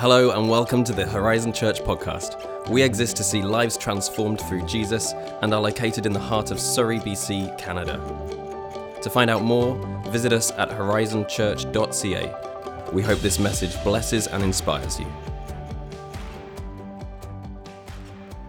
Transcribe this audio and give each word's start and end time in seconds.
Hello, 0.00 0.30
and 0.30 0.48
welcome 0.48 0.82
to 0.84 0.94
the 0.94 1.04
Horizon 1.04 1.52
Church 1.52 1.82
podcast. 1.82 2.70
We 2.70 2.82
exist 2.82 3.18
to 3.18 3.22
see 3.22 3.42
lives 3.42 3.76
transformed 3.76 4.40
through 4.40 4.64
Jesus 4.64 5.12
and 5.42 5.52
are 5.52 5.60
located 5.60 6.06
in 6.06 6.14
the 6.14 6.18
heart 6.18 6.50
of 6.50 6.58
Surrey, 6.58 7.00
BC, 7.00 7.58
Canada. 7.58 7.98
To 9.02 9.10
find 9.10 9.28
out 9.28 9.42
more, 9.42 9.76
visit 10.08 10.32
us 10.32 10.52
at 10.52 10.70
horizonchurch.ca. 10.70 12.90
We 12.94 13.02
hope 13.02 13.18
this 13.18 13.38
message 13.38 13.84
blesses 13.84 14.26
and 14.26 14.42
inspires 14.42 14.98
you. 14.98 15.06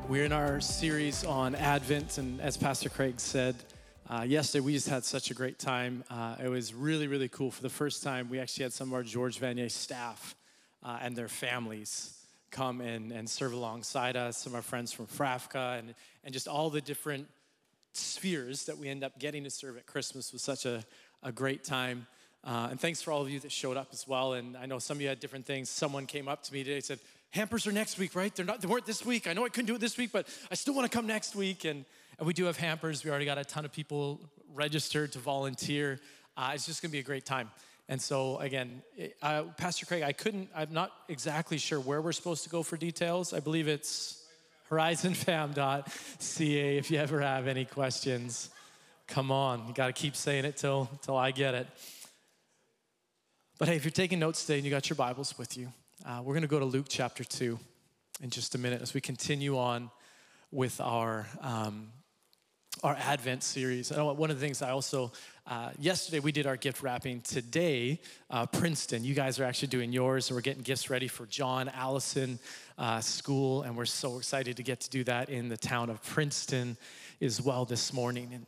We're 0.08 0.24
in 0.24 0.32
our 0.32 0.62
series 0.62 1.26
on 1.26 1.56
Advent, 1.56 2.18
and 2.18 2.40
as 2.40 2.56
Pastor 2.56 2.88
Craig 2.88 3.20
said, 3.20 3.58
uh, 4.10 4.22
yesterday 4.22 4.62
we 4.62 4.72
just 4.72 4.88
had 4.88 5.04
such 5.04 5.32
a 5.32 5.34
great 5.34 5.60
time. 5.60 6.06
Uh, 6.10 6.38
it 6.42 6.48
was 6.48 6.74
really, 6.74 7.08
really 7.08 7.28
cool. 7.28 7.52
For 7.52 7.62
the 7.62 7.70
first 7.70 8.04
time, 8.04 8.30
we 8.30 8.40
actually 8.40 8.64
had 8.64 8.72
some 8.72 8.88
of 8.88 8.94
our 8.94 9.04
George 9.04 9.38
Vanier 9.38 9.70
staff 9.70 10.34
uh, 10.84 11.00
and 11.02 11.16
their 11.16 11.28
families 11.28 12.18
come 12.52 12.82
and, 12.82 13.12
and 13.12 13.30
serve 13.30 13.54
alongside 13.54 14.18
us, 14.18 14.38
some 14.38 14.52
of 14.52 14.56
our 14.56 14.62
friends 14.62 14.92
from 14.92 15.08
FRAFCA, 15.08 15.80
and, 15.80 15.96
and 16.24 16.34
just 16.34 16.48
all 16.48 16.70
the 16.70 16.82
different 16.82 17.28
spheres 17.94 18.66
that 18.66 18.78
we 18.78 18.88
end 18.90 19.04
up 19.04 19.18
getting 19.20 19.44
to 19.44 19.50
serve 19.50 19.78
at 19.78 19.86
Christmas 19.86 20.32
was 20.34 20.42
such 20.42 20.66
a, 20.66 20.84
a 21.24 21.32
great 21.32 21.64
time. 21.64 22.08
Uh, 22.44 22.70
and 22.72 22.80
thanks 22.80 23.02
for 23.02 23.12
all 23.12 23.22
of 23.22 23.30
you 23.30 23.40
that 23.40 23.52
showed 23.52 23.78
up 23.78 23.90
as 23.94 24.08
well. 24.08 24.34
And 24.34 24.58
I 24.58 24.66
know 24.66 24.80
some 24.80 24.98
of 24.98 25.02
you 25.02 25.08
had 25.08 25.20
different 25.20 25.46
things. 25.46 25.70
Someone 25.70 26.06
came 26.06 26.28
up 26.28 26.44
to 26.44 26.54
me 26.54 26.64
today 26.64 26.76
and 26.76 26.84
said, 26.84 27.00
Hampers 27.32 27.66
are 27.66 27.72
next 27.72 27.98
week, 27.98 28.14
right? 28.14 28.36
They're 28.36 28.46
not, 28.46 28.60
they 28.60 28.68
weren't 28.68 28.86
this 28.86 29.06
week. 29.06 29.28
I 29.28 29.34
know 29.34 29.46
I 29.46 29.50
couldn't 29.50 29.68
do 29.68 29.76
it 29.76 29.82
this 29.82 29.98
week, 29.98 30.12
but 30.12 30.28
I 30.50 30.56
still 30.56 30.74
want 30.74 30.92
to 30.92 30.96
come 30.96 31.08
next 31.08 31.34
week. 31.36 31.64
And, 31.64 31.86
and 32.18 32.28
we 32.28 32.34
do 32.34 32.46
have 32.46 32.58
hampers. 32.58 33.06
We 33.06 33.10
already 33.10 33.26
got 33.26 33.38
a 33.38 33.46
ton 33.46 33.64
of 33.64 33.72
people 33.72 34.20
registered 34.54 35.14
to 35.14 35.20
volunteer. 35.20 36.00
Uh, 36.36 36.52
it's 36.54 36.66
just 36.66 36.82
going 36.82 36.90
to 36.90 36.94
be 36.94 37.00
a 37.00 37.04
great 37.04 37.26
time. 37.26 37.50
And 37.90 38.02
so, 38.02 38.38
again, 38.38 38.82
Pastor 39.58 39.86
Craig, 39.86 40.04
I 40.04 40.14
couldn't, 40.14 40.50
I'm 40.56 40.72
not 40.72 40.92
exactly 41.10 41.58
sure 41.58 41.80
where 41.80 42.02
we're 42.02 42.14
supposed 42.14 42.44
to 42.44 42.50
go 42.50 42.64
for 42.64 42.78
details. 42.78 43.34
I 43.34 43.40
believe 43.40 43.68
it's 43.68 44.24
horizonfam.ca 44.70 46.78
if 46.78 46.90
you 46.90 46.98
ever 46.98 47.20
have 47.20 47.48
any 47.48 47.66
questions. 47.66 48.50
Come 49.08 49.32
on, 49.32 49.68
you 49.68 49.74
got 49.74 49.88
to 49.88 49.94
keep 49.94 50.16
saying 50.16 50.46
it 50.46 50.56
till, 50.56 50.90
till 51.02 51.18
I 51.18 51.32
get 51.32 51.54
it. 51.54 51.68
But 53.60 53.68
hey, 53.68 53.76
if 53.76 53.84
you're 53.84 53.92
taking 53.92 54.20
notes 54.20 54.46
today 54.46 54.60
and 54.60 54.66
you 54.66 54.72
got 54.72 54.90
your 54.90 54.96
Bibles 54.96 55.38
with 55.38 55.58
you, 55.58 55.72
uh, 56.06 56.22
we're 56.24 56.34
going 56.34 56.44
to 56.44 56.48
go 56.48 56.60
to 56.60 56.66
Luke 56.66 56.88
chapter 56.88 57.24
2 57.24 57.60
in 58.22 58.30
just 58.30 58.56
a 58.56 58.58
minute 58.58 58.82
as 58.82 58.94
we 58.94 59.02
continue 59.02 59.58
on 59.58 59.92
with 60.52 60.80
our 60.80 61.28
um, 61.42 61.92
our 62.84 62.96
Advent 62.96 63.44
series. 63.44 63.92
One 63.92 64.32
of 64.32 64.40
the 64.40 64.44
things 64.44 64.62
I 64.62 64.72
also, 64.72 65.12
uh, 65.46 65.70
yesterday 65.78 66.20
we 66.20 66.32
did 66.32 66.48
our 66.48 66.58
gift 66.58 66.82
wrapping. 66.82 67.22
Today, 67.22 68.00
uh, 68.32 68.48
Princeton, 68.48 69.04
you 69.04 69.14
guys 69.14 69.40
are 69.40 69.44
actually 69.44 69.68
doing 69.68 69.92
yours, 69.92 70.30
and 70.30 70.36
we're 70.36 70.42
getting 70.42 70.64
gifts 70.64 70.90
ready 70.90 71.08
for 71.08 71.28
John 71.28 71.70
Allison 71.70 72.40
uh, 72.80 73.00
School, 73.00 73.62
and 73.64 73.78
we're 73.78 73.86
so 73.86 74.18
excited 74.18 74.58
to 74.58 74.64
get 74.64 74.80
to 74.80 74.90
do 74.90 75.04
that 75.04 75.30
in 75.30 75.48
the 75.48 75.58
town 75.58 75.92
of 75.92 76.02
Princeton 76.02 76.76
as 77.22 77.40
well 77.40 77.66
this 77.66 77.94
morning. 77.94 78.32
And 78.34 78.46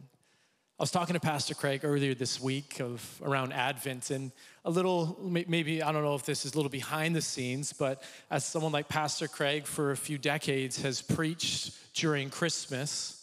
I 0.79 0.83
was 0.83 0.89
talking 0.89 1.13
to 1.13 1.19
Pastor 1.19 1.53
Craig 1.53 1.81
earlier 1.83 2.15
this 2.15 2.41
week 2.41 2.79
of 2.79 3.21
around 3.23 3.53
Advent, 3.53 4.09
and 4.09 4.31
a 4.65 4.71
little 4.71 5.19
maybe 5.21 5.83
I 5.83 5.91
don't 5.91 6.03
know 6.03 6.15
if 6.15 6.25
this 6.25 6.43
is 6.43 6.53
a 6.53 6.55
little 6.55 6.71
behind 6.71 7.15
the 7.15 7.21
scenes, 7.21 7.71
but 7.71 8.01
as 8.31 8.45
someone 8.45 8.71
like 8.71 8.87
Pastor 8.87 9.27
Craig 9.27 9.67
for 9.67 9.91
a 9.91 9.97
few 9.97 10.17
decades 10.17 10.81
has 10.81 11.03
preached 11.03 11.77
during 11.93 12.31
Christmas 12.31 13.22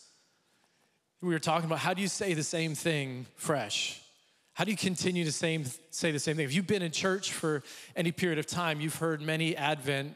we 1.22 1.34
were 1.34 1.38
talking 1.38 1.66
about 1.66 1.78
how 1.80 1.92
do 1.92 2.00
you 2.00 2.08
say 2.08 2.34
the 2.34 2.42
same 2.42 2.74
thing 2.74 3.26
fresh? 3.36 4.00
How 4.54 4.64
do 4.64 4.70
you 4.70 4.76
continue 4.76 5.24
to 5.24 5.32
same, 5.32 5.64
say 5.90 6.12
the 6.12 6.18
same 6.18 6.36
thing? 6.36 6.44
If 6.44 6.54
you've 6.54 6.66
been 6.66 6.82
in 6.82 6.92
church 6.92 7.32
for 7.32 7.62
any 7.94 8.10
period 8.10 8.38
of 8.38 8.46
time, 8.46 8.80
you've 8.80 8.96
heard 8.96 9.20
many 9.20 9.56
Advent 9.56 10.14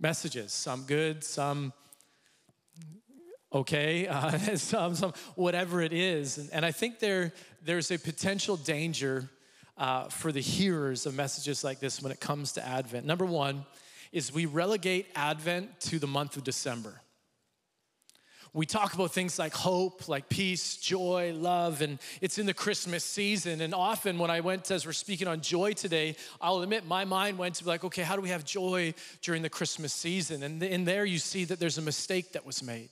messages, 0.00 0.52
some 0.52 0.82
good, 0.82 1.22
some 1.22 1.72
okay, 3.52 4.06
uh, 4.08 4.56
some, 4.56 4.94
some 4.96 5.12
whatever 5.36 5.80
it 5.80 5.92
is. 5.92 6.38
And, 6.38 6.50
and 6.52 6.64
I 6.64 6.72
think 6.72 6.98
there, 6.98 7.32
there's 7.64 7.90
a 7.90 7.98
potential 7.98 8.56
danger 8.56 9.30
uh, 9.76 10.08
for 10.08 10.32
the 10.32 10.40
hearers 10.40 11.06
of 11.06 11.14
messages 11.14 11.64
like 11.64 11.80
this 11.80 12.02
when 12.02 12.12
it 12.12 12.20
comes 12.20 12.52
to 12.52 12.66
Advent. 12.66 13.06
Number 13.06 13.24
one 13.24 13.64
is 14.12 14.32
we 14.32 14.46
relegate 14.46 15.06
Advent 15.14 15.80
to 15.80 15.98
the 15.98 16.06
month 16.06 16.36
of 16.36 16.44
December 16.44 17.00
we 18.54 18.66
talk 18.66 18.94
about 18.94 19.10
things 19.10 19.36
like 19.36 19.52
hope, 19.52 20.08
like 20.08 20.28
peace, 20.28 20.76
joy, 20.76 21.34
love, 21.34 21.82
and 21.82 21.98
it's 22.20 22.38
in 22.38 22.46
the 22.46 22.54
Christmas 22.54 23.02
season. 23.02 23.60
And 23.60 23.74
often 23.74 24.16
when 24.16 24.30
I 24.30 24.40
went, 24.40 24.70
as 24.70 24.86
we're 24.86 24.92
speaking 24.92 25.26
on 25.26 25.40
joy 25.40 25.72
today, 25.72 26.14
I'll 26.40 26.60
admit 26.60 26.86
my 26.86 27.04
mind 27.04 27.36
went 27.36 27.56
to 27.56 27.66
like, 27.66 27.82
okay, 27.82 28.02
how 28.02 28.14
do 28.14 28.22
we 28.22 28.28
have 28.28 28.44
joy 28.44 28.94
during 29.22 29.42
the 29.42 29.50
Christmas 29.50 29.92
season? 29.92 30.44
And 30.44 30.62
in 30.62 30.84
there 30.84 31.04
you 31.04 31.18
see 31.18 31.44
that 31.46 31.58
there's 31.58 31.78
a 31.78 31.82
mistake 31.82 32.32
that 32.32 32.46
was 32.46 32.62
made. 32.62 32.90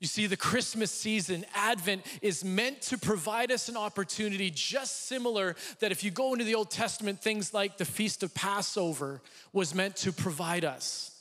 You 0.00 0.06
see, 0.06 0.26
the 0.26 0.36
Christmas 0.36 0.90
season, 0.90 1.46
Advent, 1.54 2.02
is 2.20 2.44
meant 2.44 2.82
to 2.82 2.98
provide 2.98 3.50
us 3.50 3.70
an 3.70 3.78
opportunity 3.78 4.50
just 4.50 5.06
similar 5.06 5.56
that 5.80 5.90
if 5.90 6.04
you 6.04 6.10
go 6.10 6.34
into 6.34 6.44
the 6.44 6.54
Old 6.54 6.70
Testament, 6.70 7.22
things 7.22 7.54
like 7.54 7.78
the 7.78 7.86
Feast 7.86 8.22
of 8.22 8.34
Passover 8.34 9.22
was 9.54 9.74
meant 9.74 9.96
to 9.96 10.12
provide 10.12 10.66
us. 10.66 11.15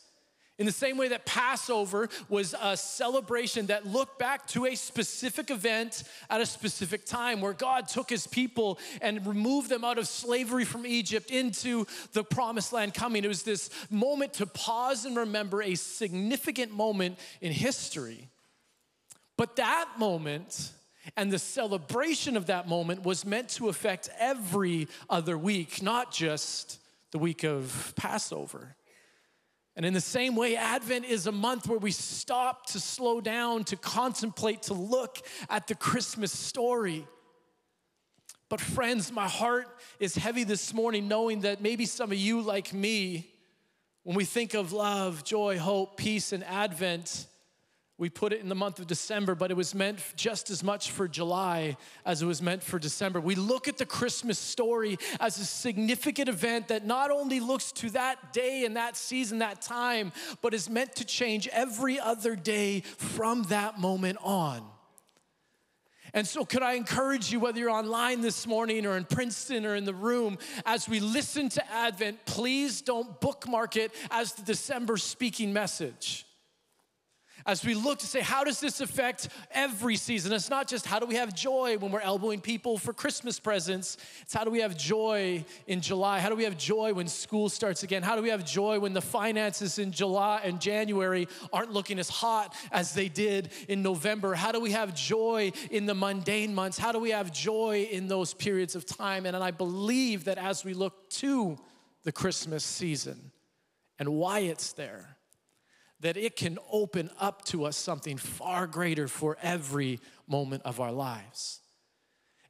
In 0.58 0.66
the 0.66 0.72
same 0.72 0.98
way 0.98 1.10
that 1.10 1.26
Passover 1.26 2.08
was 2.30 2.56
a 2.60 2.78
celebration 2.78 3.66
that 3.66 3.86
looked 3.86 4.18
back 4.18 4.48
to 4.48 4.66
a 4.66 4.76
specific 4.76 5.52
event 5.52 6.04
at 6.30 6.40
a 6.40 6.46
specific 6.46 7.06
time 7.06 7.42
where 7.42 7.52
God 7.52 7.90
took 7.90 8.10
his 8.10 8.26
people 8.26 8.80
and 9.02 9.26
removed 9.28 9.68
them 9.68 9.84
out 9.84 9.98
of 9.98 10.08
slavery 10.08 10.64
from 10.64 10.86
Egypt 10.86 11.30
into 11.30 11.86
the 12.14 12.24
promised 12.24 12.72
land 12.72 12.94
coming. 12.94 13.26
It 13.26 13.28
was 13.28 13.44
this 13.44 13.70
moment 13.90 14.32
to 14.36 14.46
pause 14.46 15.04
and 15.04 15.18
remember 15.18 15.62
a 15.62 15.76
significant 15.76 16.72
moment 16.72 17.20
in 17.42 17.52
history. 17.52 18.30
But 19.36 19.58
that 19.58 19.90
moment 19.98 20.72
and 21.18 21.34
the 21.34 21.40
celebration 21.40 22.38
of 22.38 22.46
that 22.46 22.66
moment 22.68 23.04
was 23.04 23.26
meant 23.26 23.50
to 23.50 23.68
affect 23.68 24.10
every 24.18 24.88
other 25.10 25.38
week, 25.38 25.82
not 25.82 26.14
just 26.14 26.80
the 27.12 27.20
week 27.20 27.44
of 27.44 27.94
Passover. 27.98 28.76
And 29.76 29.86
in 29.86 29.94
the 29.94 30.02
same 30.02 30.36
way, 30.36 30.56
Advent 30.56 31.06
is 31.06 31.28
a 31.28 31.32
month 31.32 31.68
where 31.68 31.80
we 31.80 31.92
stop 31.92 32.68
to 32.68 32.80
slow 32.80 33.20
down, 33.20 33.66
to 33.66 33.76
contemplate, 33.76 34.64
to 34.64 34.74
look 34.74 35.20
at 35.50 35.68
the 35.68 35.76
Christmas 35.76 36.32
story. 36.32 37.06
But, 38.48 38.62
friends, 38.62 39.12
my 39.12 39.28
heart 39.28 39.68
is 40.00 40.16
heavy 40.16 40.44
this 40.46 40.74
morning 40.74 41.08
knowing 41.08 41.42
that 41.42 41.62
maybe 41.62 41.86
some 41.86 42.12
of 42.12 42.18
you, 42.18 42.42
like 42.42 42.74
me, 42.74 43.34
when 44.04 44.16
we 44.16 44.24
think 44.24 44.54
of 44.54 44.72
love, 44.72 45.24
joy, 45.24 45.58
hope, 45.58 45.98
peace, 45.98 46.32
and 46.32 46.44
Advent, 46.44 47.26
we 47.98 48.10
put 48.10 48.34
it 48.34 48.42
in 48.42 48.50
the 48.50 48.56
month 48.56 48.80
of 48.80 48.88
December, 48.88 49.36
but 49.36 49.52
it 49.52 49.54
was 49.54 49.74
meant 49.74 50.00
just 50.18 50.50
as 50.50 50.62
much 50.62 50.92
for 50.92 51.08
July 51.08 51.78
as 52.06 52.22
it 52.22 52.26
was 52.26 52.42
meant 52.42 52.62
for 52.62 52.78
December. 52.78 53.22
We 53.22 53.36
look 53.36 53.70
at 53.70 53.78
the 53.78 53.86
Christmas 53.86 54.38
story 54.38 54.98
as 55.22 55.40
a 55.40 55.46
significant 55.46 56.28
event 56.28 56.68
that 56.68 56.86
not 56.86 57.10
only 57.10 57.40
looks 57.40 57.72
to 57.74 57.90
that 57.92 58.34
day 58.34 58.66
and 58.66 58.76
that 58.76 58.98
season, 58.98 59.40
that 59.40 59.62
time, 59.62 60.12
but 60.42 60.54
is 60.54 60.70
meant 60.70 60.96
to 60.98 61.06
change 61.06 61.48
every 61.54 61.98
other 61.98 62.36
day 62.36 62.82
from 62.82 63.44
that 63.44 63.80
moment 63.80 64.18
on. 64.22 64.62
And 66.14 66.28
so, 66.28 66.46
could 66.46 66.64
I 66.64 66.74
encourage 66.74 67.32
you, 67.32 67.40
whether 67.40 67.60
you're 67.60 67.70
online 67.70 68.22
this 68.22 68.46
morning 68.46 68.86
or 68.86 68.96
in 68.96 69.06
Princeton 69.06 69.66
or 69.66 69.76
in 69.76 69.86
the 69.86 69.94
room, 69.94 70.38
as 70.66 70.88
we 70.88 71.00
listen 71.00 71.50
to 71.50 71.72
Advent, 71.72 72.26
please 72.26 72.82
don't 72.82 73.20
bookmark 73.22 73.76
it 73.78 73.92
as 74.12 74.34
the 74.34 74.44
December 74.44 74.98
speaking 74.98 75.52
message 75.52 76.25
as 77.46 77.64
we 77.64 77.76
look 77.76 78.00
to 78.00 78.08
say, 78.08 78.22
how 78.22 78.44
does 78.44 78.60
this 78.60 78.82
affect 78.82 79.30
every 79.52 79.96
season? 79.98 80.34
It's 80.34 80.50
not 80.50 80.68
just 80.68 80.86
how 80.86 80.98
do 80.98 81.06
we 81.06 81.16
have 81.16 81.36
joy 81.36 81.78
when 81.78 81.92
we're 81.92 82.02
elbowing 82.02 82.42
people 82.42 82.80
for 82.80 82.92
Christmas 82.92 83.40
presents, 83.40 83.98
it's 84.22 84.34
how 84.34 84.44
do 84.44 84.50
we 84.50 84.62
have 84.62 84.76
joy 84.76 85.46
in 85.68 85.80
July? 85.80 86.20
How 86.20 86.30
do 86.30 86.36
we 86.36 86.44
have 86.46 86.58
joy 86.58 86.94
when 86.94 87.08
school 87.08 87.50
starts 87.50 87.84
again? 87.84 88.02
How 88.02 88.16
do 88.16 88.24
we 88.24 88.30
have 88.30 88.44
joy 88.44 88.80
when 88.80 88.94
the 88.94 89.02
finances 89.02 89.78
in 89.78 89.92
July 89.92 90.42
and 90.44 90.60
January 90.60 91.28
aren't 91.54 91.72
looking 91.72 92.00
as 92.00 92.10
hot 92.10 92.56
as 92.72 92.94
they 92.94 93.10
did 93.10 93.50
in 93.68 93.84
November? 93.84 94.34
How 94.34 94.52
do 94.52 94.60
we 94.60 94.72
have 94.72 94.96
joy 94.96 95.52
in 95.70 95.86
the 95.86 95.94
mundane 95.96 96.56
months? 96.56 96.80
How 96.80 96.92
do 96.92 97.00
we 97.00 97.12
have 97.12 97.32
joy 97.32 97.88
in 97.92 98.08
those 98.08 98.34
periods 98.34 98.76
of 98.76 98.88
time? 98.88 99.28
And, 99.28 99.36
and 99.36 99.44
I 99.44 99.52
believe 99.52 100.26
that 100.26 100.40
as 100.40 100.66
we 100.66 100.74
look 100.74 101.10
to 101.12 101.58
the 102.04 102.12
Christmas 102.12 102.64
season 102.64 103.32
and 104.00 104.10
why 104.10 104.40
it's 104.40 104.74
there, 104.74 105.15
that 106.02 106.18
it 106.18 106.36
can 106.36 106.58
open 106.72 107.10
up 107.20 107.46
to 107.46 107.66
us 107.66 107.78
something 107.78 108.18
far 108.18 108.68
greater 108.68 109.08
for 109.08 109.38
every 109.42 110.00
moment 110.28 110.64
of 110.64 110.80
our 110.80 110.92
lives. 110.92 111.62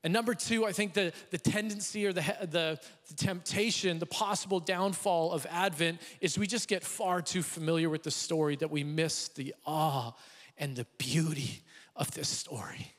And 0.03 0.13
number 0.13 0.35
two, 0.35 0.65
I 0.65 0.71
think 0.71 0.93
the, 0.93 1.13
the 1.31 1.39
tendency 1.39 2.05
or 2.05 2.13
the, 2.13 2.21
the, 2.41 2.79
the, 3.07 3.13
temptation, 3.15 3.97
the 3.97 4.05
possible 4.05 4.59
downfall 4.59 5.31
of 5.31 5.47
Advent 5.49 5.99
is 6.21 6.37
we 6.37 6.45
just 6.45 6.67
get 6.67 6.83
far 6.83 7.23
too 7.23 7.41
familiar 7.41 7.89
with 7.89 8.03
the 8.03 8.11
story 8.11 8.55
that 8.57 8.69
we 8.69 8.83
miss 8.83 9.29
the 9.29 9.55
awe 9.65 10.11
and 10.59 10.75
the 10.75 10.85
beauty 10.99 11.63
of 11.95 12.11
this 12.11 12.29
story. 12.29 12.93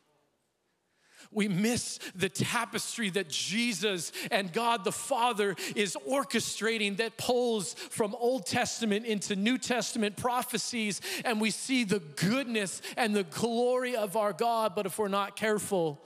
We 1.31 1.49
miss 1.49 1.99
the 2.14 2.28
tapestry 2.28 3.11
that 3.11 3.28
Jesus 3.28 4.12
and 4.31 4.52
God 4.52 4.84
the 4.84 4.93
Father 4.93 5.55
is 5.75 5.96
orchestrating 6.08 6.96
that 6.99 7.17
pulls 7.17 7.75
from 7.75 8.14
Old 8.19 8.46
Testament 8.46 9.06
into 9.06 9.37
New 9.37 9.58
Testament 9.58 10.17
prophecies, 10.17 11.00
and 11.25 11.40
we 11.40 11.50
see 11.50 11.84
the 11.84 12.00
goodness 12.00 12.82
and 12.96 13.14
the 13.14 13.25
glory 13.25 13.96
of 13.96 14.17
our 14.17 14.32
God. 14.32 14.75
But 14.75 14.87
if 14.87 14.99
we're 14.99 15.08
not 15.08 15.37
careful, 15.37 16.00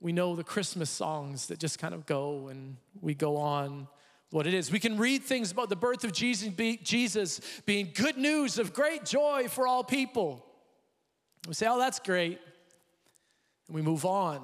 we 0.00 0.12
know 0.12 0.36
the 0.36 0.44
Christmas 0.44 0.90
songs 0.90 1.48
that 1.48 1.58
just 1.58 1.78
kind 1.78 1.94
of 1.94 2.06
go 2.06 2.48
and 2.48 2.76
we 3.00 3.14
go 3.14 3.36
on 3.36 3.88
what 4.30 4.46
it 4.46 4.54
is. 4.54 4.70
We 4.70 4.78
can 4.78 4.98
read 4.98 5.22
things 5.22 5.50
about 5.50 5.70
the 5.70 5.76
birth 5.76 6.04
of 6.04 6.12
Jesus 6.12 7.40
being 7.64 7.90
good 7.94 8.18
news 8.18 8.58
of 8.58 8.72
great 8.72 9.04
joy 9.04 9.48
for 9.48 9.66
all 9.66 9.82
people. 9.82 10.44
We 11.46 11.54
say, 11.54 11.66
oh, 11.66 11.78
that's 11.78 11.98
great 11.98 12.40
and 13.68 13.74
we 13.74 13.82
move 13.82 14.04
on. 14.04 14.40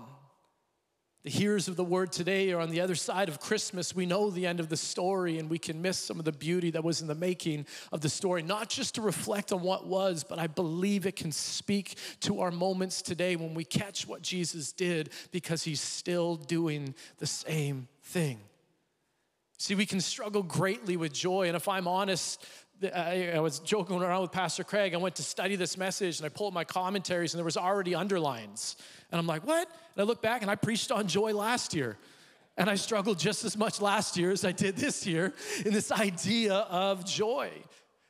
The 1.25 1.31
hearers 1.31 1.69
of 1.69 1.76
the 1.76 1.85
word 1.85 2.12
today 2.12 2.53
are 2.53 2.61
on 2.61 2.69
the 2.69 2.82
other 2.82 2.94
side 2.94 3.31
of 3.31 3.41
Christmas. 3.41 3.97
We 3.97 4.05
know 4.05 4.29
the 4.29 4.47
end 4.47 4.61
of 4.61 4.69
the 4.69 4.76
story 4.76 5.38
and 5.38 5.49
we 5.49 5.59
can 5.59 5.81
miss 5.81 5.97
some 5.97 6.19
of 6.19 6.26
the 6.26 6.32
beauty 6.32 6.71
that 6.73 6.85
was 6.85 7.00
in 7.00 7.06
the 7.06 7.15
making 7.15 7.65
of 7.93 8.03
the 8.03 8.11
story, 8.11 8.43
not 8.43 8.69
just 8.69 8.97
to 8.97 9.00
reflect 9.00 9.50
on 9.50 9.62
what 9.62 9.87
was, 9.87 10.23
but 10.23 10.38
I 10.38 10.49
believe 10.49 11.06
it 11.06 11.17
can 11.17 11.32
speak 11.32 11.97
to 12.21 12.41
our 12.41 12.50
moments 12.50 13.00
today 13.00 13.37
when 13.37 13.55
we 13.55 13.65
catch 13.65 14.06
what 14.06 14.21
Jesus 14.21 14.71
did 14.71 15.09
because 15.32 15.62
he's 15.62 15.81
still 15.81 16.37
doing 16.37 16.94
the 17.17 17.26
same 17.26 17.88
thing. 18.03 18.38
See, 19.56 19.75
we 19.75 19.87
can 19.87 20.03
struggle 20.03 20.43
greatly 20.43 20.99
with 20.99 21.15
joy. 21.15 21.47
And 21.47 21.56
if 21.56 21.69
I'm 21.69 21.88
honest, 21.88 22.44
I, 22.93 23.39
was 23.41 23.59
joking 23.61 24.01
around 24.01 24.23
with 24.23 24.33
Pastor 24.33 24.65
Craig. 24.65 24.95
I 24.95 24.97
went 24.97 25.17
to 25.17 25.23
study 25.23 25.57
this 25.57 25.77
message 25.77 26.19
and 26.19 26.27
I 26.27 26.29
pulled 26.29 26.55
my 26.55 26.65
commentaries 26.65 27.35
and 27.35 27.39
there 27.39 27.45
was 27.45 27.57
already 27.57 27.95
underlines. 27.95 28.77
And 29.11 29.19
I'm 29.19 29.27
like, 29.27 29.47
what? 29.47 29.69
And 29.69 30.03
I 30.03 30.05
look 30.05 30.23
back 30.23 30.43
and 30.43 30.51
I 30.51 30.55
preached 30.55 30.91
on 30.91 31.07
joy 31.07 31.33
last 31.33 31.75
year. 31.75 31.97
And 32.57 32.71
I 32.71 32.77
struggled 32.77 33.19
just 33.19 33.45
as 33.45 33.57
much 33.57 33.81
last 33.81 34.17
year 34.17 34.31
as 34.31 34.45
I 34.45 34.53
did 34.53 34.77
this 34.77 35.07
year 35.07 35.33
in 35.65 35.73
this 35.73 35.91
idea 35.91 36.55
of 36.55 37.05
joy. 37.05 37.51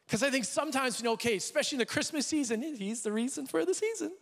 Because 0.06 0.22
I 0.22 0.30
think 0.30 0.44
sometimes, 0.44 1.00
you 1.00 1.04
know, 1.04 1.12
okay, 1.12 1.36
especially 1.36 1.76
in 1.76 1.80
the 1.80 1.86
Christmas 1.86 2.26
season, 2.26 2.62
he's 2.62 3.02
the 3.02 3.12
reason 3.12 3.46
for 3.46 3.64
the 3.64 3.74
season. 3.74 4.12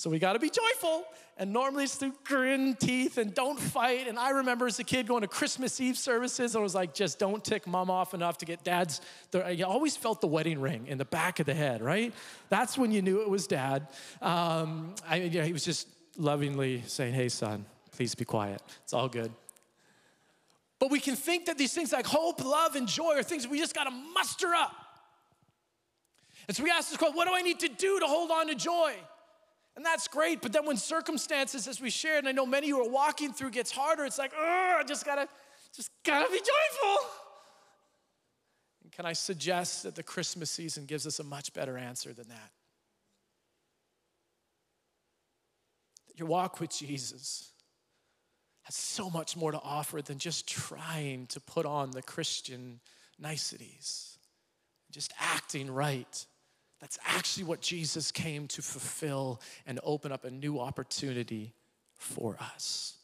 So 0.00 0.08
we 0.08 0.18
got 0.18 0.32
to 0.32 0.38
be 0.38 0.48
joyful. 0.48 1.04
And 1.36 1.52
normally 1.52 1.84
it's 1.84 1.94
through 1.94 2.14
grin 2.24 2.74
teeth 2.74 3.18
and 3.18 3.34
don't 3.34 3.60
fight. 3.60 4.08
And 4.08 4.18
I 4.18 4.30
remember 4.30 4.66
as 4.66 4.78
a 4.78 4.84
kid 4.84 5.06
going 5.06 5.20
to 5.20 5.28
Christmas 5.28 5.78
Eve 5.78 5.98
services, 5.98 6.54
and 6.54 6.60
I 6.60 6.62
was 6.62 6.74
like, 6.74 6.94
just 6.94 7.18
don't 7.18 7.44
tick 7.44 7.66
mom 7.66 7.90
off 7.90 8.14
enough 8.14 8.38
to 8.38 8.46
get 8.46 8.64
dad's. 8.64 9.02
You 9.34 9.66
always 9.66 9.98
felt 9.98 10.22
the 10.22 10.26
wedding 10.26 10.58
ring 10.58 10.86
in 10.86 10.96
the 10.96 11.04
back 11.04 11.38
of 11.38 11.44
the 11.44 11.52
head, 11.52 11.82
right? 11.82 12.14
That's 12.48 12.78
when 12.78 12.92
you 12.92 13.02
knew 13.02 13.20
it 13.20 13.28
was 13.28 13.46
dad. 13.46 13.88
Um, 14.22 14.94
I, 15.06 15.16
yeah, 15.16 15.44
he 15.44 15.52
was 15.52 15.66
just 15.66 15.86
lovingly 16.16 16.82
saying, 16.86 17.12
hey, 17.12 17.28
son, 17.28 17.66
please 17.92 18.14
be 18.14 18.24
quiet. 18.24 18.62
It's 18.84 18.94
all 18.94 19.08
good. 19.08 19.30
But 20.78 20.90
we 20.90 20.98
can 20.98 21.14
think 21.14 21.44
that 21.44 21.58
these 21.58 21.74
things 21.74 21.92
like 21.92 22.06
hope, 22.06 22.42
love, 22.42 22.74
and 22.74 22.88
joy 22.88 23.16
are 23.16 23.22
things 23.22 23.46
we 23.46 23.58
just 23.58 23.74
got 23.74 23.84
to 23.84 23.90
muster 23.90 24.54
up. 24.54 24.74
And 26.48 26.56
so 26.56 26.64
we 26.64 26.70
ask 26.70 26.88
this 26.88 26.96
question 26.96 27.16
what 27.16 27.28
do 27.28 27.34
I 27.34 27.42
need 27.42 27.60
to 27.60 27.68
do 27.68 28.00
to 28.00 28.06
hold 28.06 28.30
on 28.30 28.46
to 28.46 28.54
joy? 28.54 28.94
And 29.76 29.84
that's 29.84 30.08
great, 30.08 30.42
but 30.42 30.52
then 30.52 30.66
when 30.66 30.76
circumstances, 30.76 31.68
as 31.68 31.80
we 31.80 31.90
shared, 31.90 32.18
and 32.18 32.28
I 32.28 32.32
know 32.32 32.44
many 32.44 32.68
who 32.68 32.84
are 32.84 32.90
walking 32.90 33.32
through, 33.32 33.50
gets 33.50 33.70
harder, 33.70 34.04
it's 34.04 34.18
like, 34.18 34.32
oh, 34.36 34.76
I 34.80 34.82
just 34.84 35.06
gotta, 35.06 35.28
just 35.74 35.90
gotta 36.04 36.30
be 36.30 36.38
joyful. 36.38 37.06
And 38.82 38.92
can 38.92 39.06
I 39.06 39.12
suggest 39.12 39.84
that 39.84 39.94
the 39.94 40.02
Christmas 40.02 40.50
season 40.50 40.86
gives 40.86 41.06
us 41.06 41.20
a 41.20 41.24
much 41.24 41.52
better 41.54 41.78
answer 41.78 42.12
than 42.12 42.28
that? 42.28 42.50
That 46.08 46.18
your 46.18 46.28
walk 46.28 46.58
with 46.58 46.76
Jesus 46.76 47.52
has 48.62 48.74
so 48.74 49.08
much 49.08 49.36
more 49.36 49.52
to 49.52 49.60
offer 49.60 50.02
than 50.02 50.18
just 50.18 50.48
trying 50.48 51.26
to 51.28 51.40
put 51.40 51.64
on 51.64 51.92
the 51.92 52.02
Christian 52.02 52.80
niceties, 53.18 54.18
just 54.90 55.12
acting 55.20 55.70
right 55.70 56.26
that's 56.80 56.98
actually 57.04 57.44
what 57.44 57.60
Jesus 57.60 58.10
came 58.10 58.48
to 58.48 58.62
fulfill 58.62 59.40
and 59.66 59.78
open 59.82 60.12
up 60.12 60.24
a 60.24 60.30
new 60.30 60.58
opportunity 60.58 61.52
for 61.94 62.36
us. 62.40 62.96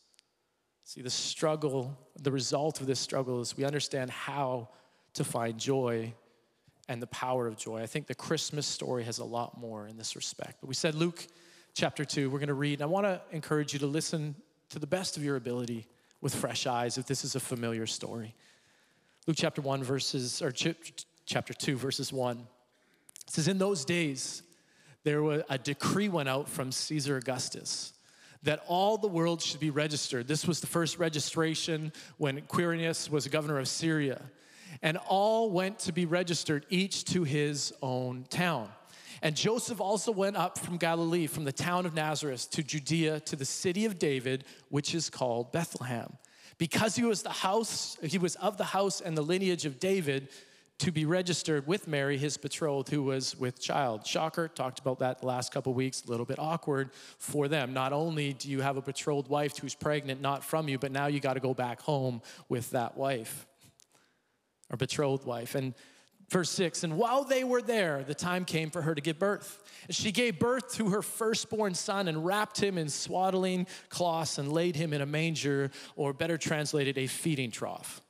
See, 0.85 1.03
the 1.03 1.11
struggle, 1.11 1.97
the 2.23 2.31
result 2.31 2.81
of 2.81 2.87
this 2.87 3.01
struggle 3.01 3.41
is 3.41 3.57
we 3.57 3.65
understand 3.65 4.11
how 4.11 4.69
to 5.15 5.25
find 5.25 5.59
joy 5.59 6.15
and 6.89 7.03
the 7.03 7.07
power 7.09 7.47
of 7.47 7.57
joy. 7.57 7.83
I 7.83 7.87
think 7.87 8.07
the 8.07 8.15
Christmas 8.15 8.67
story 8.67 9.05
has 9.05 9.19
a 9.19 9.25
lot 9.25 9.59
more 9.59 9.89
in 9.89 9.97
this 9.99 10.17
respect. 10.17 10.59
But 10.61 10.69
we 10.69 10.75
said 10.75 10.95
Luke 10.95 11.27
chapter 11.75 12.05
2, 12.05 12.31
we're 12.31 12.39
going 12.39 12.49
to 12.49 12.55
read. 12.55 12.75
And 12.75 12.83
I 12.83 12.87
want 12.87 13.05
to 13.05 13.21
encourage 13.33 13.73
you 13.73 13.79
to 13.81 13.87
listen 13.87 14.35
to 14.71 14.79
the 14.79 14.87
best 14.87 15.17
of 15.17 15.25
your 15.25 15.37
ability 15.37 15.87
with 16.21 16.35
fresh 16.35 16.67
eyes 16.67 16.97
if 16.97 17.07
this 17.07 17.25
is 17.25 17.35
a 17.35 17.41
familiar 17.41 17.87
story. 17.87 18.35
Luke 19.27 19.37
chapter 19.39 19.61
1 19.61 19.83
verses 19.83 20.41
or 20.41 20.53
chapter 20.53 21.53
2 21.53 21.77
verses 21.77 22.13
1 22.13 22.47
it 23.27 23.33
says, 23.33 23.49
In 23.49 23.59
those 23.59 23.85
days, 23.85 24.43
there 25.05 25.23
was 25.23 25.43
a 25.49 25.59
decree 25.59 26.09
went 26.09 26.29
out 26.29 26.49
from 26.49 26.73
Caesar 26.73 27.17
Augustus 27.17 27.93
that 28.43 28.63
all 28.67 28.97
the 28.97 29.09
world 29.09 29.43
should 29.43 29.61
be 29.61 29.71
registered. 29.71 30.29
This 30.29 30.47
was 30.47 30.61
the 30.61 30.67
first 30.67 30.99
registration 30.99 31.93
when 32.17 32.41
Quirinius 32.43 33.11
was 33.11 33.27
governor 33.27 33.59
of 33.59 33.69
Syria. 33.69 34.23
And 34.83 34.99
all 35.09 35.51
went 35.51 35.79
to 35.81 35.93
be 35.93 36.07
registered, 36.07 36.67
each 36.69 37.05
to 37.07 37.25
his 37.25 37.73
own 37.83 38.25
town. 38.31 38.69
And 39.23 39.35
Joseph 39.35 39.81
also 39.81 40.13
went 40.13 40.37
up 40.37 40.59
from 40.59 40.77
Galilee, 40.77 41.27
from 41.27 41.45
the 41.45 41.53
town 41.53 41.87
of 41.87 41.95
Nazareth 41.95 42.51
to 42.53 42.63
Judea, 42.63 43.21
to 43.21 43.37
the 43.37 43.45
city 43.45 43.85
of 43.85 43.99
David, 43.99 44.45
which 44.69 44.95
is 44.95 45.09
called 45.09 45.53
Bethlehem. 45.53 46.13
Because 46.59 46.95
he 46.95 47.05
was 47.05 47.23
the 47.23 47.31
house, 47.31 47.97
he 48.03 48.19
was 48.19 48.37
of 48.37 48.59
the 48.59 48.65
house 48.65 49.01
and 49.01 49.17
the 49.17 49.23
lineage 49.23 49.67
of 49.67 49.81
David, 49.81 50.29
to 50.79 50.93
be 50.93 51.07
registered 51.07 51.67
with 51.67 51.89
Mary, 51.89 52.19
his 52.19 52.37
betrothed, 52.37 52.91
who 52.91 53.03
was 53.03 53.35
with 53.37 53.61
child. 53.61 54.07
Shocker, 54.07 54.49
talked 54.49 54.79
about 54.79 54.99
that 54.99 55.21
the 55.21 55.27
last 55.27 55.53
couple 55.53 55.73
weeks, 55.73 56.05
a 56.05 56.11
little 56.11 56.27
bit 56.27 56.39
awkward 56.39 56.91
for 57.19 57.49
them. 57.49 57.73
Not 57.73 57.95
only 57.95 58.35
do 58.35 58.51
you 58.51 58.61
have 58.61 58.77
a 58.77 58.83
betrothed 58.83 59.29
wife 59.29 59.57
who's 59.57 59.75
pregnant, 59.75 60.21
not 60.21 60.45
from 60.45 60.69
you, 60.69 60.79
but 60.79 60.93
now 60.93 61.07
you 61.07 61.19
got 61.19 61.35
to 61.35 61.41
go 61.41 61.55
back 61.55 61.81
home 61.81 62.21
with 62.51 62.71
that 62.71 62.97
wife 62.97 63.47
or 64.71 64.77
betrothed 64.77 65.25
wife. 65.25 65.55
And 65.55 65.73
verse 66.29 66.51
six, 66.51 66.85
and 66.85 66.99
while 66.99 67.25
they 67.25 67.43
were 67.43 67.63
there, 67.63 68.05
the 68.05 68.15
time 68.15 68.45
came 68.45 68.69
for 68.69 68.83
her 68.83 68.95
to 68.95 69.01
give 69.01 69.19
birth. 69.19 69.63
And 69.87 69.97
she 69.97 70.13
gave 70.13 70.39
birth 70.39 70.75
to 70.75 70.91
her 70.91 71.01
firstborn 71.01 71.73
son 71.75 72.07
and 72.07 72.27
wrapped 72.27 72.61
him 72.61 72.77
in 72.77 72.91
swaddling 72.91 73.67
cloths 73.89 74.37
and 74.37 74.53
laid 74.53 74.77
him 74.77 74.93
in 74.93 75.01
a 75.01 75.07
manger, 75.07 75.71
or 75.95 76.13
better 76.13 76.37
translated, 76.37 76.99
a 76.99 77.07
feeding 77.07 77.51
trough 77.51 78.03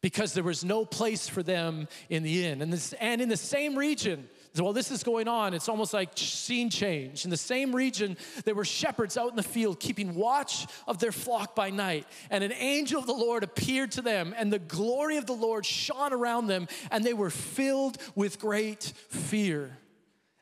because 0.00 0.34
there 0.34 0.44
was 0.44 0.64
no 0.64 0.84
place 0.84 1.28
for 1.28 1.42
them 1.42 1.88
in 2.08 2.22
the 2.22 2.44
inn. 2.44 2.62
And, 2.62 2.72
this, 2.72 2.92
and 2.94 3.20
in 3.20 3.28
the 3.28 3.36
same 3.36 3.76
region, 3.76 4.28
while 4.56 4.72
this 4.72 4.90
is 4.90 5.02
going 5.02 5.28
on, 5.28 5.54
it's 5.54 5.68
almost 5.68 5.92
like 5.92 6.10
scene 6.16 6.70
change. 6.70 7.24
In 7.24 7.30
the 7.30 7.36
same 7.36 7.74
region, 7.74 8.16
there 8.44 8.54
were 8.54 8.64
shepherds 8.64 9.16
out 9.16 9.30
in 9.30 9.36
the 9.36 9.42
field 9.42 9.80
keeping 9.80 10.14
watch 10.14 10.66
of 10.86 10.98
their 10.98 11.12
flock 11.12 11.54
by 11.54 11.70
night. 11.70 12.06
And 12.30 12.42
an 12.42 12.52
angel 12.52 13.00
of 13.00 13.06
the 13.06 13.12
Lord 13.12 13.44
appeared 13.44 13.92
to 13.92 14.02
them, 14.02 14.34
and 14.36 14.52
the 14.52 14.58
glory 14.58 15.16
of 15.16 15.26
the 15.26 15.34
Lord 15.34 15.64
shone 15.66 16.12
around 16.12 16.46
them, 16.46 16.68
and 16.90 17.04
they 17.04 17.14
were 17.14 17.30
filled 17.30 17.98
with 18.14 18.38
great 18.38 18.92
fear. 19.08 19.78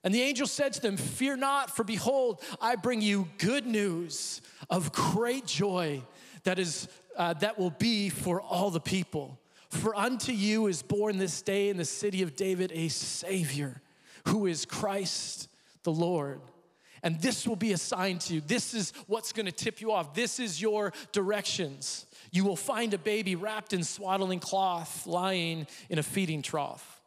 And 0.04 0.14
the 0.14 0.22
angel 0.22 0.46
said 0.46 0.72
to 0.74 0.80
them, 0.80 0.96
Fear 0.96 1.38
not, 1.38 1.74
for 1.74 1.82
behold, 1.82 2.40
I 2.60 2.76
bring 2.76 3.02
you 3.02 3.28
good 3.38 3.66
news 3.66 4.40
of 4.70 4.92
great 4.92 5.46
joy 5.46 6.02
that 6.44 6.60
is 6.60 6.88
uh, 7.16 7.32
that 7.34 7.58
will 7.58 7.70
be 7.70 8.08
for 8.08 8.40
all 8.40 8.70
the 8.70 8.80
people. 8.80 9.40
For 9.76 9.94
unto 9.94 10.32
you 10.32 10.68
is 10.68 10.82
born 10.82 11.18
this 11.18 11.42
day 11.42 11.68
in 11.68 11.76
the 11.76 11.84
city 11.84 12.22
of 12.22 12.34
David 12.34 12.72
a 12.74 12.88
Savior 12.88 13.82
who 14.28 14.46
is 14.46 14.64
Christ 14.64 15.48
the 15.82 15.92
Lord. 15.92 16.40
And 17.02 17.20
this 17.20 17.46
will 17.46 17.56
be 17.56 17.72
a 17.72 17.76
sign 17.76 18.18
to 18.20 18.34
you. 18.34 18.40
This 18.40 18.74
is 18.74 18.92
what's 19.06 19.32
gonna 19.32 19.52
tip 19.52 19.80
you 19.80 19.92
off. 19.92 20.14
This 20.14 20.40
is 20.40 20.60
your 20.60 20.92
directions. 21.12 22.06
You 22.32 22.44
will 22.44 22.56
find 22.56 22.94
a 22.94 22.98
baby 22.98 23.36
wrapped 23.36 23.72
in 23.72 23.84
swaddling 23.84 24.40
cloth 24.40 25.06
lying 25.06 25.66
in 25.90 25.98
a 25.98 26.02
feeding 26.02 26.42
trough. 26.42 27.00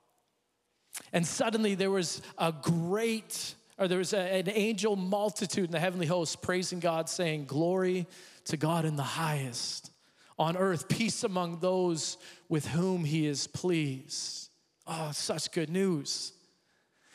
And 1.11 1.25
suddenly 1.25 1.75
there 1.75 1.91
was 1.91 2.21
a 2.37 2.51
great, 2.53 3.55
or 3.77 3.87
there 3.87 3.97
was 3.97 4.13
a, 4.13 4.19
an 4.19 4.49
angel 4.49 4.95
multitude 4.95 5.65
in 5.65 5.71
the 5.71 5.79
heavenly 5.79 6.07
host 6.07 6.41
praising 6.41 6.79
God, 6.79 7.09
saying, 7.09 7.45
Glory 7.45 8.05
to 8.45 8.57
God 8.57 8.85
in 8.85 8.95
the 8.95 9.03
highest 9.03 9.91
on 10.39 10.55
earth, 10.55 10.87
peace 10.87 11.23
among 11.23 11.59
those 11.59 12.17
with 12.47 12.65
whom 12.67 13.03
he 13.03 13.27
is 13.27 13.45
pleased. 13.45 14.49
Oh, 14.87 15.11
such 15.11 15.51
good 15.51 15.69
news. 15.69 16.33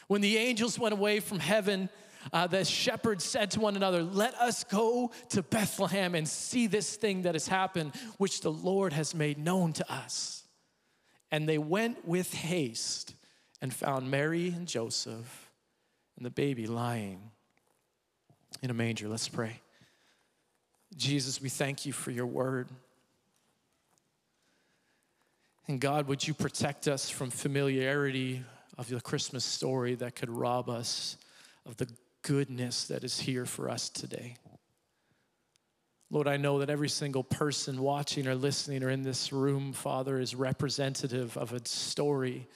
When 0.07 0.21
the 0.21 0.37
angels 0.37 0.79
went 0.79 0.93
away 0.93 1.21
from 1.21 1.41
heaven, 1.41 1.89
uh, 2.33 2.47
the 2.47 2.65
shepherds 2.65 3.25
said 3.25 3.51
to 3.53 3.61
one 3.61 3.77
another, 3.77 4.03
Let 4.03 4.35
us 4.35 4.63
go 4.65 5.11
to 5.31 5.43
Bethlehem 5.43 6.15
and 6.15 6.29
see 6.29 6.67
this 6.67 6.97
thing 6.97 7.23
that 7.23 7.35
has 7.35 7.49
happened, 7.49 7.95
which 8.19 8.43
the 8.43 8.53
Lord 8.53 8.93
has 8.93 9.15
made 9.15 9.39
known 9.39 9.73
to 9.75 9.93
us. 9.93 10.45
And 11.33 11.49
they 11.49 11.59
went 11.59 12.07
with 12.07 12.33
haste 12.33 13.15
and 13.61 13.73
found 13.73 14.11
Mary 14.11 14.49
and 14.49 14.69
Joseph 14.69 15.51
and 16.17 16.25
the 16.25 16.31
baby 16.31 16.67
lying 16.67 17.31
in 18.63 18.71
a 18.71 18.75
manger. 18.75 19.09
Let's 19.09 19.29
pray. 19.29 19.61
Jesus, 20.97 21.41
we 21.41 21.49
thank 21.49 21.87
you 21.87 21.93
for 21.93 22.11
your 22.11 22.27
word. 22.27 22.69
And 25.67 25.81
God, 25.81 26.09
would 26.09 26.27
you 26.27 26.35
protect 26.35 26.89
us 26.89 27.09
from 27.09 27.31
familiarity 27.31 28.43
of 28.77 28.89
the 28.89 29.01
Christmas 29.01 29.45
story 29.45 29.95
that 29.95 30.15
could 30.15 30.29
rob 30.29 30.69
us 30.69 31.17
of 31.65 31.77
the 31.79 31.89
goodness 32.23 32.85
that 32.89 33.03
is 33.03 33.19
here 33.19 33.47
for 33.47 33.71
us 33.71 33.89
today? 33.89 34.37
Lord, 36.11 36.29
I 36.29 36.37
know 36.37 36.59
that 36.59 36.69
every 36.69 36.91
single 36.91 37.25
person 37.25 37.81
watching 37.81 38.27
or 38.27 38.35
listening 38.35 38.85
or 38.85 38.91
in 38.91 39.03
this 39.03 39.33
room, 39.33 39.73
Father, 39.73 40.21
is 40.21 40.35
representative 40.35 41.37
of 41.39 41.53
a 41.55 41.67
story 41.67 42.47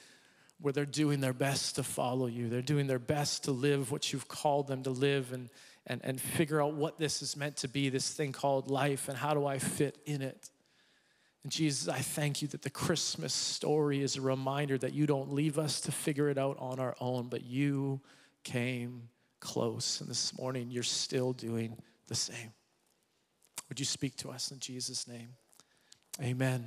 where 0.61 0.71
they're 0.71 0.85
doing 0.85 1.19
their 1.19 1.33
best 1.33 1.75
to 1.75 1.83
follow 1.83 2.27
you. 2.27 2.47
They're 2.47 2.61
doing 2.61 2.85
their 2.85 2.99
best 2.99 3.45
to 3.45 3.51
live 3.51 3.91
what 3.91 4.13
you've 4.13 4.27
called 4.27 4.67
them 4.67 4.83
to 4.83 4.91
live 4.91 5.33
and, 5.33 5.49
and, 5.87 5.99
and 6.03 6.21
figure 6.21 6.61
out 6.61 6.73
what 6.73 6.99
this 6.99 7.21
is 7.23 7.35
meant 7.35 7.57
to 7.57 7.67
be, 7.67 7.89
this 7.89 8.13
thing 8.13 8.33
called 8.33 8.69
life, 8.69 9.09
and 9.09 9.17
how 9.17 9.33
do 9.33 9.45
I 9.47 9.57
fit 9.57 9.97
in 10.05 10.21
it. 10.21 10.49
And 11.43 11.51
Jesus, 11.51 11.87
I 11.87 11.99
thank 11.99 12.41
you 12.41 12.47
that 12.49 12.63
the 12.63 12.69
Christmas 12.69 13.33
story 13.33 14.01
is 14.01 14.17
a 14.17 14.21
reminder 14.21 14.77
that 14.77 14.93
you 14.93 15.05
don't 15.05 15.31
leave 15.31 15.57
us 15.57 15.81
to 15.81 15.91
figure 15.91 16.29
it 16.29 16.37
out 16.37 16.57
on 16.59 16.79
our 16.79 16.95
own, 16.99 17.27
but 17.29 17.45
you 17.45 18.01
came 18.43 19.09
close. 19.39 20.01
And 20.01 20.09
this 20.09 20.37
morning, 20.37 20.69
you're 20.69 20.83
still 20.83 21.33
doing 21.33 21.77
the 22.07 22.15
same. 22.15 22.51
Would 23.69 23.79
you 23.79 23.85
speak 23.85 24.17
to 24.17 24.29
us 24.29 24.51
in 24.51 24.59
Jesus' 24.59 25.07
name? 25.07 25.29
Amen. 26.21 26.65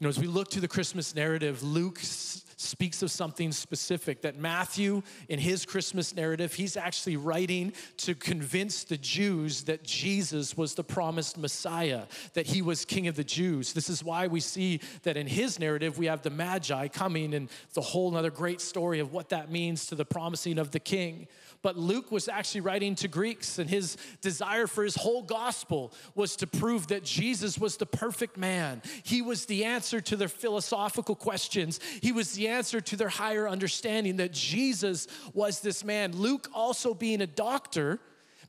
You 0.00 0.06
know, 0.06 0.08
as 0.08 0.18
we 0.18 0.26
look 0.26 0.50
to 0.50 0.60
the 0.60 0.66
Christmas 0.66 1.14
narrative, 1.14 1.62
Luke 1.62 2.00
s- 2.00 2.44
speaks 2.56 3.00
of 3.00 3.12
something 3.12 3.52
specific 3.52 4.22
that 4.22 4.36
Matthew, 4.36 5.02
in 5.28 5.38
his 5.38 5.64
Christmas 5.64 6.16
narrative, 6.16 6.52
he's 6.52 6.76
actually 6.76 7.16
writing 7.16 7.72
to 7.98 8.16
convince 8.16 8.82
the 8.82 8.96
Jews 8.96 9.62
that 9.64 9.84
Jesus 9.84 10.56
was 10.56 10.74
the 10.74 10.82
promised 10.82 11.38
Messiah, 11.38 12.06
that 12.32 12.46
he 12.46 12.60
was 12.60 12.84
King 12.84 13.06
of 13.06 13.14
the 13.14 13.22
Jews. 13.22 13.72
This 13.72 13.88
is 13.88 14.02
why 14.02 14.26
we 14.26 14.40
see 14.40 14.80
that 15.04 15.16
in 15.16 15.28
his 15.28 15.60
narrative, 15.60 15.96
we 15.96 16.06
have 16.06 16.22
the 16.22 16.30
Magi 16.30 16.88
coming 16.88 17.32
and 17.32 17.48
the 17.74 17.80
whole 17.80 18.16
other 18.16 18.30
great 18.30 18.60
story 18.60 18.98
of 18.98 19.12
what 19.12 19.28
that 19.28 19.48
means 19.48 19.86
to 19.86 19.94
the 19.94 20.04
promising 20.04 20.58
of 20.58 20.72
the 20.72 20.80
King 20.80 21.28
but 21.64 21.78
Luke 21.78 22.12
was 22.12 22.28
actually 22.28 22.60
writing 22.60 22.94
to 22.96 23.08
Greeks, 23.08 23.58
and 23.58 23.70
his 23.70 23.96
desire 24.20 24.66
for 24.66 24.84
his 24.84 24.96
whole 24.96 25.22
gospel 25.22 25.94
was 26.14 26.36
to 26.36 26.46
prove 26.46 26.88
that 26.88 27.04
Jesus 27.04 27.56
was 27.56 27.78
the 27.78 27.86
perfect 27.86 28.36
man. 28.36 28.82
He 29.02 29.22
was 29.22 29.46
the 29.46 29.64
answer 29.64 29.83
to 29.92 30.16
their 30.16 30.28
philosophical 30.28 31.14
questions, 31.14 31.80
he 32.02 32.12
was 32.12 32.32
the 32.32 32.48
answer 32.48 32.80
to 32.80 32.96
their 32.96 33.08
higher 33.08 33.48
understanding 33.48 34.16
that 34.16 34.32
Jesus 34.32 35.06
was 35.32 35.60
this 35.60 35.84
man. 35.84 36.12
Luke, 36.12 36.48
also 36.54 36.94
being 36.94 37.20
a 37.20 37.26
doctor, 37.26 38.00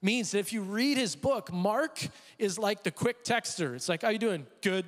means 0.01 0.31
that 0.31 0.39
if 0.39 0.53
you 0.53 0.61
read 0.61 0.97
his 0.97 1.15
book, 1.15 1.51
Mark 1.51 1.99
is 2.37 2.59
like 2.59 2.83
the 2.83 2.91
quick 2.91 3.23
texter. 3.23 3.75
It's 3.75 3.89
like, 3.89 4.03
how 4.03 4.09
you 4.09 4.19
doing? 4.19 4.45
Good. 4.61 4.85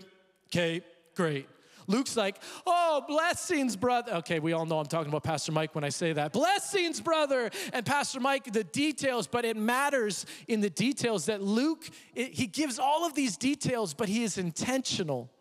Okay, 0.50 0.82
great. 1.16 1.48
Luke's 1.88 2.18
like, 2.18 2.36
oh, 2.66 3.04
blessings, 3.08 3.78
brother. 3.78 4.16
Okay, 4.16 4.40
we 4.40 4.52
all 4.52 4.66
know 4.66 4.80
I'm 4.80 4.88
talking 4.88 5.08
about 5.08 5.24
Pastor 5.24 5.54
Mike 5.54 5.74
when 5.74 5.86
I 5.86 5.90
say 5.90 6.12
that. 6.14 6.34
Blessings, 6.34 7.00
brother. 7.00 7.50
And 7.72 7.86
Pastor 7.86 8.20
Mike, 8.20 8.52
the 8.52 8.66
details, 8.66 9.26
but 9.26 9.46
it 9.46 9.56
matters 9.56 10.26
in 10.50 10.60
the 10.60 10.70
details 10.70 11.28
that 11.28 11.42
Luke, 11.42 11.90
it, 12.14 12.34
he 12.34 12.46
gives 12.46 12.78
all 12.78 13.06
of 13.06 13.14
these 13.14 13.38
details, 13.38 13.94
but 13.94 14.10
he 14.10 14.24
is 14.24 14.38
intentional 14.38 15.32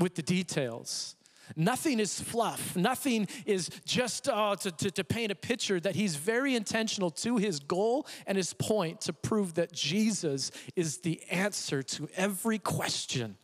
with 0.00 0.14
the 0.14 0.22
details. 0.22 1.14
Nothing 1.56 1.98
is 1.98 2.20
fluff. 2.20 2.76
Nothing 2.76 3.26
is 3.44 3.70
just 3.84 4.28
uh, 4.28 4.56
to, 4.56 4.70
to, 4.70 4.90
to, 4.92 5.04
paint 5.04 5.32
a 5.32 5.34
picture 5.34 5.80
that 5.80 5.96
he's 5.96 6.16
very 6.16 6.54
intentional 6.54 7.10
to 7.10 7.38
his 7.38 7.58
goal 7.58 8.06
and 8.26 8.36
his 8.36 8.52
point 8.52 9.00
to 9.02 9.12
prove 9.12 9.54
that 9.54 9.72
Jesus 9.72 10.52
is 10.76 10.98
the 10.98 11.20
answer 11.30 11.82
to 11.82 12.08
every 12.14 12.58
question 12.58 13.36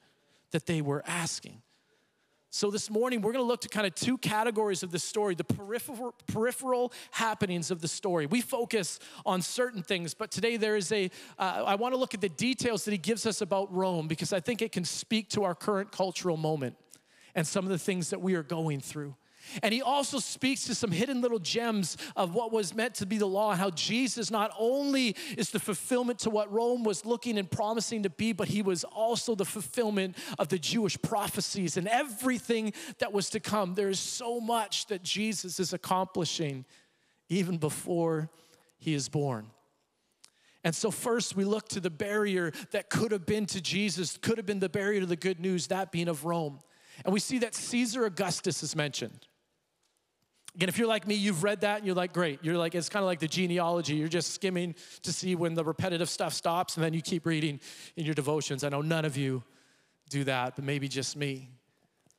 that 0.53 0.67
they 0.67 0.81
were 0.81 1.03
asking. 1.07 1.63
So, 2.57 2.71
this 2.71 2.89
morning, 2.89 3.21
we're 3.21 3.33
to 3.33 3.43
look 3.43 3.61
to 3.61 3.69
kind 3.69 3.87
of 3.87 3.95
two 3.95 4.17
categories 4.17 4.83
of 4.83 4.91
the 4.91 4.99
story 4.99 5.35
the 5.35 5.45
peripheral, 5.45 6.15
peripheral 6.27 6.91
happenings 7.11 7.71
of 7.71 7.83
the 7.83 7.87
story. 7.87 8.25
We 8.25 8.41
focus 8.41 8.99
on 9.27 9.43
certain 9.43 9.83
things, 9.83 10.15
but 10.15 10.31
today 10.31 10.57
there 10.57 10.75
is 10.75 10.91
a. 10.91 11.11
Uh, 11.39 11.65
I 11.67 11.75
want 11.75 11.93
to 11.93 12.01
look 12.01 12.15
at 12.15 12.23
the 12.23 12.31
details 12.31 12.87
that 12.87 12.93
he 12.93 12.97
gives 12.97 13.27
us 13.27 13.43
about 13.43 13.71
Rome 13.75 14.09
because 14.09 14.33
I 14.33 14.41
think 14.41 14.63
it 14.63 14.73
can 14.73 14.87
speak 14.87 15.29
to 15.33 15.45
our 15.45 15.55
current 15.55 15.93
cultural 15.93 16.39
moment 16.39 16.77
and 17.35 17.47
some 17.47 17.67
of 17.67 17.71
the 17.71 17.79
things 17.79 18.09
that 18.09 18.23
we 18.23 18.37
are 18.37 18.43
going 18.43 18.81
through. 18.81 19.15
And 19.62 19.73
he 19.73 19.83
also 19.83 20.19
speaks 20.19 20.65
to 20.65 20.75
some 20.75 20.91
hidden 20.91 21.21
little 21.21 21.38
gems 21.38 21.97
of 22.15 22.35
what 22.35 22.53
was 22.53 22.75
meant 22.75 22.95
to 22.97 23.07
be 23.07 23.19
the 23.19 23.26
law 23.26 23.55
how 23.55 23.71
Jesus 23.71 24.31
not 24.31 24.53
only 24.59 25.17
is 25.37 25.50
the 25.50 25.61
fulfillment 25.61 26.19
to 26.21 26.31
what 26.31 26.53
Rome 26.53 26.85
was 26.85 27.05
looking 27.05 27.38
and 27.38 27.50
promising 27.50 28.03
to 28.03 28.11
be, 28.11 28.33
but 28.33 28.49
he 28.49 28.62
was 28.62 28.85
also 28.85 29.35
the 29.35 29.45
fulfillment 29.45 30.17
of 30.38 30.49
the 30.49 30.59
Jewish 30.59 31.00
prophecies 31.00 31.76
and 31.76 31.88
everything 31.88 32.73
that 32.99 33.12
was 33.12 33.31
to 33.31 33.41
come. 33.41 33.75
There 33.75 33.88
is 33.88 34.00
so 34.00 34.41
much 34.41 34.87
that 34.87 35.03
Jesus 35.03 35.59
is 35.61 35.73
accomplishing 35.73 36.65
even 37.29 37.59
before 37.59 38.31
he 38.79 38.95
is 38.95 39.09
born. 39.09 39.50
And 40.65 40.75
so, 40.75 40.91
first, 40.91 41.37
we 41.37 41.45
look 41.45 41.69
to 41.69 41.81
the 41.81 41.91
barrier 41.91 42.53
that 42.73 42.91
could 42.91 43.12
have 43.12 43.25
been 43.25 43.47
to 43.47 43.61
Jesus, 43.61 44.17
could 44.17 44.37
have 44.37 44.47
been 44.47 44.59
the 44.59 44.69
barrier 44.69 45.00
to 45.00 45.07
the 45.07 45.15
good 45.15 45.38
news, 45.38 45.69
that 45.69 45.93
being 45.93 46.09
of 46.09 46.25
Rome. 46.25 46.59
And 47.05 47.12
we 47.12 47.21
see 47.21 47.38
that 47.38 47.55
Caesar 47.55 48.05
Augustus 48.05 48.62
is 48.62 48.75
mentioned. 48.75 49.26
Again, 50.57 50.71
if 50.71 50.79
you're 50.79 50.89
like 50.89 51.07
me, 51.07 51.15
you've 51.15 51.45
read 51.45 51.61
that 51.61 51.77
and 51.77 51.87
you're 51.87 51.95
like, 51.95 52.15
great. 52.15 52.39
You're 52.43 52.57
like, 52.57 52.75
it's 52.75 52.89
kind 52.89 53.03
of 53.03 53.07
like 53.07 53.21
the 53.21 53.29
genealogy. 53.29 53.97
You're 53.97 54.09
just 54.09 54.33
skimming 54.33 54.75
to 55.03 55.13
see 55.13 55.35
when 55.35 55.55
the 55.55 55.63
repetitive 55.63 56.09
stuff 56.09 56.33
stops 56.33 56.77
and 56.77 56.85
then 56.85 56.95
you 56.95 57.03
keep 57.03 57.27
reading 57.27 57.61
in 57.97 58.07
your 58.07 58.15
devotions. 58.15 58.65
I 58.65 58.71
know 58.71 58.81
none 58.81 59.05
of 59.05 59.19
you 59.19 59.43
do 60.09 60.25
that, 60.25 60.57
but 60.57 60.65
maybe 60.65 60.89
just 60.89 61.15
me. 61.15 61.51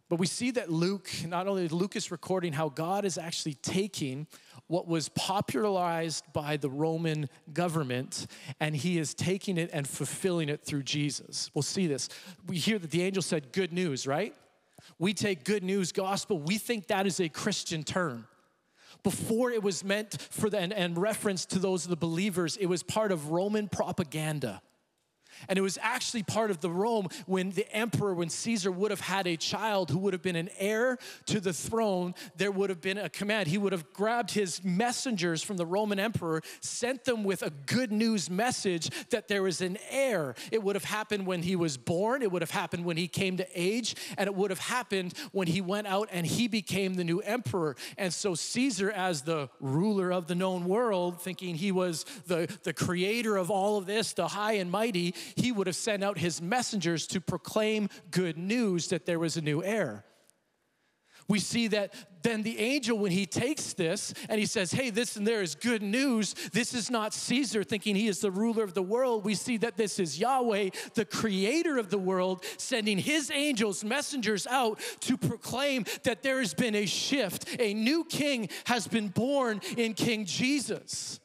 But 0.07 0.19
we 0.19 0.27
see 0.27 0.51
that 0.51 0.71
Luke, 0.71 1.09
not 1.25 1.47
only 1.47 1.67
Luke 1.67 1.95
is 1.95 2.11
recording 2.11 2.53
how 2.53 2.69
God 2.69 3.05
is 3.05 3.17
actually 3.17 3.55
taking 3.55 4.27
what 4.67 4.87
was 4.87 5.09
popularized 5.09 6.23
by 6.31 6.57
the 6.57 6.69
Roman 6.69 7.29
government 7.53 8.27
and 8.59 8.75
he 8.75 8.99
is 8.99 9.15
taking 9.15 9.57
it 9.57 9.71
and 9.73 9.87
fulfilling 9.87 10.47
it 10.47 10.63
through 10.63 10.83
Jesus. 10.83 11.49
We'll 11.55 11.63
see 11.63 11.87
this. 11.87 12.07
We 12.45 12.57
hear 12.57 12.77
that 12.77 12.91
the 12.91 13.01
angel 13.01 13.23
said, 13.23 13.51
Good 13.51 13.73
news, 13.73 14.05
right? 14.05 14.35
We 14.99 15.13
take 15.13 15.43
good 15.43 15.63
news 15.63 15.91
gospel, 15.91 16.39
we 16.39 16.57
think 16.57 16.87
that 16.87 17.05
is 17.07 17.19
a 17.19 17.29
Christian 17.29 17.83
term. 17.83 18.27
Before 19.03 19.51
it 19.51 19.61
was 19.61 19.83
meant 19.83 20.21
for 20.31 20.49
the, 20.49 20.59
and, 20.59 20.73
and 20.73 20.97
reference 20.97 21.45
to 21.47 21.59
those 21.59 21.85
of 21.85 21.89
the 21.89 21.95
believers, 21.95 22.57
it 22.57 22.65
was 22.65 22.83
part 22.83 23.11
of 23.11 23.29
Roman 23.31 23.67
propaganda. 23.67 24.61
And 25.47 25.57
it 25.57 25.61
was 25.61 25.77
actually 25.81 26.23
part 26.23 26.51
of 26.51 26.61
the 26.61 26.69
Rome 26.69 27.07
when 27.25 27.51
the 27.51 27.71
emperor, 27.75 28.13
when 28.13 28.29
Caesar 28.29 28.71
would 28.71 28.91
have 28.91 29.01
had 29.01 29.27
a 29.27 29.37
child 29.37 29.89
who 29.89 29.99
would 29.99 30.13
have 30.13 30.21
been 30.21 30.35
an 30.35 30.49
heir 30.57 30.97
to 31.27 31.39
the 31.39 31.53
throne, 31.53 32.15
there 32.35 32.51
would 32.51 32.69
have 32.69 32.81
been 32.81 32.97
a 32.97 33.09
command. 33.09 33.47
He 33.47 33.57
would 33.57 33.71
have 33.71 33.91
grabbed 33.93 34.31
his 34.31 34.63
messengers 34.63 35.41
from 35.43 35.57
the 35.57 35.65
Roman 35.65 35.99
emperor, 35.99 36.41
sent 36.61 37.05
them 37.05 37.23
with 37.23 37.43
a 37.43 37.49
good 37.65 37.91
news 37.91 38.29
message 38.29 38.89
that 39.09 39.27
there 39.27 39.43
was 39.43 39.61
an 39.61 39.77
heir. 39.89 40.35
It 40.51 40.63
would 40.63 40.75
have 40.75 40.85
happened 40.85 41.25
when 41.25 41.43
he 41.43 41.55
was 41.55 41.77
born, 41.77 42.21
it 42.21 42.31
would 42.31 42.41
have 42.41 42.51
happened 42.51 42.85
when 42.85 42.97
he 42.97 43.07
came 43.07 43.37
to 43.37 43.47
age, 43.55 43.95
and 44.17 44.27
it 44.27 44.35
would 44.35 44.51
have 44.51 44.59
happened 44.59 45.13
when 45.31 45.47
he 45.47 45.61
went 45.61 45.87
out 45.87 46.09
and 46.11 46.25
he 46.25 46.47
became 46.47 46.95
the 46.95 47.03
new 47.03 47.19
emperor. 47.19 47.75
And 47.97 48.13
so 48.13 48.35
Caesar, 48.35 48.91
as 48.91 49.21
the 49.21 49.49
ruler 49.59 50.11
of 50.11 50.27
the 50.27 50.35
known 50.35 50.65
world, 50.65 51.21
thinking 51.21 51.55
he 51.55 51.71
was 51.71 52.05
the, 52.27 52.47
the 52.63 52.73
creator 52.73 53.37
of 53.37 53.49
all 53.49 53.77
of 53.77 53.85
this, 53.85 54.13
the 54.13 54.27
high 54.27 54.53
and 54.53 54.71
mighty, 54.71 55.13
he 55.35 55.51
would 55.51 55.67
have 55.67 55.75
sent 55.75 56.03
out 56.03 56.17
his 56.17 56.41
messengers 56.41 57.07
to 57.07 57.21
proclaim 57.21 57.89
good 58.11 58.37
news 58.37 58.87
that 58.89 59.05
there 59.05 59.19
was 59.19 59.37
a 59.37 59.41
new 59.41 59.63
heir. 59.63 60.05
We 61.29 61.39
see 61.39 61.67
that 61.69 61.93
then 62.23 62.41
the 62.43 62.57
angel, 62.59 62.97
when 62.97 63.11
he 63.11 63.25
takes 63.25 63.73
this 63.73 64.13
and 64.29 64.39
he 64.39 64.45
says, 64.45 64.71
Hey, 64.71 64.89
this 64.89 65.17
and 65.17 65.27
there 65.27 65.41
is 65.41 65.55
good 65.55 65.81
news, 65.81 66.33
this 66.53 66.73
is 66.73 66.89
not 66.89 67.13
Caesar 67.13 67.63
thinking 67.63 67.95
he 67.95 68.07
is 68.07 68.19
the 68.19 68.31
ruler 68.31 68.63
of 68.63 68.73
the 68.73 68.81
world. 68.81 69.25
We 69.25 69.35
see 69.35 69.57
that 69.57 69.75
this 69.75 69.99
is 69.99 70.19
Yahweh, 70.19 70.69
the 70.93 71.05
creator 71.05 71.77
of 71.77 71.89
the 71.89 71.97
world, 71.97 72.45
sending 72.57 72.97
his 72.97 73.29
angels, 73.31 73.83
messengers 73.83 74.47
out 74.47 74.79
to 75.01 75.17
proclaim 75.17 75.85
that 76.03 76.23
there 76.23 76.39
has 76.39 76.53
been 76.53 76.75
a 76.75 76.85
shift. 76.85 77.45
A 77.59 77.73
new 77.73 78.05
king 78.05 78.49
has 78.65 78.87
been 78.87 79.09
born 79.09 79.61
in 79.75 79.93
King 79.93 80.25
Jesus. 80.25 81.19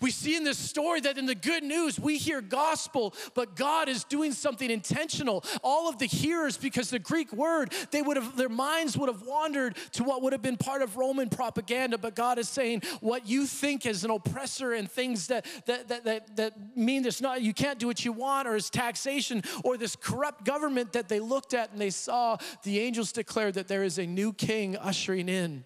We 0.00 0.10
see 0.10 0.36
in 0.36 0.44
this 0.44 0.58
story 0.58 1.00
that 1.02 1.18
in 1.18 1.26
the 1.26 1.34
good 1.34 1.62
news, 1.62 1.98
we 1.98 2.18
hear 2.18 2.40
gospel, 2.40 3.14
but 3.34 3.56
God 3.56 3.88
is 3.88 4.04
doing 4.04 4.32
something 4.32 4.70
intentional. 4.70 5.44
All 5.62 5.88
of 5.88 5.98
the 5.98 6.06
hearers, 6.06 6.56
because 6.56 6.90
the 6.90 6.98
Greek 6.98 7.32
word, 7.32 7.72
they 7.90 8.02
would 8.02 8.16
have, 8.16 8.36
their 8.36 8.48
minds 8.48 8.96
would 8.96 9.08
have 9.08 9.22
wandered 9.22 9.76
to 9.92 10.04
what 10.04 10.22
would 10.22 10.32
have 10.32 10.42
been 10.42 10.56
part 10.56 10.82
of 10.82 10.96
Roman 10.96 11.28
propaganda, 11.28 11.98
but 11.98 12.14
God 12.14 12.38
is 12.38 12.48
saying 12.48 12.82
what 13.00 13.28
you 13.28 13.46
think 13.46 13.86
as 13.86 14.04
an 14.04 14.10
oppressor 14.10 14.72
and 14.72 14.90
things 14.90 15.28
that, 15.28 15.46
that, 15.66 15.88
that, 15.88 16.04
that, 16.04 16.36
that 16.36 16.76
mean 16.76 17.02
this 17.02 17.20
not, 17.20 17.42
you 17.42 17.54
can't 17.54 17.78
do 17.78 17.86
what 17.86 18.04
you 18.04 18.12
want, 18.12 18.48
or 18.48 18.54
as 18.54 18.70
taxation, 18.70 19.42
or 19.64 19.76
this 19.76 19.96
corrupt 19.96 20.44
government 20.44 20.92
that 20.92 21.08
they 21.08 21.20
looked 21.20 21.54
at 21.54 21.70
and 21.72 21.80
they 21.80 21.90
saw, 21.90 22.36
the 22.62 22.80
angels 22.80 23.12
declared 23.12 23.54
that 23.54 23.68
there 23.68 23.84
is 23.84 23.98
a 23.98 24.06
new 24.06 24.32
king 24.32 24.76
ushering 24.76 25.28
in. 25.28 25.64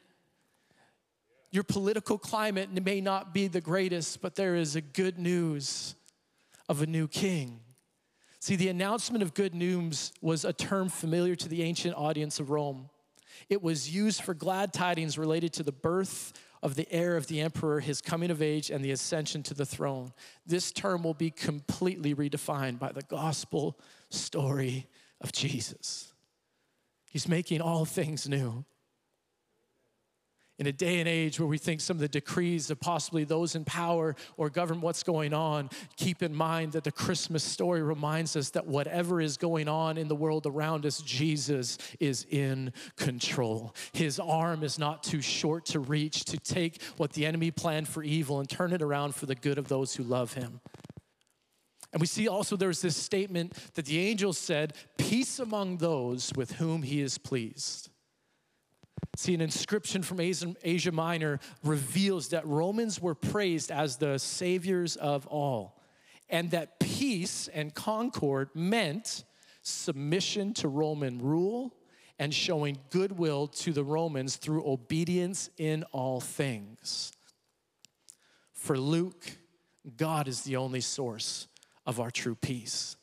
Your 1.50 1.64
political 1.64 2.16
climate 2.16 2.70
may 2.84 3.00
not 3.00 3.34
be 3.34 3.48
the 3.48 3.60
greatest, 3.60 4.22
but 4.22 4.36
there 4.36 4.54
is 4.54 4.76
a 4.76 4.80
good 4.80 5.18
news 5.18 5.96
of 6.68 6.80
a 6.80 6.86
new 6.86 7.08
king. 7.08 7.60
See, 8.38 8.56
the 8.56 8.68
announcement 8.68 9.22
of 9.22 9.34
good 9.34 9.54
news 9.54 10.12
was 10.22 10.44
a 10.44 10.52
term 10.52 10.88
familiar 10.88 11.34
to 11.34 11.48
the 11.48 11.62
ancient 11.62 11.96
audience 11.96 12.40
of 12.40 12.50
Rome. 12.50 12.88
It 13.48 13.62
was 13.62 13.94
used 13.94 14.22
for 14.22 14.32
glad 14.32 14.72
tidings 14.72 15.18
related 15.18 15.52
to 15.54 15.62
the 15.62 15.72
birth 15.72 16.32
of 16.62 16.74
the 16.74 16.90
heir 16.92 17.16
of 17.16 17.26
the 17.26 17.40
emperor, 17.40 17.80
his 17.80 18.00
coming 18.00 18.30
of 18.30 18.40
age, 18.40 18.70
and 18.70 18.84
the 18.84 18.92
ascension 18.92 19.42
to 19.44 19.54
the 19.54 19.66
throne. 19.66 20.12
This 20.46 20.72
term 20.72 21.02
will 21.02 21.14
be 21.14 21.30
completely 21.30 22.14
redefined 22.14 22.78
by 22.78 22.92
the 22.92 23.02
gospel 23.02 23.78
story 24.10 24.86
of 25.20 25.32
Jesus. 25.32 26.12
He's 27.10 27.28
making 27.28 27.60
all 27.60 27.84
things 27.84 28.28
new 28.28 28.64
in 30.60 30.66
a 30.66 30.72
day 30.72 31.00
and 31.00 31.08
age 31.08 31.40
where 31.40 31.46
we 31.46 31.56
think 31.56 31.80
some 31.80 31.96
of 31.96 32.02
the 32.02 32.08
decrees 32.08 32.70
of 32.70 32.78
possibly 32.78 33.24
those 33.24 33.54
in 33.54 33.64
power 33.64 34.14
or 34.36 34.50
govern 34.50 34.82
what's 34.82 35.02
going 35.02 35.32
on, 35.32 35.70
keep 35.96 36.22
in 36.22 36.34
mind 36.34 36.72
that 36.72 36.84
the 36.84 36.92
Christmas 36.92 37.42
story 37.42 37.82
reminds 37.82 38.36
us 38.36 38.50
that 38.50 38.66
whatever 38.66 39.22
is 39.22 39.38
going 39.38 39.68
on 39.68 39.96
in 39.96 40.06
the 40.06 40.14
world 40.14 40.46
around 40.46 40.84
us, 40.84 41.00
Jesus 41.00 41.78
is 41.98 42.26
in 42.28 42.74
control. 42.96 43.74
His 43.94 44.20
arm 44.20 44.62
is 44.62 44.78
not 44.78 45.02
too 45.02 45.22
short 45.22 45.64
to 45.66 45.80
reach 45.80 46.26
to 46.26 46.36
take 46.36 46.82
what 46.98 47.14
the 47.14 47.24
enemy 47.24 47.50
planned 47.50 47.88
for 47.88 48.02
evil 48.02 48.38
and 48.38 48.48
turn 48.48 48.74
it 48.74 48.82
around 48.82 49.14
for 49.14 49.24
the 49.24 49.34
good 49.34 49.56
of 49.56 49.68
those 49.68 49.94
who 49.94 50.02
love 50.02 50.34
him. 50.34 50.60
And 51.92 52.00
we 52.00 52.06
see 52.06 52.28
also 52.28 52.56
there's 52.56 52.82
this 52.82 52.96
statement 52.96 53.54
that 53.74 53.86
the 53.86 53.98
angel 53.98 54.34
said, 54.34 54.74
Peace 54.98 55.38
among 55.38 55.78
those 55.78 56.32
with 56.36 56.52
whom 56.52 56.82
he 56.82 57.00
is 57.00 57.16
pleased. 57.16 57.89
See, 59.16 59.34
an 59.34 59.40
inscription 59.40 60.02
from 60.02 60.20
Asia 60.20 60.92
Minor 60.92 61.40
reveals 61.62 62.28
that 62.28 62.46
Romans 62.46 63.00
were 63.00 63.14
praised 63.14 63.70
as 63.70 63.96
the 63.96 64.18
saviors 64.18 64.96
of 64.96 65.26
all, 65.26 65.82
and 66.28 66.50
that 66.52 66.78
peace 66.78 67.48
and 67.48 67.74
concord 67.74 68.50
meant 68.54 69.24
submission 69.62 70.54
to 70.54 70.68
Roman 70.68 71.18
rule 71.18 71.74
and 72.18 72.32
showing 72.32 72.78
goodwill 72.90 73.48
to 73.48 73.72
the 73.72 73.84
Romans 73.84 74.36
through 74.36 74.66
obedience 74.66 75.50
in 75.58 75.84
all 75.92 76.20
things. 76.20 77.12
For 78.52 78.78
Luke, 78.78 79.38
God 79.96 80.28
is 80.28 80.42
the 80.42 80.56
only 80.56 80.82
source 80.82 81.48
of 81.86 81.98
our 81.98 82.10
true 82.10 82.34
peace. 82.34 82.96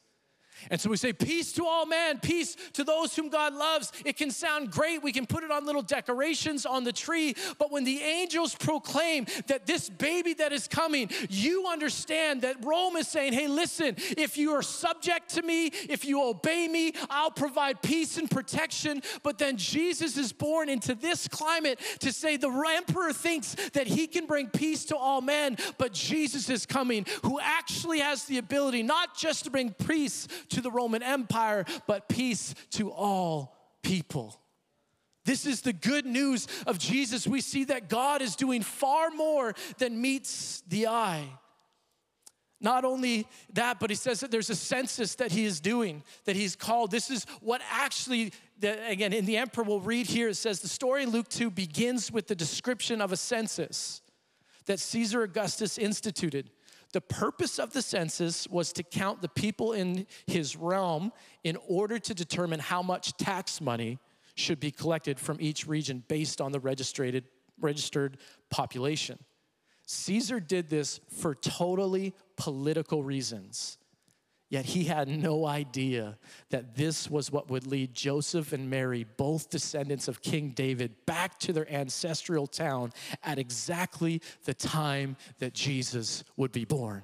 And 0.70 0.80
so 0.80 0.90
we 0.90 0.98
say, 0.98 1.14
Peace 1.14 1.52
to 1.54 1.66
all 1.66 1.86
men, 1.86 2.20
peace 2.20 2.56
to 2.74 2.84
those 2.84 3.16
whom 3.16 3.30
God 3.30 3.54
loves. 3.54 3.92
It 4.06 4.18
can 4.18 4.32
sound 4.32 4.72
great. 4.72 5.04
We 5.04 5.12
can 5.12 5.26
put 5.26 5.44
it 5.44 5.52
on 5.52 5.66
little 5.66 5.82
decorations 5.82 6.66
on 6.66 6.84
the 6.84 6.94
tree. 6.94 7.36
But 7.58 7.72
when 7.72 7.84
the 7.84 8.00
angels 8.00 8.56
proclaim 8.56 9.26
that 9.48 9.66
this 9.66 9.90
baby 9.90 10.34
that 10.36 10.52
is 10.52 10.68
coming, 10.68 11.10
you 11.30 11.68
understand 11.68 12.42
that 12.42 12.64
Rome 12.64 12.96
is 12.96 13.08
saying, 13.08 13.34
Hey, 13.34 13.48
listen, 13.48 13.96
if 14.18 14.38
you 14.38 14.52
are 14.52 14.64
subject 14.64 15.30
to 15.36 15.42
me, 15.42 15.68
if 15.68 16.06
you 16.06 16.24
obey 16.24 16.68
me, 16.68 16.94
I'll 17.10 17.32
provide 17.32 17.82
peace 17.82 18.18
and 18.18 18.30
protection. 18.30 19.02
But 19.24 19.38
then 19.38 19.58
Jesus 19.58 20.18
is 20.18 20.32
born 20.32 20.70
into 20.70 20.96
this 20.96 21.28
climate 21.28 21.80
to 22.00 22.12
say 22.12 22.38
the 22.38 22.50
emperor 22.78 23.14
thinks 23.14 23.56
that 23.74 23.88
he 23.88 24.08
can 24.08 24.26
bring 24.26 24.48
peace 24.48 24.86
to 24.86 24.98
all 24.98 25.22
men, 25.22 25.58
but 25.78 25.94
Jesus 25.94 26.50
is 26.50 26.66
coming 26.66 27.06
who 27.24 27.40
actually 27.40 28.00
has 28.00 28.26
the 28.26 28.38
ability 28.38 28.84
not 28.84 29.16
just 29.16 29.46
to 29.46 29.52
bring 29.52 29.72
peace 29.72 30.28
to 30.50 30.62
the 30.62 30.72
Roman 30.72 31.04
Empire, 31.04 31.66
but 31.88 32.10
peace 32.10 32.54
to 32.72 32.92
all 32.92 33.56
people. 33.84 34.40
This 35.26 35.46
is 35.46 35.62
the 35.62 35.74
good 35.74 36.06
news 36.06 36.48
of 36.66 36.80
Jesus. 36.80 37.28
We 37.28 37.42
see 37.42 37.66
that 37.66 37.90
God 37.90 38.22
is 38.22 38.36
doing 38.36 38.62
far 38.62 39.10
more 39.10 39.54
than 39.78 40.02
meets 40.02 40.64
the 40.70 40.88
eye. 40.88 41.28
Not 42.60 42.86
only 42.86 43.28
that, 43.54 43.80
but 43.80 43.90
he 43.90 43.96
says 43.96 44.22
that 44.22 44.32
there's 44.32 44.50
a 44.50 44.56
census 44.56 45.16
that 45.16 45.32
he 45.32 45.46
is 45.46 45.60
doing, 45.60 46.04
that 46.26 46.36
he's 46.36 46.56
called. 46.56 46.92
This 46.92 47.12
is 47.12 47.26
what 47.42 47.62
actually, 47.70 48.32
again, 48.62 49.14
in 49.14 49.26
the 49.26 49.38
emperor, 49.38 49.64
we'll 49.64 49.80
read 49.80 50.08
here, 50.08 50.30
it 50.30 50.36
says 50.36 50.62
the 50.62 50.68
story 50.68 51.04
in 51.04 51.12
Luke 51.12 51.28
2 51.28 51.52
begins 51.52 52.12
with 52.12 52.28
the 52.28 52.36
description 52.36 53.00
of 53.00 53.12
a 53.12 53.18
census 53.18 54.02
that 54.66 54.80
Caesar 54.80 55.24
Augustus 55.24 55.78
instituted. 55.78 56.50
The 56.94 57.02
purpose 57.02 57.60
of 57.60 57.74
the 57.74 57.82
census 57.82 58.48
was 58.48 58.72
to 58.74 58.84
count 58.84 59.22
the 59.22 59.30
people 59.30 59.74
in 59.74 60.08
his 60.26 60.56
realm 60.56 61.12
in 61.44 61.58
order 61.68 62.00
to 62.00 62.14
determine 62.14 62.60
how 62.60 62.82
much 62.82 63.16
tax 63.18 63.60
money 63.60 64.00
should 64.36 64.60
be 64.60 64.72
collected 64.72 65.20
from 65.20 65.38
each 65.40 65.68
region 65.68 66.04
based 66.08 66.40
on 66.40 66.52
the 66.52 66.60
registered, 66.60 67.24
registered 67.60 68.18
population. 68.50 69.18
Caesar 69.86 70.40
did 70.40 70.70
this 70.70 71.00
for 71.10 71.34
totally 71.34 72.14
political 72.36 73.04
reasons. 73.04 73.78
Yet 74.50 74.66
he 74.66 74.86
had 74.86 75.10
no 75.10 75.46
idea 75.46 76.18
that 76.52 76.76
this 76.76 77.10
was 77.10 77.32
what 77.32 77.50
would 77.50 77.68
lead 77.68 77.94
Joseph 77.94 78.54
and 78.54 78.70
Mary, 78.70 79.06
both 79.18 79.50
descendants 79.50 80.08
of 80.08 80.22
King 80.22 80.52
David, 80.52 81.06
back 81.06 81.38
to 81.40 81.52
their 81.52 81.70
ancestral 81.72 82.48
town 82.48 82.94
at 83.24 83.40
exactly 83.40 84.22
the 84.46 84.54
time 84.54 85.18
that 85.40 85.54
Jesus 85.54 86.24
would 86.38 86.54
be 86.54 86.64
born. 86.64 87.04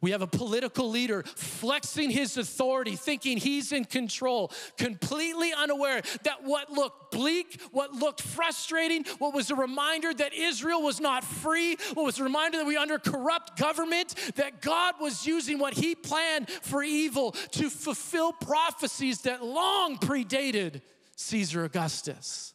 We 0.00 0.10
have 0.12 0.22
a 0.22 0.26
political 0.26 0.88
leader 0.88 1.22
flexing 1.22 2.10
his 2.10 2.36
authority, 2.36 2.96
thinking 2.96 3.38
he's 3.38 3.72
in 3.72 3.84
control, 3.84 4.52
completely 4.76 5.52
unaware 5.52 6.02
that 6.24 6.44
what 6.44 6.70
looked 6.70 7.10
bleak, 7.10 7.60
what 7.72 7.92
looked 7.92 8.22
frustrating, 8.22 9.04
what 9.18 9.34
was 9.34 9.50
a 9.50 9.54
reminder 9.54 10.12
that 10.14 10.34
Israel 10.34 10.82
was 10.82 11.00
not 11.00 11.24
free, 11.24 11.76
what 11.94 12.04
was 12.04 12.18
a 12.18 12.24
reminder 12.24 12.58
that 12.58 12.66
we 12.66 12.76
under 12.76 12.98
corrupt 12.98 13.58
government, 13.58 14.14
that 14.36 14.60
God 14.60 14.94
was 15.00 15.26
using 15.26 15.58
what 15.58 15.74
he 15.74 15.94
planned 15.94 16.48
for 16.50 16.82
evil 16.82 17.32
to 17.52 17.70
fulfill 17.70 18.32
prophecies 18.32 19.22
that 19.22 19.44
long 19.44 19.98
predated 19.98 20.82
Caesar 21.16 21.64
Augustus. 21.64 22.54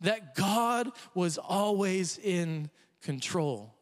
That 0.00 0.34
God 0.34 0.90
was 1.14 1.38
always 1.38 2.18
in 2.18 2.70
control. 3.02 3.77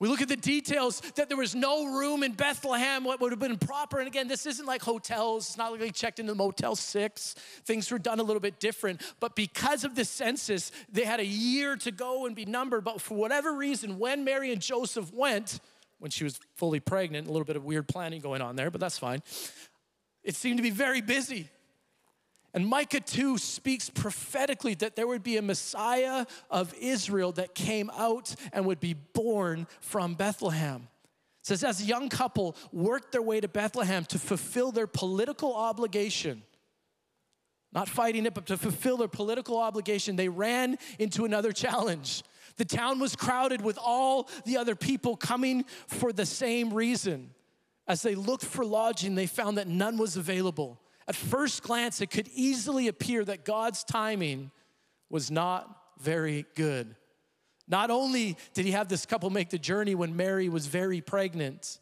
We 0.00 0.08
look 0.08 0.22
at 0.22 0.28
the 0.28 0.36
details 0.36 1.00
that 1.16 1.28
there 1.28 1.36
was 1.36 1.54
no 1.54 1.98
room 1.98 2.22
in 2.22 2.32
Bethlehem, 2.32 3.04
what 3.04 3.20
would 3.20 3.32
have 3.32 3.38
been 3.38 3.58
proper. 3.58 3.98
And 3.98 4.08
again, 4.08 4.28
this 4.28 4.46
isn't 4.46 4.64
like 4.64 4.82
hotels, 4.82 5.46
it's 5.46 5.58
not 5.58 5.72
like 5.72 5.80
they 5.80 5.90
checked 5.90 6.18
into 6.18 6.34
Motel 6.34 6.74
6. 6.74 7.34
Things 7.66 7.90
were 7.90 7.98
done 7.98 8.18
a 8.18 8.22
little 8.22 8.40
bit 8.40 8.58
different. 8.58 9.02
But 9.20 9.36
because 9.36 9.84
of 9.84 9.94
the 9.94 10.06
census, 10.06 10.72
they 10.90 11.04
had 11.04 11.20
a 11.20 11.26
year 11.26 11.76
to 11.76 11.90
go 11.92 12.24
and 12.24 12.34
be 12.34 12.46
numbered. 12.46 12.82
But 12.82 13.02
for 13.02 13.14
whatever 13.14 13.52
reason, 13.52 13.98
when 13.98 14.24
Mary 14.24 14.52
and 14.52 14.62
Joseph 14.62 15.12
went, 15.12 15.60
when 15.98 16.10
she 16.10 16.24
was 16.24 16.40
fully 16.56 16.80
pregnant, 16.80 17.28
a 17.28 17.30
little 17.30 17.44
bit 17.44 17.56
of 17.56 17.64
weird 17.64 17.86
planning 17.86 18.22
going 18.22 18.40
on 18.40 18.56
there, 18.56 18.70
but 18.70 18.80
that's 18.80 18.98
fine, 18.98 19.22
it 20.24 20.34
seemed 20.34 20.56
to 20.56 20.62
be 20.62 20.70
very 20.70 21.02
busy. 21.02 21.50
And 22.52 22.66
Micah 22.66 23.00
2 23.00 23.38
speaks 23.38 23.88
prophetically 23.88 24.74
that 24.74 24.96
there 24.96 25.06
would 25.06 25.22
be 25.22 25.36
a 25.36 25.42
Messiah 25.42 26.26
of 26.50 26.74
Israel 26.80 27.30
that 27.32 27.54
came 27.54 27.90
out 27.90 28.34
and 28.52 28.66
would 28.66 28.80
be 28.80 28.94
born 28.94 29.68
from 29.80 30.14
Bethlehem. 30.14 30.88
It 31.40 31.46
says, 31.46 31.62
as 31.62 31.80
a 31.80 31.84
young 31.84 32.08
couple 32.08 32.56
worked 32.72 33.12
their 33.12 33.22
way 33.22 33.40
to 33.40 33.48
Bethlehem 33.48 34.04
to 34.06 34.18
fulfill 34.18 34.72
their 34.72 34.88
political 34.88 35.54
obligation, 35.54 36.42
not 37.72 37.88
fighting 37.88 38.26
it, 38.26 38.34
but 38.34 38.46
to 38.46 38.56
fulfill 38.56 38.96
their 38.96 39.08
political 39.08 39.56
obligation, 39.56 40.16
they 40.16 40.28
ran 40.28 40.76
into 40.98 41.24
another 41.24 41.52
challenge. 41.52 42.24
The 42.56 42.64
town 42.64 42.98
was 42.98 43.14
crowded 43.14 43.62
with 43.62 43.78
all 43.80 44.28
the 44.44 44.56
other 44.56 44.74
people 44.74 45.16
coming 45.16 45.64
for 45.86 46.12
the 46.12 46.26
same 46.26 46.74
reason. 46.74 47.30
As 47.86 48.02
they 48.02 48.16
looked 48.16 48.44
for 48.44 48.64
lodging, 48.64 49.14
they 49.14 49.26
found 49.26 49.56
that 49.56 49.68
none 49.68 49.96
was 49.96 50.16
available. 50.16 50.80
At 51.10 51.16
first 51.16 51.64
glance, 51.64 52.00
it 52.00 52.06
could 52.06 52.28
easily 52.36 52.86
appear 52.86 53.24
that 53.24 53.44
God's 53.44 53.82
timing 53.82 54.52
was 55.08 55.28
not 55.28 55.68
very 55.98 56.46
good. 56.54 56.94
Not 57.66 57.90
only 57.90 58.36
did 58.54 58.64
he 58.64 58.70
have 58.70 58.86
this 58.86 59.06
couple 59.06 59.28
make 59.28 59.50
the 59.50 59.58
journey 59.58 59.96
when 59.96 60.14
Mary 60.14 60.48
was 60.48 60.68
very 60.68 61.00
pregnant, 61.00 61.80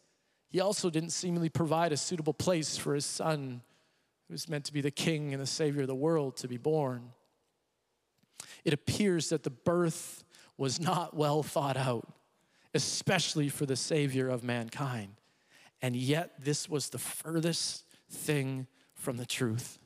he 0.49 0.59
also 0.59 0.89
didn't 0.89 1.11
seemingly 1.11 1.49
provide 1.49 1.91
a 1.91 1.97
suitable 1.97 2.33
place 2.33 2.75
for 2.75 2.95
his 2.95 3.05
son, 3.05 3.61
who 4.27 4.33
was 4.33 4.49
meant 4.49 4.65
to 4.65 4.73
be 4.73 4.81
the 4.81 4.89
king 4.89 5.31
and 5.31 5.39
the 5.39 5.45
savior 5.45 5.81
of 5.81 5.87
the 5.87 5.93
world, 5.93 6.35
to 6.37 6.47
be 6.47 6.57
born. 6.57 7.11
It 8.65 8.73
appears 8.73 9.29
that 9.29 9.43
the 9.43 9.51
birth 9.51 10.23
was 10.57 10.79
not 10.79 11.15
well 11.15 11.43
thought 11.43 11.77
out, 11.77 12.11
especially 12.73 13.47
for 13.49 13.67
the 13.67 13.75
savior 13.75 14.27
of 14.27 14.43
mankind. 14.43 15.17
And 15.83 15.95
yet, 15.95 16.43
this 16.43 16.67
was 16.67 16.89
the 16.89 16.97
furthest 16.97 17.85
thing 18.09 18.65
from 18.99 19.17
the 19.17 19.25
truth. 19.25 19.79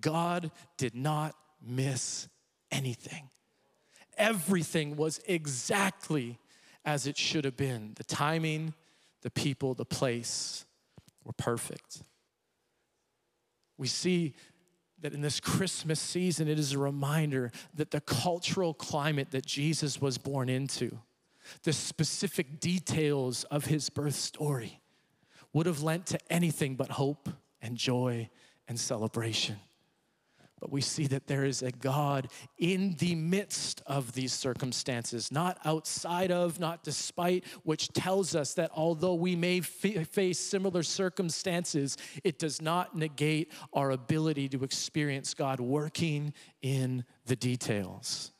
God 0.00 0.50
did 0.76 0.94
not 0.94 1.34
miss 1.64 2.28
anything. 2.70 3.30
Everything 4.16 4.96
was 4.96 5.20
exactly 5.26 6.38
as 6.84 7.06
it 7.06 7.16
should 7.16 7.44
have 7.44 7.56
been. 7.56 7.92
The 7.96 8.04
timing, 8.04 8.74
the 9.22 9.30
people, 9.30 9.74
the 9.74 9.84
place 9.84 10.64
were 11.24 11.32
perfect. 11.32 12.02
We 13.78 13.86
see 13.86 14.34
that 15.00 15.12
in 15.12 15.20
this 15.20 15.40
Christmas 15.40 16.00
season, 16.00 16.48
it 16.48 16.58
is 16.58 16.72
a 16.72 16.78
reminder 16.78 17.50
that 17.74 17.90
the 17.90 18.00
cultural 18.00 18.74
climate 18.74 19.30
that 19.32 19.46
Jesus 19.46 20.00
was 20.00 20.18
born 20.18 20.48
into, 20.48 20.98
the 21.64 21.72
specific 21.72 22.60
details 22.60 23.44
of 23.44 23.66
his 23.66 23.90
birth 23.90 24.14
story 24.14 24.80
would 25.52 25.66
have 25.66 25.82
lent 25.82 26.06
to 26.06 26.18
anything 26.30 26.76
but 26.76 26.90
hope 26.90 27.28
and 27.62 27.76
joy 27.76 28.28
and 28.68 28.78
celebration. 28.78 29.56
But 30.60 30.70
we 30.70 30.80
see 30.80 31.08
that 31.08 31.26
there 31.26 31.44
is 31.44 31.62
a 31.62 31.72
God 31.72 32.28
in 32.56 32.94
the 33.00 33.16
midst 33.16 33.82
of 33.84 34.12
these 34.12 34.32
circumstances, 34.32 35.32
not 35.32 35.58
outside 35.64 36.30
of, 36.30 36.60
not 36.60 36.84
despite, 36.84 37.44
which 37.64 37.88
tells 37.88 38.36
us 38.36 38.54
that 38.54 38.70
although 38.72 39.14
we 39.14 39.34
may 39.34 39.58
f- 39.58 40.06
face 40.08 40.38
similar 40.38 40.84
circumstances, 40.84 41.96
it 42.22 42.38
does 42.38 42.62
not 42.62 42.96
negate 42.96 43.50
our 43.72 43.90
ability 43.90 44.48
to 44.50 44.62
experience 44.62 45.34
God 45.34 45.58
working 45.58 46.32
in 46.60 47.04
the 47.26 47.34
details. 47.34 48.31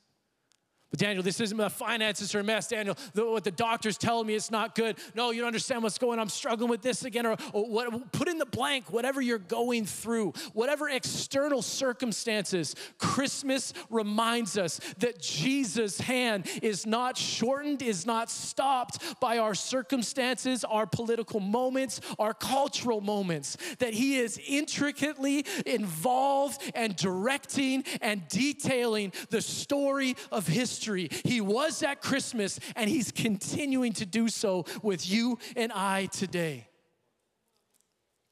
But 0.93 1.01
Daniel, 1.01 1.23
this 1.23 1.41
isn't 1.41 1.57
the 1.57 1.71
finances 1.71 2.35
are 2.35 2.41
a 2.41 2.45
mess. 2.45 2.69
Daniel, 2.69 2.99
the, 3.15 3.25
what 3.25 3.45
the 3.45 3.51
doctor's 3.51 3.97
telling 3.97 4.27
me 4.27 4.35
it's 4.35 4.51
not 4.51 4.75
good. 4.75 4.99
No, 5.15 5.31
you 5.31 5.41
don't 5.41 5.47
understand 5.47 5.83
what's 5.83 5.97
going 5.97 6.19
on. 6.19 6.23
I'm 6.25 6.29
struggling 6.29 6.69
with 6.69 6.83
this 6.83 7.07
again. 7.07 7.25
Or, 7.25 7.39
or 7.55 7.67
what, 7.67 8.13
put 8.13 8.29
in 8.29 8.37
the 8.37 8.45
blank, 8.45 8.93
whatever 8.93 9.23
you're 9.23 9.39
going 9.39 9.87
through, 9.87 10.35
whatever 10.53 10.91
external 10.91 11.63
circumstances, 11.63 12.77
Christmas 12.99 13.73
reminds 13.89 14.59
us 14.59 14.81
that 14.99 15.19
Jesus' 15.19 15.99
hand 15.99 16.47
is 16.63 16.85
not 16.85 17.17
shortened, 17.17 17.81
is 17.81 18.05
not 18.05 18.31
stopped 18.31 19.19
by 19.19 19.39
our 19.39 19.55
circumstances, 19.55 20.63
our 20.63 20.85
political 20.85 21.41
moments, 21.41 22.03
our 22.19 22.35
cultural 22.35 23.01
moments, 23.01 23.57
that 23.79 23.95
He 23.95 24.19
is 24.19 24.39
intricately 24.47 25.47
involved 25.65 26.61
and 26.75 26.95
directing 26.97 27.83
and 28.03 28.29
detailing 28.29 29.11
the 29.31 29.41
story 29.41 30.17
of 30.31 30.47
history 30.47 30.82
He 30.83 31.41
was 31.41 31.83
at 31.83 32.01
Christmas, 32.03 32.59
and 32.77 32.89
He's 32.89 33.13
continuing 33.13 33.93
to 33.95 34.07
do 34.07 34.29
so 34.29 34.67
with 34.83 35.09
you 35.09 35.39
and 35.57 35.73
I 35.73 36.07
today. 36.07 36.69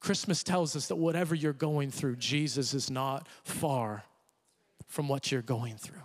Christmas 0.01 0.43
tells 0.43 0.75
us 0.77 0.89
that 0.89 0.97
whatever 0.97 1.35
you're 1.35 1.53
going 1.53 1.91
through, 1.91 2.17
Jesus 2.17 2.73
is 2.75 2.91
not 2.91 3.29
far 3.45 4.05
from 4.87 5.09
what 5.09 5.31
you're 5.31 5.43
going 5.43 5.77
through. 5.77 6.03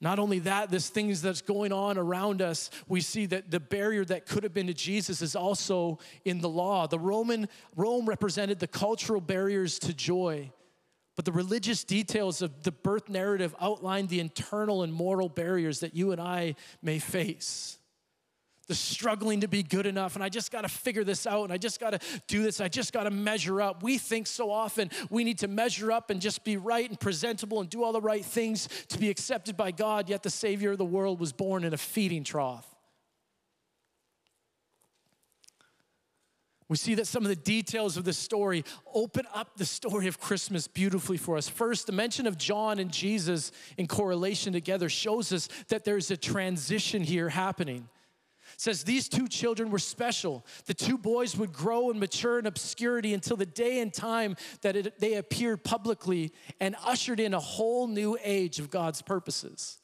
Not 0.00 0.18
only 0.18 0.40
that, 0.40 0.70
this 0.70 0.90
things 0.90 1.22
that's 1.22 1.40
going 1.40 1.72
on 1.72 1.96
around 1.96 2.42
us, 2.42 2.68
we 2.88 3.00
see 3.00 3.24
that 3.26 3.50
the 3.50 3.58
barrier 3.58 4.04
that 4.04 4.26
could 4.26 4.42
have 4.42 4.52
been 4.52 4.66
to 4.66 4.74
Jesus 4.74 5.22
is 5.22 5.34
also 5.34 5.98
in 6.26 6.40
the 6.40 6.48
law. 6.48 6.86
The 6.86 6.98
Roman 6.98 7.48
Rome 7.74 8.06
represented 8.06 8.58
the 8.58 8.66
cultural 8.66 9.22
barriers 9.22 9.78
to 9.78 9.94
joy. 9.94 10.52
But 11.16 11.24
the 11.24 11.32
religious 11.32 11.84
details 11.84 12.42
of 12.42 12.62
the 12.64 12.72
birth 12.72 13.08
narrative 13.08 13.54
outline 13.60 14.08
the 14.08 14.20
internal 14.20 14.82
and 14.82 14.92
moral 14.92 15.28
barriers 15.28 15.80
that 15.80 15.94
you 15.94 16.12
and 16.12 16.20
I 16.20 16.56
may 16.82 16.98
face. 16.98 17.78
The 18.66 18.74
struggling 18.74 19.42
to 19.42 19.48
be 19.48 19.62
good 19.62 19.84
enough, 19.84 20.14
and 20.14 20.24
I 20.24 20.30
just 20.30 20.50
gotta 20.50 20.70
figure 20.70 21.04
this 21.04 21.26
out, 21.26 21.44
and 21.44 21.52
I 21.52 21.58
just 21.58 21.78
gotta 21.78 22.00
do 22.26 22.42
this, 22.42 22.62
I 22.62 22.68
just 22.68 22.94
gotta 22.94 23.10
measure 23.10 23.60
up. 23.60 23.82
We 23.82 23.98
think 23.98 24.26
so 24.26 24.50
often 24.50 24.90
we 25.10 25.22
need 25.22 25.38
to 25.40 25.48
measure 25.48 25.92
up 25.92 26.08
and 26.08 26.20
just 26.20 26.44
be 26.44 26.56
right 26.56 26.88
and 26.88 26.98
presentable 26.98 27.60
and 27.60 27.68
do 27.68 27.84
all 27.84 27.92
the 27.92 28.00
right 28.00 28.24
things 28.24 28.68
to 28.88 28.98
be 28.98 29.10
accepted 29.10 29.56
by 29.56 29.70
God, 29.70 30.08
yet 30.08 30.22
the 30.22 30.30
Savior 30.30 30.72
of 30.72 30.78
the 30.78 30.84
world 30.84 31.20
was 31.20 31.32
born 31.32 31.62
in 31.62 31.74
a 31.74 31.76
feeding 31.76 32.24
trough. 32.24 32.73
We 36.74 36.78
see 36.78 36.96
that 36.96 37.06
some 37.06 37.22
of 37.22 37.28
the 37.28 37.36
details 37.36 37.96
of 37.96 38.02
the 38.02 38.12
story 38.12 38.64
open 38.92 39.26
up 39.32 39.56
the 39.56 39.64
story 39.64 40.08
of 40.08 40.18
Christmas 40.18 40.66
beautifully 40.66 41.16
for 41.16 41.36
us. 41.36 41.48
First, 41.48 41.86
the 41.86 41.92
mention 41.92 42.26
of 42.26 42.36
John 42.36 42.80
and 42.80 42.90
Jesus 42.90 43.52
in 43.78 43.86
correlation 43.86 44.52
together 44.52 44.88
shows 44.88 45.32
us 45.32 45.48
that 45.68 45.84
there's 45.84 46.10
a 46.10 46.16
transition 46.16 47.04
here 47.04 47.28
happening. 47.28 47.88
It 48.54 48.60
says 48.60 48.82
these 48.82 49.08
two 49.08 49.28
children 49.28 49.70
were 49.70 49.78
special. 49.78 50.44
The 50.66 50.74
two 50.74 50.98
boys 50.98 51.36
would 51.36 51.52
grow 51.52 51.92
and 51.92 52.00
mature 52.00 52.40
in 52.40 52.46
obscurity 52.46 53.14
until 53.14 53.36
the 53.36 53.46
day 53.46 53.78
and 53.78 53.94
time 53.94 54.34
that 54.62 54.74
it, 54.74 54.98
they 54.98 55.14
appeared 55.14 55.62
publicly 55.62 56.32
and 56.58 56.74
ushered 56.84 57.20
in 57.20 57.34
a 57.34 57.40
whole 57.40 57.86
new 57.86 58.18
age 58.20 58.58
of 58.58 58.68
God's 58.68 59.00
purposes. 59.00 59.78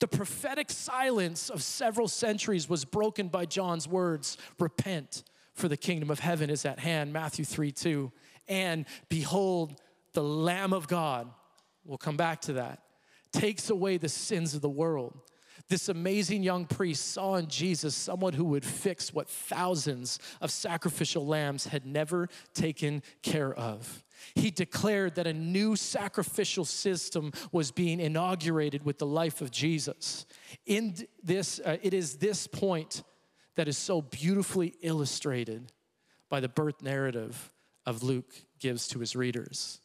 The 0.00 0.08
prophetic 0.08 0.70
silence 0.70 1.48
of 1.48 1.62
several 1.62 2.08
centuries 2.08 2.68
was 2.68 2.84
broken 2.84 3.28
by 3.28 3.46
John's 3.46 3.88
words 3.88 4.36
repent 4.58 5.22
for 5.60 5.68
the 5.68 5.76
kingdom 5.76 6.10
of 6.10 6.18
heaven 6.18 6.50
is 6.50 6.64
at 6.64 6.78
hand, 6.78 7.12
Matthew 7.12 7.44
3 7.44 7.70
2. 7.70 8.10
And 8.48 8.86
behold, 9.08 9.80
the 10.14 10.22
Lamb 10.22 10.72
of 10.72 10.88
God, 10.88 11.30
we'll 11.84 11.98
come 11.98 12.16
back 12.16 12.40
to 12.42 12.54
that, 12.54 12.82
takes 13.30 13.70
away 13.70 13.98
the 13.98 14.08
sins 14.08 14.54
of 14.54 14.62
the 14.62 14.68
world. 14.68 15.20
This 15.68 15.88
amazing 15.88 16.42
young 16.42 16.64
priest 16.64 17.12
saw 17.12 17.36
in 17.36 17.46
Jesus 17.46 17.94
someone 17.94 18.32
who 18.32 18.44
would 18.46 18.64
fix 18.64 19.12
what 19.12 19.28
thousands 19.28 20.18
of 20.40 20.50
sacrificial 20.50 21.26
lambs 21.26 21.66
had 21.66 21.86
never 21.86 22.28
taken 22.54 23.02
care 23.22 23.54
of. 23.54 24.02
He 24.34 24.50
declared 24.50 25.14
that 25.14 25.26
a 25.26 25.32
new 25.32 25.76
sacrificial 25.76 26.64
system 26.64 27.32
was 27.52 27.70
being 27.70 28.00
inaugurated 28.00 28.84
with 28.84 28.98
the 28.98 29.06
life 29.06 29.40
of 29.40 29.50
Jesus. 29.50 30.26
In 30.66 30.94
this, 31.22 31.60
uh, 31.64 31.76
it 31.82 31.94
is 31.94 32.16
this 32.16 32.46
point 32.46 33.02
that 33.56 33.68
is 33.68 33.76
so 33.76 34.00
beautifully 34.00 34.74
illustrated 34.82 35.72
by 36.28 36.40
the 36.40 36.48
birth 36.48 36.82
narrative 36.82 37.50
of 37.86 38.02
Luke 38.02 38.32
gives 38.58 38.88
to 38.88 38.98
his 39.00 39.16
readers. 39.16 39.80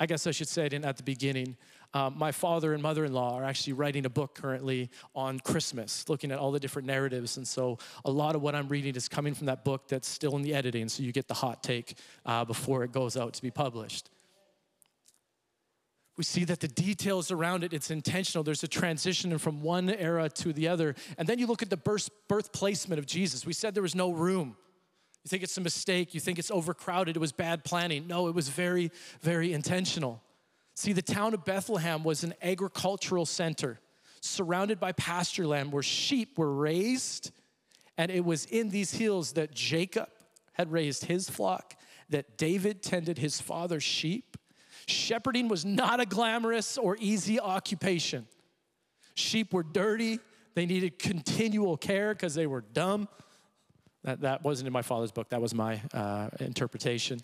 I 0.00 0.06
guess 0.06 0.26
I 0.26 0.32
should 0.32 0.48
say 0.48 0.66
it 0.66 0.74
at 0.74 0.96
the 0.96 1.02
beginning. 1.02 1.56
Um, 1.92 2.18
my 2.18 2.32
father 2.32 2.74
and 2.74 2.82
mother 2.82 3.04
in 3.04 3.12
law 3.12 3.38
are 3.38 3.44
actually 3.44 3.74
writing 3.74 4.04
a 4.06 4.10
book 4.10 4.34
currently 4.34 4.90
on 5.14 5.38
Christmas, 5.38 6.08
looking 6.08 6.32
at 6.32 6.38
all 6.38 6.50
the 6.50 6.58
different 6.58 6.86
narratives. 6.86 7.36
And 7.36 7.46
so 7.46 7.78
a 8.04 8.10
lot 8.10 8.34
of 8.34 8.42
what 8.42 8.56
I'm 8.56 8.66
reading 8.66 8.96
is 8.96 9.08
coming 9.08 9.34
from 9.34 9.46
that 9.46 9.64
book 9.64 9.86
that's 9.86 10.08
still 10.08 10.34
in 10.34 10.42
the 10.42 10.54
editing, 10.54 10.88
so 10.88 11.04
you 11.04 11.12
get 11.12 11.28
the 11.28 11.34
hot 11.34 11.62
take 11.62 11.96
uh, 12.26 12.44
before 12.44 12.82
it 12.82 12.90
goes 12.90 13.16
out 13.16 13.34
to 13.34 13.42
be 13.42 13.50
published 13.52 14.10
we 16.16 16.24
see 16.24 16.44
that 16.44 16.60
the 16.60 16.68
details 16.68 17.30
around 17.30 17.64
it 17.64 17.72
it's 17.72 17.90
intentional. 17.90 18.44
There's 18.44 18.62
a 18.62 18.68
transition 18.68 19.36
from 19.38 19.62
one 19.62 19.90
era 19.90 20.28
to 20.30 20.52
the 20.52 20.68
other. 20.68 20.94
And 21.18 21.28
then 21.28 21.38
you 21.38 21.46
look 21.46 21.62
at 21.62 21.70
the 21.70 21.76
birth, 21.76 22.08
birth 22.28 22.52
placement 22.52 22.98
of 22.98 23.06
jesus. 23.06 23.44
We 23.44 23.52
said 23.52 23.74
there 23.74 23.82
was 23.82 23.94
no 23.94 24.12
room. 24.12 24.56
You 25.24 25.28
think 25.28 25.42
it's 25.42 25.56
a 25.56 25.60
mistake 25.60 26.14
you 26.14 26.20
think 26.20 26.38
it's 26.38 26.50
overcrowded 26.50 27.16
it 27.16 27.20
was 27.20 27.32
bad 27.32 27.64
planning. 27.64 28.06
No 28.06 28.28
it 28.28 28.34
was 28.34 28.48
very 28.48 28.90
very 29.20 29.52
intentional. 29.52 30.22
See 30.74 30.92
the 30.92 31.02
town 31.02 31.34
of 31.34 31.44
bethlehem 31.44 32.04
was 32.04 32.24
an 32.24 32.34
agricultural 32.42 33.26
center 33.26 33.80
surrounded 34.20 34.80
by 34.80 34.92
pasture 34.92 35.46
land 35.46 35.72
where 35.72 35.82
sheep 35.82 36.38
were 36.38 36.52
raised 36.52 37.30
and 37.98 38.10
it 38.10 38.24
was 38.24 38.46
in 38.46 38.70
these 38.70 38.92
hills 38.92 39.32
that 39.32 39.52
jacob 39.52 40.08
had 40.54 40.72
raised 40.72 41.04
his 41.04 41.28
flock 41.28 41.76
that 42.08 42.38
david 42.38 42.82
tended 42.82 43.18
his 43.18 43.38
father's 43.38 43.82
sheep 43.82 44.38
Shepherding 44.86 45.48
was 45.48 45.64
not 45.64 46.00
a 46.00 46.06
glamorous 46.06 46.78
or 46.78 46.96
easy 47.00 47.40
occupation. 47.40 48.26
Sheep 49.14 49.52
were 49.52 49.62
dirty, 49.62 50.18
they 50.54 50.66
needed 50.66 50.98
continual 50.98 51.76
care 51.76 52.14
because 52.14 52.34
they 52.34 52.46
were 52.46 52.60
dumb. 52.60 53.08
That, 54.02 54.20
that 54.20 54.44
wasn't 54.44 54.66
in 54.66 54.72
my 54.72 54.82
father's 54.82 55.12
book, 55.12 55.30
that 55.30 55.40
was 55.40 55.54
my 55.54 55.80
uh, 55.92 56.28
interpretation. 56.40 57.20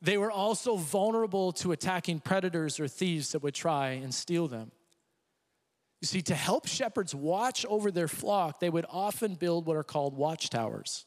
They 0.00 0.16
were 0.16 0.30
also 0.30 0.76
vulnerable 0.76 1.52
to 1.54 1.72
attacking 1.72 2.20
predators 2.20 2.78
or 2.78 2.86
thieves 2.86 3.32
that 3.32 3.42
would 3.42 3.54
try 3.54 3.90
and 3.90 4.14
steal 4.14 4.46
them. 4.46 4.70
You 6.00 6.06
see, 6.06 6.22
to 6.22 6.34
help 6.36 6.68
shepherds 6.68 7.14
watch 7.14 7.66
over 7.66 7.90
their 7.90 8.06
flock, 8.06 8.60
they 8.60 8.70
would 8.70 8.86
often 8.88 9.34
build 9.34 9.66
what 9.66 9.76
are 9.76 9.82
called 9.82 10.16
watchtowers. 10.16 11.06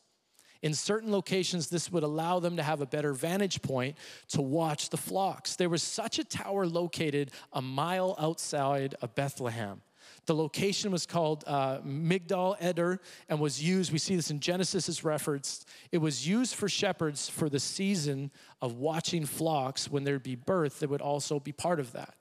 In 0.62 0.74
certain 0.74 1.12
locations, 1.12 1.68
this 1.68 1.92
would 1.92 2.04
allow 2.04 2.40
them 2.40 2.58
to 2.58 2.64
have 2.64 2.82
a 2.82 2.86
better 2.86 3.14
vantage 3.14 3.62
point 3.62 3.98
to 4.30 4.42
watch 4.42 4.90
the 4.90 4.98
flocks. 4.98 5.56
There 5.56 5.70
was 5.70 5.82
such 5.82 6.20
a 6.20 6.24
tower 6.24 6.68
located 6.68 7.32
a 7.52 7.62
mile 7.62 8.16
outside 8.20 8.96
of 9.02 9.16
Bethlehem. 9.16 9.82
The 10.28 10.36
location 10.36 10.92
was 10.92 11.06
called 11.06 11.44
uh, 11.48 11.80
Migdal 11.80 12.56
Eder 12.60 13.00
and 13.28 13.40
was 13.40 13.62
used, 13.62 13.92
we 13.92 13.98
see 13.98 14.16
this 14.16 14.30
in 14.30 14.40
Genesis 14.40 14.88
as 14.88 15.04
referenced, 15.04 15.68
it 15.92 15.98
was 15.98 16.28
used 16.28 16.56
for 16.56 16.70
shepherds 16.70 17.28
for 17.28 17.50
the 17.50 17.60
season 17.60 18.30
of 18.62 18.76
watching 18.76 19.26
flocks 19.26 19.90
when 19.90 20.04
there'd 20.04 20.24
be 20.24 20.36
birth 20.36 20.80
that 20.80 20.90
would 20.90 21.02
also 21.02 21.40
be 21.40 21.52
part 21.52 21.80
of 21.80 21.92
that. 21.94 22.16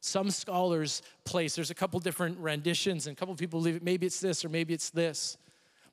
Some 0.00 0.30
scholars 0.30 1.02
place, 1.24 1.54
there's 1.54 1.70
a 1.70 1.74
couple 1.74 1.98
different 2.00 2.38
renditions, 2.38 3.06
and 3.06 3.16
a 3.16 3.18
couple 3.18 3.34
people 3.36 3.60
believe 3.60 3.76
it, 3.76 3.82
maybe 3.82 4.06
it's 4.06 4.20
this 4.20 4.44
or 4.44 4.48
maybe 4.48 4.74
it's 4.74 4.90
this 4.90 5.36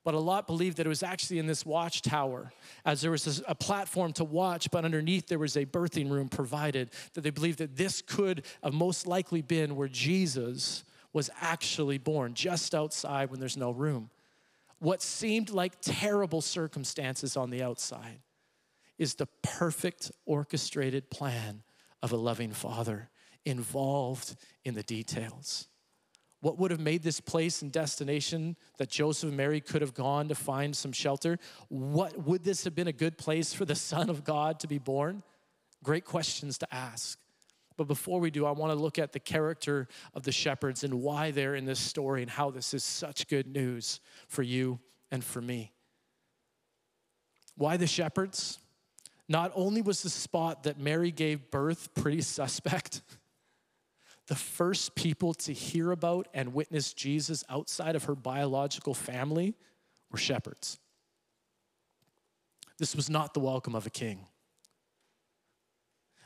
but 0.04 0.14
a 0.14 0.20
lot 0.20 0.48
believed 0.48 0.78
that 0.78 0.86
it 0.86 0.90
was 0.90 1.04
actually 1.04 1.40
in 1.40 1.48
this 1.48 1.66
watchtower, 1.66 2.52
as 2.86 3.02
there 3.02 3.12
was 3.12 3.42
a 3.48 3.56
platform 3.56 4.14
to 4.14 4.24
watch, 4.24 4.70
but 4.72 4.86
underneath 4.86 5.28
there 5.28 5.40
was 5.40 5.56
a 5.56 5.66
birthing 5.66 6.10
room 6.10 6.30
provided. 6.30 6.90
That 7.14 7.22
they 7.22 7.30
believed 7.30 7.60
that 7.60 7.78
this 7.78 8.02
could 8.02 8.46
have 8.64 8.74
most 8.74 9.08
likely 9.08 9.42
been 9.42 9.76
where 9.76 9.88
Jesus 9.88 10.84
was 11.14 11.30
actually 11.40 11.98
born, 12.00 12.34
just 12.34 12.76
outside 12.76 13.30
when 13.30 13.40
there's 13.40 13.58
no 13.58 13.72
room. 13.72 14.10
What 14.80 15.02
seemed 15.02 15.50
like 15.50 15.74
terrible 15.82 16.42
circumstances 16.42 17.38
on 17.38 17.50
the 17.50 17.64
outside 17.64 18.20
is 18.98 19.16
the 19.16 19.28
perfect 19.42 20.12
orchestrated 20.26 21.10
plan 21.10 21.64
of 22.02 22.12
a 22.12 22.18
loving 22.18 22.52
father 22.52 23.10
involved 23.46 24.36
in 24.66 24.74
the 24.74 24.84
details. 24.84 25.68
What 26.44 26.60
would 26.60 26.72
have 26.72 26.82
made 26.82 27.04
this 27.04 27.22
place 27.22 27.62
and 27.62 27.72
destination 27.72 28.58
that 28.78 28.90
Joseph 28.90 29.30
and 29.30 29.38
Mary 29.38 29.62
could 29.62 29.82
have 29.82 29.94
gone 29.94 30.28
to 30.28 30.36
find 30.36 30.76
some 30.76 30.92
shelter? 30.92 31.40
What 31.70 32.28
would 32.28 32.44
this 32.44 32.66
have 32.66 32.76
been 32.76 32.90
a 32.90 32.92
good 32.94 33.18
place 33.18 33.54
for 33.54 33.64
the 33.64 33.76
Son 33.92 34.10
of 34.10 34.26
God 34.26 34.60
to 34.60 34.68
be 34.68 34.78
born? 34.78 35.24
Great 35.84 36.04
questions 36.04 36.58
to 36.58 36.68
ask. 36.74 37.18
But 37.78 37.88
before 37.88 38.20
we 38.20 38.30
do, 38.30 38.46
I 38.46 38.52
want 38.52 38.74
to 38.74 38.78
look 38.78 39.00
at 39.00 39.14
the 39.14 39.22
character 39.22 39.88
of 40.14 40.24
the 40.24 40.34
shepherds 40.34 40.84
and 40.84 40.96
why 40.96 41.32
they're 41.32 41.56
in 41.56 41.64
this 41.64 41.80
story 41.80 42.22
and 42.22 42.30
how 42.30 42.52
this 42.52 42.74
is 42.74 42.84
such 42.84 43.30
good 43.30 43.48
news 43.48 44.02
for 44.28 44.44
you 44.44 44.82
and 45.12 45.24
for 45.24 45.42
me. 45.42 45.72
Why 47.56 47.78
the 47.78 47.88
shepherds? 47.88 48.60
Not 49.30 49.54
only 49.56 49.82
was 49.82 50.04
the 50.04 50.10
spot 50.10 50.64
that 50.64 50.78
Mary 50.78 51.10
gave 51.10 51.52
birth 51.52 51.96
pretty 51.96 52.22
suspect, 52.22 53.02
the 54.28 54.36
first 54.36 54.96
people 54.96 55.34
to 55.34 55.54
hear 55.54 55.92
about 55.92 56.28
and 56.34 56.54
witness 56.54 56.94
Jesus 56.94 57.44
outside 57.50 57.96
of 57.96 58.06
her 58.06 58.16
biological 58.16 58.94
family 58.94 59.56
were 60.12 60.18
shepherds. 60.18 60.80
This 62.80 62.96
was 62.96 63.10
not 63.10 63.34
the 63.34 63.40
welcome 63.40 63.76
of 63.76 63.86
a 63.86 63.90
king. 63.90 64.28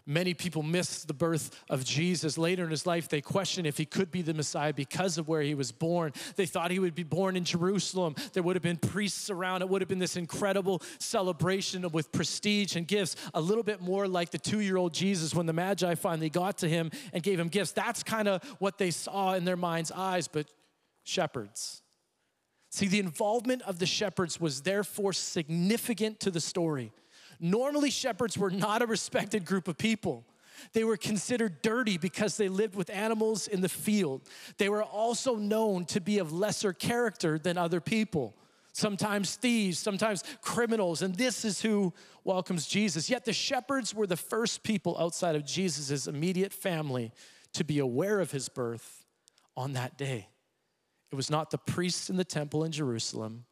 Many 0.10 0.34
people 0.34 0.64
miss 0.64 1.04
the 1.04 1.14
birth 1.14 1.52
of 1.70 1.84
Jesus. 1.84 2.38
Later 2.38 2.64
in 2.64 2.72
his 2.72 2.86
life, 2.86 3.10
they 3.10 3.20
question 3.20 3.66
if 3.66 3.78
he 3.78 3.86
could 3.86 4.10
be 4.10 4.22
the 4.22 4.34
Messiah 4.34 4.72
because 4.72 5.18
of 5.18 5.28
where 5.28 5.42
he 5.42 5.54
was 5.54 5.74
born. 5.74 6.14
They 6.38 6.46
thought 6.46 6.72
he 6.72 6.80
would 6.80 6.96
be 6.96 7.04
born 7.04 7.36
in 7.36 7.44
Jerusalem. 7.44 8.16
There 8.32 8.42
would 8.42 8.56
have 8.56 8.64
been 8.64 8.78
priests 8.78 9.30
around. 9.30 9.64
It 9.64 9.70
would 9.70 9.82
have 9.82 9.90
been 9.90 10.00
this 10.00 10.16
incredible 10.16 10.82
celebration 10.98 11.88
with 11.90 12.14
prestige 12.14 12.78
and 12.78 12.88
gifts, 12.88 13.18
a 13.34 13.42
little 13.42 13.64
bit 13.64 13.82
more 13.82 14.08
like 14.08 14.32
the 14.32 14.38
two 14.38 14.62
year 14.62 14.78
old 14.78 14.94
Jesus 14.94 15.36
when 15.36 15.46
the 15.46 15.52
Magi 15.52 15.96
finally 15.96 16.30
got 16.30 16.60
to 16.60 16.70
him 16.70 16.90
and 17.12 17.22
gave 17.22 17.38
him 17.38 17.50
gifts. 17.50 17.74
That's 17.74 18.02
kind 18.02 18.30
of 18.30 18.42
what 18.60 18.78
they 18.78 18.92
saw 18.92 19.34
in 19.34 19.44
their 19.44 19.58
mind's 19.58 19.92
eyes, 19.92 20.30
but 20.30 20.48
shepherds. 21.04 21.82
See, 22.70 22.88
the 22.88 23.00
involvement 23.00 23.62
of 23.64 23.80
the 23.80 23.86
shepherds 23.86 24.40
was 24.40 24.62
therefore 24.62 25.12
significant 25.12 26.20
to 26.22 26.32
the 26.32 26.42
story. 26.42 26.94
Normally, 27.40 27.90
shepherds 27.90 28.38
were 28.38 28.50
not 28.50 28.82
a 28.82 28.86
respected 28.88 29.46
group 29.46 29.68
of 29.68 29.78
people. 29.78 30.26
They 30.74 30.84
were 30.84 30.98
considered 30.98 31.62
dirty 31.62 31.98
because 31.98 32.38
they 32.38 32.50
lived 32.50 32.76
with 32.76 32.90
animals 32.90 33.48
in 33.48 33.62
the 33.62 33.70
field. 33.70 34.22
They 34.58 34.70
were 34.70 34.84
also 34.84 35.36
known 35.36 35.86
to 35.86 36.02
be 36.02 36.18
of 36.18 36.34
lesser 36.34 36.74
character 36.74 37.38
than 37.38 37.58
other 37.58 37.80
people. 37.80 38.36
Sometimes 38.74 39.36
thieves, 39.36 39.80
sometimes 39.80 40.24
criminals, 40.42 41.02
and 41.02 41.16
this 41.16 41.44
is 41.44 41.62
who 41.62 41.94
welcomes 42.24 42.68
Jesus. 42.68 43.10
Yet 43.10 43.26
the 43.26 43.34
shepherds 43.34 43.94
were 43.94 44.06
the 44.06 44.18
first 44.18 44.64
people 44.64 44.96
outside 45.00 45.36
of 45.36 45.46
Jesus' 45.46 46.08
immediate 46.08 46.54
family 46.54 47.12
to 47.54 47.64
be 47.64 47.80
aware 47.80 48.20
of 48.20 48.32
his 48.32 48.50
birth 48.50 49.06
on 49.56 49.74
that 49.74 49.98
day. 49.98 50.28
It 51.12 51.16
was 51.16 51.32
not 51.32 51.50
the 51.50 51.58
priests 51.58 52.10
in 52.10 52.18
the 52.18 52.26
temple 52.26 52.64
in 52.64 52.72
Jerusalem 52.72 53.46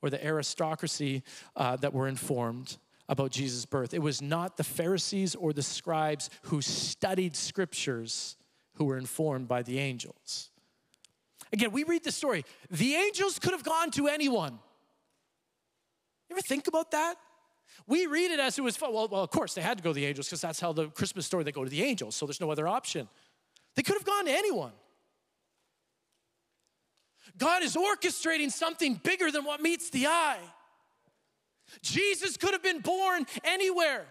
or 0.00 0.10
the 0.10 0.24
aristocracy 0.24 1.22
uh, 1.54 1.76
that 1.76 1.92
were 1.92 2.08
informed 2.08 2.76
about 3.08 3.30
Jesus' 3.30 3.66
birth. 3.66 3.94
It 3.94 4.00
was 4.00 4.22
not 4.22 4.56
the 4.56 4.64
Pharisees 4.64 5.34
or 5.34 5.52
the 5.52 5.62
scribes 5.62 6.30
who 6.42 6.62
studied 6.62 7.36
scriptures 7.36 8.36
who 8.74 8.84
were 8.86 8.96
informed 8.96 9.48
by 9.48 9.62
the 9.62 9.78
angels. 9.78 10.50
Again, 11.52 11.72
we 11.72 11.84
read 11.84 12.04
the 12.04 12.12
story. 12.12 12.44
The 12.70 12.94
angels 12.94 13.38
could 13.38 13.52
have 13.52 13.64
gone 13.64 13.90
to 13.92 14.08
anyone. 14.08 14.52
You 16.28 16.36
ever 16.36 16.40
think 16.40 16.66
about 16.66 16.92
that? 16.92 17.16
We 17.86 18.06
read 18.06 18.30
it 18.30 18.40
as 18.40 18.58
it 18.58 18.62
was, 18.62 18.80
well, 18.80 19.08
well 19.08 19.22
of 19.22 19.30
course, 19.30 19.54
they 19.54 19.60
had 19.60 19.76
to 19.78 19.84
go 19.84 19.90
to 19.90 19.94
the 19.94 20.06
angels 20.06 20.28
because 20.28 20.40
that's 20.40 20.60
how 20.60 20.72
the 20.72 20.88
Christmas 20.88 21.26
story, 21.26 21.44
they 21.44 21.52
go 21.52 21.64
to 21.64 21.70
the 21.70 21.82
angels, 21.82 22.16
so 22.16 22.26
there's 22.26 22.40
no 22.40 22.50
other 22.50 22.66
option. 22.66 23.08
They 23.74 23.82
could 23.82 23.96
have 23.96 24.04
gone 24.04 24.26
to 24.26 24.30
anyone. 24.30 24.72
God 27.36 27.62
is 27.62 27.76
orchestrating 27.76 28.50
something 28.50 28.94
bigger 29.02 29.30
than 29.30 29.44
what 29.44 29.60
meets 29.60 29.90
the 29.90 30.06
eye. 30.06 30.38
Jesus 31.80 32.36
could 32.36 32.52
have 32.52 32.62
been 32.62 32.80
born 32.80 33.26
anywhere. 33.44 34.06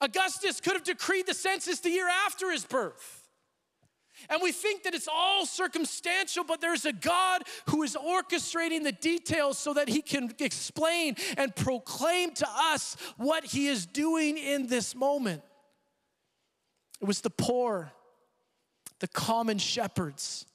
Augustus 0.00 0.60
could 0.60 0.74
have 0.74 0.84
decreed 0.84 1.26
the 1.26 1.34
census 1.34 1.80
the 1.80 1.90
year 1.90 2.08
after 2.08 2.50
his 2.50 2.64
birth. 2.64 3.22
And 4.30 4.40
we 4.42 4.50
think 4.50 4.84
that 4.84 4.94
it's 4.94 5.08
all 5.08 5.44
circumstantial, 5.44 6.42
but 6.42 6.60
there's 6.60 6.86
a 6.86 6.92
God 6.92 7.42
who 7.68 7.82
is 7.82 7.96
orchestrating 7.96 8.82
the 8.82 8.92
details 8.92 9.58
so 9.58 9.74
that 9.74 9.88
he 9.88 10.00
can 10.00 10.32
explain 10.38 11.16
and 11.36 11.54
proclaim 11.54 12.32
to 12.34 12.46
us 12.48 12.96
what 13.18 13.44
he 13.44 13.68
is 13.68 13.84
doing 13.84 14.38
in 14.38 14.68
this 14.68 14.94
moment. 14.94 15.42
It 17.00 17.06
was 17.06 17.20
the 17.20 17.30
poor, 17.30 17.92
the 19.00 19.08
common 19.08 19.58
shepherds 19.58 20.46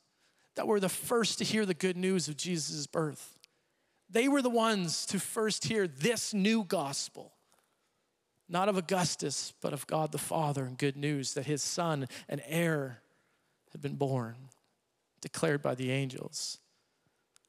that 0.56 0.67
were 0.67 0.80
the 0.80 0.89
first 0.89 1.38
to 1.38 1.43
hear 1.43 1.65
the 1.65 1.76
good 1.76 1.97
news 1.97 2.28
of 2.28 2.38
Jesus' 2.38 2.88
birth. 2.88 3.38
They 4.12 4.28
were 4.28 4.41
the 4.41 4.50
ones 4.50 5.06
to 5.08 5.19
first 5.19 5.65
hear 5.65 5.88
this 5.88 6.34
new 6.34 6.63
gospel, 6.65 7.32
not 8.50 8.67
of 8.67 8.78
Augustus, 8.78 9.54
but 9.62 9.71
of 9.71 9.88
God 9.88 10.12
the 10.12 10.17
Father, 10.17 10.65
and 10.65 10.78
good 10.78 10.97
news 10.97 11.34
that 11.34 11.45
his 11.45 11.63
son, 11.63 12.08
an 12.28 12.41
heir, 12.45 13.02
had 13.71 13.82
been 13.82 13.95
born, 13.95 14.36
declared 15.21 15.62
by 15.62 15.76
the 15.76 15.91
angels. 15.91 16.58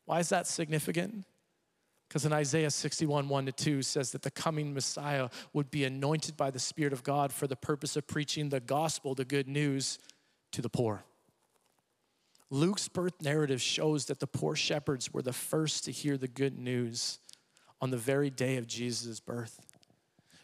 Why 0.04 0.20
is 0.20 0.28
that 0.28 0.46
significant? 0.46 1.24
Because 2.08 2.26
in 2.26 2.32
Isaiah 2.32 2.70
61, 2.70 3.28
1 3.28 3.46
to 3.46 3.52
2 3.52 3.82
says 3.82 4.12
that 4.12 4.22
the 4.22 4.30
coming 4.30 4.74
Messiah 4.74 5.30
would 5.52 5.70
be 5.70 5.84
anointed 5.84 6.36
by 6.36 6.50
the 6.50 6.58
Spirit 6.58 6.92
of 6.92 7.02
God 7.02 7.32
for 7.32 7.46
the 7.46 7.56
purpose 7.56 7.96
of 7.96 8.06
preaching 8.06 8.50
the 8.50 8.60
gospel, 8.60 9.14
the 9.14 9.24
good 9.24 9.48
news, 9.48 9.98
to 10.52 10.62
the 10.62 10.68
poor. 10.68 11.04
Luke's 12.52 12.86
birth 12.86 13.22
narrative 13.22 13.62
shows 13.62 14.04
that 14.04 14.20
the 14.20 14.26
poor 14.26 14.54
shepherds 14.54 15.10
were 15.10 15.22
the 15.22 15.32
first 15.32 15.86
to 15.86 15.90
hear 15.90 16.18
the 16.18 16.28
good 16.28 16.58
news 16.58 17.18
on 17.80 17.90
the 17.90 17.96
very 17.96 18.28
day 18.28 18.58
of 18.58 18.66
Jesus' 18.66 19.20
birth. 19.20 19.71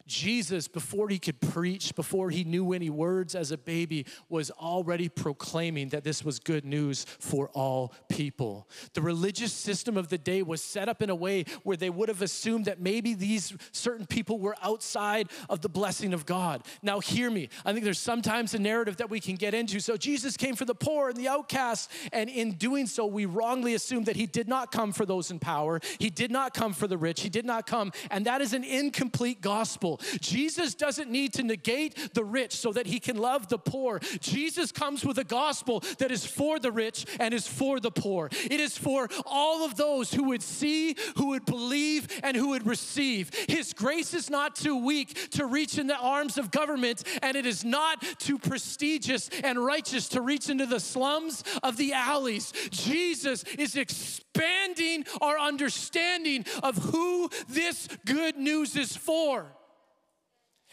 Jesus, 0.08 0.66
before 0.66 1.08
he 1.08 1.18
could 1.18 1.40
preach, 1.40 1.94
before 1.94 2.30
he 2.30 2.42
knew 2.42 2.72
any 2.72 2.90
words 2.90 3.34
as 3.34 3.52
a 3.52 3.58
baby, 3.58 4.06
was 4.28 4.50
already 4.50 5.08
proclaiming 5.08 5.90
that 5.90 6.02
this 6.02 6.24
was 6.24 6.40
good 6.40 6.64
news 6.64 7.04
for 7.20 7.48
all 7.50 7.94
people. 8.08 8.68
The 8.94 9.02
religious 9.02 9.52
system 9.52 9.96
of 9.96 10.08
the 10.08 10.18
day 10.18 10.42
was 10.42 10.62
set 10.62 10.88
up 10.88 11.02
in 11.02 11.10
a 11.10 11.14
way 11.14 11.44
where 11.62 11.76
they 11.76 11.90
would 11.90 12.08
have 12.08 12.22
assumed 12.22 12.64
that 12.64 12.80
maybe 12.80 13.14
these 13.14 13.54
certain 13.70 14.06
people 14.06 14.38
were 14.38 14.56
outside 14.62 15.28
of 15.48 15.60
the 15.60 15.68
blessing 15.68 16.12
of 16.12 16.26
God. 16.26 16.64
Now, 16.82 17.00
hear 17.00 17.30
me. 17.30 17.50
I 17.64 17.72
think 17.72 17.84
there's 17.84 17.98
sometimes 17.98 18.54
a 18.54 18.58
narrative 18.58 18.96
that 18.96 19.10
we 19.10 19.20
can 19.20 19.36
get 19.36 19.54
into. 19.54 19.78
So, 19.78 19.96
Jesus 19.96 20.36
came 20.36 20.56
for 20.56 20.64
the 20.64 20.74
poor 20.74 21.10
and 21.10 21.16
the 21.16 21.28
outcasts, 21.28 21.88
and 22.12 22.30
in 22.30 22.52
doing 22.52 22.86
so, 22.86 23.06
we 23.06 23.26
wrongly 23.26 23.74
assume 23.74 24.04
that 24.04 24.16
he 24.16 24.26
did 24.26 24.48
not 24.48 24.72
come 24.72 24.92
for 24.92 25.04
those 25.04 25.30
in 25.30 25.38
power, 25.38 25.80
he 25.98 26.08
did 26.10 26.30
not 26.30 26.54
come 26.54 26.72
for 26.72 26.86
the 26.86 26.96
rich, 26.96 27.20
he 27.20 27.28
did 27.28 27.44
not 27.44 27.66
come, 27.66 27.92
and 28.10 28.24
that 28.24 28.40
is 28.40 28.54
an 28.54 28.64
incomplete 28.64 29.40
gospel. 29.40 29.97
Jesus 30.20 30.74
doesn't 30.74 31.10
need 31.10 31.32
to 31.34 31.42
negate 31.42 32.14
the 32.14 32.24
rich 32.24 32.56
so 32.56 32.72
that 32.72 32.86
he 32.86 33.00
can 33.00 33.16
love 33.16 33.48
the 33.48 33.58
poor. 33.58 34.00
Jesus 34.20 34.72
comes 34.72 35.04
with 35.04 35.18
a 35.18 35.24
gospel 35.24 35.80
that 35.98 36.10
is 36.10 36.24
for 36.24 36.58
the 36.58 36.72
rich 36.72 37.06
and 37.20 37.34
is 37.34 37.46
for 37.46 37.80
the 37.80 37.90
poor. 37.90 38.28
It 38.32 38.60
is 38.60 38.76
for 38.76 39.08
all 39.26 39.64
of 39.64 39.76
those 39.76 40.12
who 40.12 40.24
would 40.24 40.42
see, 40.42 40.96
who 41.16 41.28
would 41.28 41.44
believe, 41.44 42.08
and 42.22 42.36
who 42.36 42.48
would 42.48 42.66
receive. 42.66 43.30
His 43.48 43.72
grace 43.72 44.14
is 44.14 44.30
not 44.30 44.56
too 44.56 44.76
weak 44.76 45.30
to 45.32 45.46
reach 45.46 45.78
in 45.78 45.86
the 45.86 45.96
arms 45.96 46.38
of 46.38 46.50
government, 46.50 47.02
and 47.22 47.36
it 47.36 47.46
is 47.46 47.64
not 47.64 48.02
too 48.18 48.38
prestigious 48.38 49.28
and 49.42 49.64
righteous 49.64 50.08
to 50.10 50.20
reach 50.20 50.48
into 50.48 50.66
the 50.66 50.80
slums 50.80 51.44
of 51.62 51.76
the 51.76 51.92
alleys. 51.92 52.52
Jesus 52.70 53.44
is 53.58 53.76
expanding 53.76 55.04
our 55.20 55.38
understanding 55.38 56.44
of 56.62 56.76
who 56.76 57.28
this 57.48 57.88
good 58.04 58.36
news 58.36 58.76
is 58.76 58.96
for. 58.96 59.57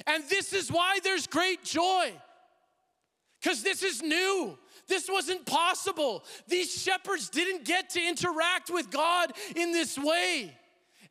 And 0.06 0.24
this 0.30 0.54
is 0.54 0.72
why 0.72 1.00
there's 1.04 1.28
great 1.28 1.64
joy, 1.64 2.12
because 3.42 3.64
this 3.64 3.84
is 3.84 4.02
new. 4.02 4.58
This 4.88 5.10
wasn't 5.10 5.46
possible. 5.46 6.24
These 6.48 6.82
shepherds 6.82 7.30
didn't 7.30 7.66
get 7.66 7.90
to 7.92 8.06
interact 8.06 8.70
with 8.70 8.92
God 8.92 9.32
in 9.56 9.72
this 9.72 9.98
way. 9.98 10.56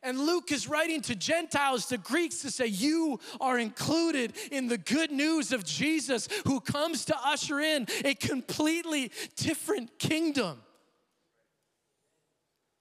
And 0.01 0.19
Luke 0.19 0.51
is 0.51 0.69
writing 0.69 1.01
to 1.01 1.15
Gentiles, 1.15 1.87
to 1.87 1.97
Greeks, 1.97 2.43
to 2.43 2.51
say, 2.51 2.67
You 2.67 3.19
are 3.41 3.57
included 3.57 4.33
in 4.51 4.67
the 4.67 4.77
good 4.77 5.11
news 5.11 5.51
of 5.51 5.65
Jesus 5.65 6.29
who 6.45 6.59
comes 6.59 7.05
to 7.05 7.17
usher 7.25 7.59
in 7.59 7.87
a 8.03 8.13
completely 8.13 9.11
different 9.35 9.97
kingdom. 9.97 10.61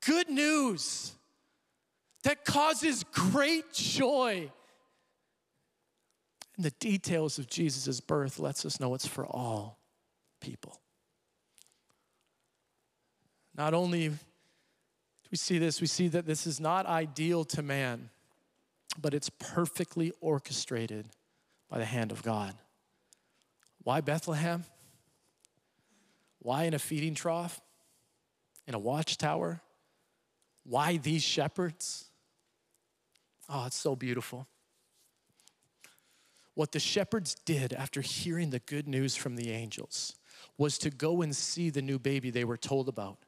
Good 0.05 0.29
news 0.29 1.13
that 2.25 2.45
causes 2.45 3.05
great 3.05 3.73
joy 3.73 4.51
and 6.57 6.65
the 6.65 6.71
details 6.73 7.39
of 7.39 7.49
Jesus' 7.49 8.01
birth 8.01 8.39
lets 8.39 8.65
us 8.65 8.79
know 8.79 8.95
it's 8.95 9.07
for 9.07 9.27
all 9.27 9.79
people. 10.41 10.81
Not 13.57 13.75
only 13.75 14.09
do 14.09 14.17
we 15.31 15.37
see 15.37 15.59
this, 15.59 15.81
we 15.81 15.87
see 15.87 16.09
that 16.09 16.27
this 16.27 16.47
is 16.47 16.61
not 16.61 16.87
ideal 16.87 17.45
to 17.47 17.63
man, 17.63 18.11
but 19.01 19.15
it's 19.15 19.31
perfectly 19.31 20.13
orchestrated 20.21 21.09
by 21.69 21.79
the 21.79 21.85
hand 21.85 22.13
of 22.13 22.23
God. 22.23 22.55
Why 23.83 24.01
Bethlehem? 24.01 24.65
Why 26.41 26.65
in 26.65 26.75
a 26.75 26.79
feeding 26.79 27.15
trough? 27.15 27.61
In 28.67 28.75
a 28.75 28.79
watchtower? 28.79 29.61
Why 30.65 30.97
these 30.97 31.23
shepherds? 31.23 32.07
Oh, 33.49 33.67
it's 33.67 33.77
so 33.77 33.95
beautiful. 33.95 34.47
What 36.55 36.73
the 36.73 36.81
shepherds 36.81 37.35
did 37.35 37.73
after 37.73 38.01
hearing 38.01 38.51
the 38.51 38.61
good 38.61 38.87
news 38.87 39.17
from 39.17 39.37
the 39.37 39.51
angels 39.51 40.15
was 40.57 40.79
to 40.79 40.91
go 40.91 41.23
and 41.23 41.35
see 41.35 41.71
the 41.71 41.83
new 41.83 41.99
baby 41.99 42.31
they 42.31 42.45
were 42.45 42.57
told 42.57 42.89
about. 42.89 43.25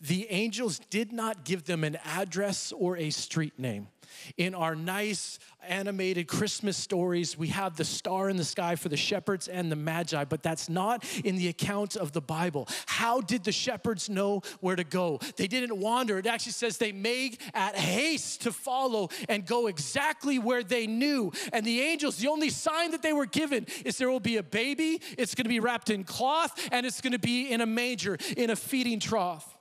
The 0.00 0.26
angels 0.30 0.80
did 0.90 1.12
not 1.12 1.44
give 1.44 1.64
them 1.64 1.84
an 1.84 1.98
address 2.04 2.72
or 2.72 2.96
a 2.96 3.10
street 3.10 3.58
name. 3.58 3.88
In 4.36 4.54
our 4.54 4.74
nice 4.74 5.38
animated 5.66 6.26
Christmas 6.26 6.76
stories, 6.76 7.38
we 7.38 7.48
have 7.48 7.76
the 7.76 7.84
star 7.84 8.28
in 8.28 8.36
the 8.36 8.44
sky 8.44 8.74
for 8.74 8.88
the 8.88 8.96
shepherds 8.96 9.48
and 9.48 9.70
the 9.70 9.76
magi, 9.76 10.24
but 10.24 10.42
that's 10.42 10.68
not 10.68 11.04
in 11.24 11.36
the 11.36 11.48
account 11.48 11.96
of 11.96 12.12
the 12.12 12.20
Bible. 12.20 12.68
How 12.86 13.20
did 13.20 13.44
the 13.44 13.52
shepherds 13.52 14.08
know 14.08 14.42
where 14.60 14.76
to 14.76 14.84
go? 14.84 15.20
They 15.36 15.46
didn't 15.46 15.78
wander. 15.78 16.18
It 16.18 16.26
actually 16.26 16.52
says 16.52 16.78
they 16.78 16.92
made 16.92 17.38
at 17.54 17.76
haste 17.76 18.42
to 18.42 18.52
follow 18.52 19.08
and 19.28 19.46
go 19.46 19.66
exactly 19.66 20.38
where 20.38 20.62
they 20.62 20.86
knew. 20.86 21.32
And 21.52 21.64
the 21.64 21.80
angels, 21.80 22.16
the 22.16 22.28
only 22.28 22.50
sign 22.50 22.90
that 22.90 23.02
they 23.02 23.12
were 23.12 23.26
given 23.26 23.66
is 23.84 23.98
there 23.98 24.10
will 24.10 24.20
be 24.20 24.36
a 24.36 24.42
baby, 24.42 25.00
it's 25.16 25.34
gonna 25.34 25.48
be 25.48 25.60
wrapped 25.60 25.90
in 25.90 26.04
cloth, 26.04 26.68
and 26.72 26.84
it's 26.84 27.00
gonna 27.00 27.18
be 27.18 27.50
in 27.50 27.60
a 27.60 27.66
manger, 27.66 28.18
in 28.36 28.50
a 28.50 28.56
feeding 28.56 29.00
trough 29.00 29.51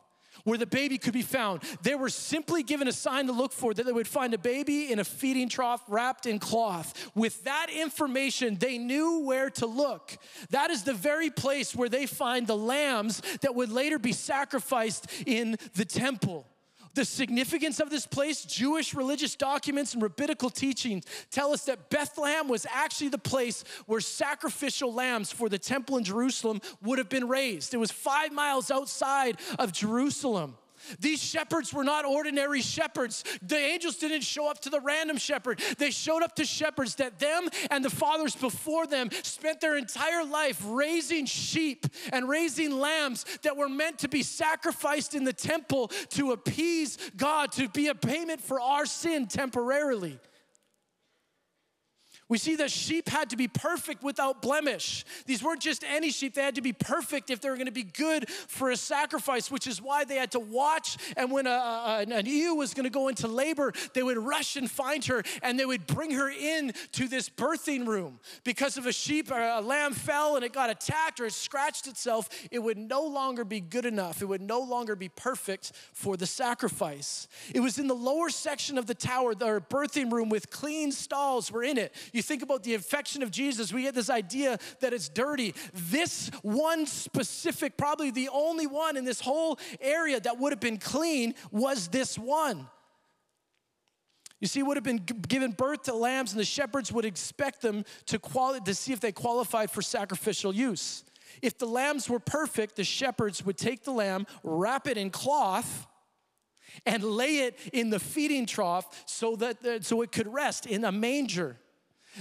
where 0.43 0.57
the 0.57 0.65
baby 0.65 0.97
could 0.97 1.13
be 1.13 1.21
found. 1.21 1.61
They 1.81 1.95
were 1.95 2.09
simply 2.09 2.63
given 2.63 2.87
a 2.87 2.91
sign 2.91 3.27
to 3.27 3.33
look 3.33 3.53
for 3.53 3.73
that 3.73 3.85
they 3.85 3.91
would 3.91 4.07
find 4.07 4.33
a 4.33 4.37
baby 4.37 4.91
in 4.91 4.99
a 4.99 5.03
feeding 5.03 5.49
trough 5.49 5.83
wrapped 5.87 6.25
in 6.25 6.39
cloth. 6.39 7.11
With 7.15 7.43
that 7.43 7.67
information, 7.69 8.57
they 8.57 8.77
knew 8.77 9.19
where 9.19 9.49
to 9.51 9.65
look. 9.65 10.17
That 10.49 10.71
is 10.71 10.83
the 10.83 10.93
very 10.93 11.29
place 11.29 11.75
where 11.75 11.89
they 11.89 12.05
find 12.05 12.47
the 12.47 12.57
lambs 12.57 13.21
that 13.41 13.55
would 13.55 13.71
later 13.71 13.99
be 13.99 14.13
sacrificed 14.13 15.07
in 15.25 15.57
the 15.75 15.85
temple. 15.85 16.45
The 16.93 17.05
significance 17.05 17.79
of 17.79 17.89
this 17.89 18.05
place, 18.05 18.43
Jewish 18.43 18.93
religious 18.93 19.35
documents 19.35 19.93
and 19.93 20.03
rabbinical 20.03 20.49
teachings 20.49 21.05
tell 21.29 21.53
us 21.53 21.65
that 21.65 21.89
Bethlehem 21.89 22.47
was 22.47 22.65
actually 22.69 23.09
the 23.09 23.17
place 23.17 23.63
where 23.85 24.01
sacrificial 24.01 24.93
lambs 24.93 25.31
for 25.31 25.47
the 25.47 25.59
temple 25.59 25.97
in 25.97 26.03
Jerusalem 26.03 26.59
would 26.81 26.97
have 26.97 27.09
been 27.09 27.27
raised. 27.27 27.73
It 27.73 27.77
was 27.77 27.91
five 27.91 28.33
miles 28.33 28.69
outside 28.71 29.39
of 29.57 29.71
Jerusalem. 29.71 30.57
These 30.99 31.23
shepherds 31.23 31.73
were 31.73 31.83
not 31.83 32.05
ordinary 32.05 32.61
shepherds. 32.61 33.23
The 33.41 33.57
angels 33.57 33.97
didn't 33.97 34.21
show 34.21 34.49
up 34.49 34.59
to 34.61 34.69
the 34.69 34.79
random 34.79 35.17
shepherd. 35.17 35.61
They 35.77 35.91
showed 35.91 36.23
up 36.23 36.35
to 36.35 36.45
shepherds 36.45 36.95
that 36.95 37.19
them 37.19 37.49
and 37.69 37.83
the 37.83 37.89
fathers 37.89 38.35
before 38.35 38.87
them 38.87 39.09
spent 39.23 39.61
their 39.61 39.77
entire 39.77 40.23
life 40.23 40.61
raising 40.65 41.25
sheep 41.25 41.85
and 42.11 42.27
raising 42.27 42.79
lambs 42.79 43.25
that 43.43 43.57
were 43.57 43.69
meant 43.69 43.99
to 43.99 44.07
be 44.07 44.23
sacrificed 44.23 45.15
in 45.15 45.23
the 45.23 45.33
temple 45.33 45.89
to 46.09 46.31
appease 46.31 46.97
God, 47.17 47.51
to 47.53 47.69
be 47.69 47.87
a 47.87 47.95
payment 47.95 48.41
for 48.41 48.59
our 48.59 48.85
sin 48.85 49.27
temporarily. 49.27 50.19
We 52.31 52.37
see 52.37 52.55
that 52.55 52.71
sheep 52.71 53.09
had 53.09 53.31
to 53.31 53.35
be 53.35 53.49
perfect 53.49 54.03
without 54.03 54.41
blemish. 54.41 55.03
These 55.25 55.43
weren't 55.43 55.59
just 55.59 55.83
any 55.83 56.11
sheep, 56.11 56.33
they 56.33 56.41
had 56.41 56.55
to 56.55 56.61
be 56.61 56.71
perfect 56.71 57.29
if 57.29 57.41
they 57.41 57.49
were 57.49 57.57
going 57.57 57.65
to 57.65 57.73
be 57.73 57.83
good 57.83 58.29
for 58.29 58.71
a 58.71 58.77
sacrifice, 58.77 59.51
which 59.51 59.67
is 59.67 59.81
why 59.81 60.05
they 60.05 60.15
had 60.15 60.31
to 60.31 60.39
watch. 60.39 60.95
And 61.17 61.29
when 61.29 61.45
a, 61.45 61.49
a, 61.49 62.05
an 62.09 62.25
ewe 62.25 62.55
was 62.55 62.73
going 62.73 62.85
to 62.85 62.89
go 62.89 63.09
into 63.09 63.27
labor, 63.27 63.73
they 63.93 64.01
would 64.01 64.17
rush 64.17 64.55
and 64.55 64.71
find 64.71 65.03
her 65.07 65.23
and 65.43 65.59
they 65.59 65.65
would 65.65 65.85
bring 65.85 66.11
her 66.11 66.29
in 66.29 66.71
to 66.93 67.09
this 67.09 67.27
birthing 67.27 67.85
room. 67.85 68.21
Because 68.45 68.77
if 68.77 68.85
a 68.85 68.93
sheep 68.93 69.29
or 69.29 69.37
a 69.37 69.59
lamb 69.59 69.91
fell 69.91 70.37
and 70.37 70.45
it 70.45 70.53
got 70.53 70.69
attacked 70.69 71.19
or 71.19 71.25
it 71.25 71.33
scratched 71.33 71.85
itself, 71.85 72.29
it 72.49 72.59
would 72.59 72.77
no 72.77 73.03
longer 73.03 73.43
be 73.43 73.59
good 73.59 73.85
enough. 73.85 74.21
It 74.21 74.25
would 74.25 74.41
no 74.41 74.61
longer 74.61 74.95
be 74.95 75.09
perfect 75.09 75.73
for 75.91 76.15
the 76.15 76.27
sacrifice. 76.27 77.27
It 77.53 77.59
was 77.59 77.77
in 77.77 77.87
the 77.87 77.93
lower 77.93 78.29
section 78.29 78.77
of 78.77 78.85
the 78.85 78.95
tower, 78.95 79.35
the 79.35 79.61
birthing 79.69 80.13
room 80.13 80.29
with 80.29 80.49
clean 80.49 80.93
stalls 80.93 81.51
were 81.51 81.63
in 81.63 81.77
it. 81.77 81.93
You 82.13 82.20
you 82.21 82.23
think 82.23 82.43
about 82.43 82.61
the 82.61 82.75
infection 82.75 83.23
of 83.23 83.31
Jesus, 83.31 83.73
we 83.73 83.81
get 83.81 83.95
this 83.95 84.11
idea 84.11 84.59
that 84.79 84.93
it's 84.93 85.09
dirty. 85.09 85.55
This 85.73 86.29
one 86.43 86.85
specific, 86.85 87.77
probably 87.77 88.11
the 88.11 88.29
only 88.31 88.67
one 88.67 88.95
in 88.95 89.05
this 89.05 89.19
whole 89.19 89.57
area 89.79 90.19
that 90.19 90.37
would 90.37 90.51
have 90.51 90.59
been 90.59 90.77
clean 90.77 91.33
was 91.49 91.87
this 91.87 92.19
one. 92.19 92.67
You 94.39 94.47
see, 94.47 94.61
would 94.61 94.77
have 94.77 94.83
been 94.83 94.97
given 95.27 95.51
birth 95.51 95.83
to 95.83 95.95
lambs, 95.95 96.31
and 96.31 96.39
the 96.39 96.45
shepherds 96.45 96.91
would 96.91 97.05
expect 97.05 97.61
them 97.61 97.85
to, 98.05 98.19
quali- 98.19 98.61
to 98.61 98.75
see 98.75 98.93
if 98.93 98.99
they 98.99 99.11
qualified 99.11 99.71
for 99.71 99.81
sacrificial 99.81 100.53
use. 100.53 101.03
If 101.41 101.57
the 101.57 101.65
lambs 101.65 102.07
were 102.07 102.19
perfect, 102.19 102.75
the 102.75 102.83
shepherds 102.83 103.43
would 103.43 103.57
take 103.57 103.83
the 103.83 103.91
lamb, 103.91 104.27
wrap 104.43 104.85
it 104.87 104.97
in 104.97 105.09
cloth, 105.09 105.87
and 106.85 107.03
lay 107.03 107.39
it 107.39 107.57
in 107.73 107.89
the 107.89 107.99
feeding 107.99 108.45
trough 108.45 109.03
so 109.07 109.35
that 109.37 109.65
uh, 109.65 109.81
so 109.81 110.03
it 110.03 110.11
could 110.11 110.31
rest 110.31 110.67
in 110.67 110.85
a 110.85 110.91
manger. 110.91 111.57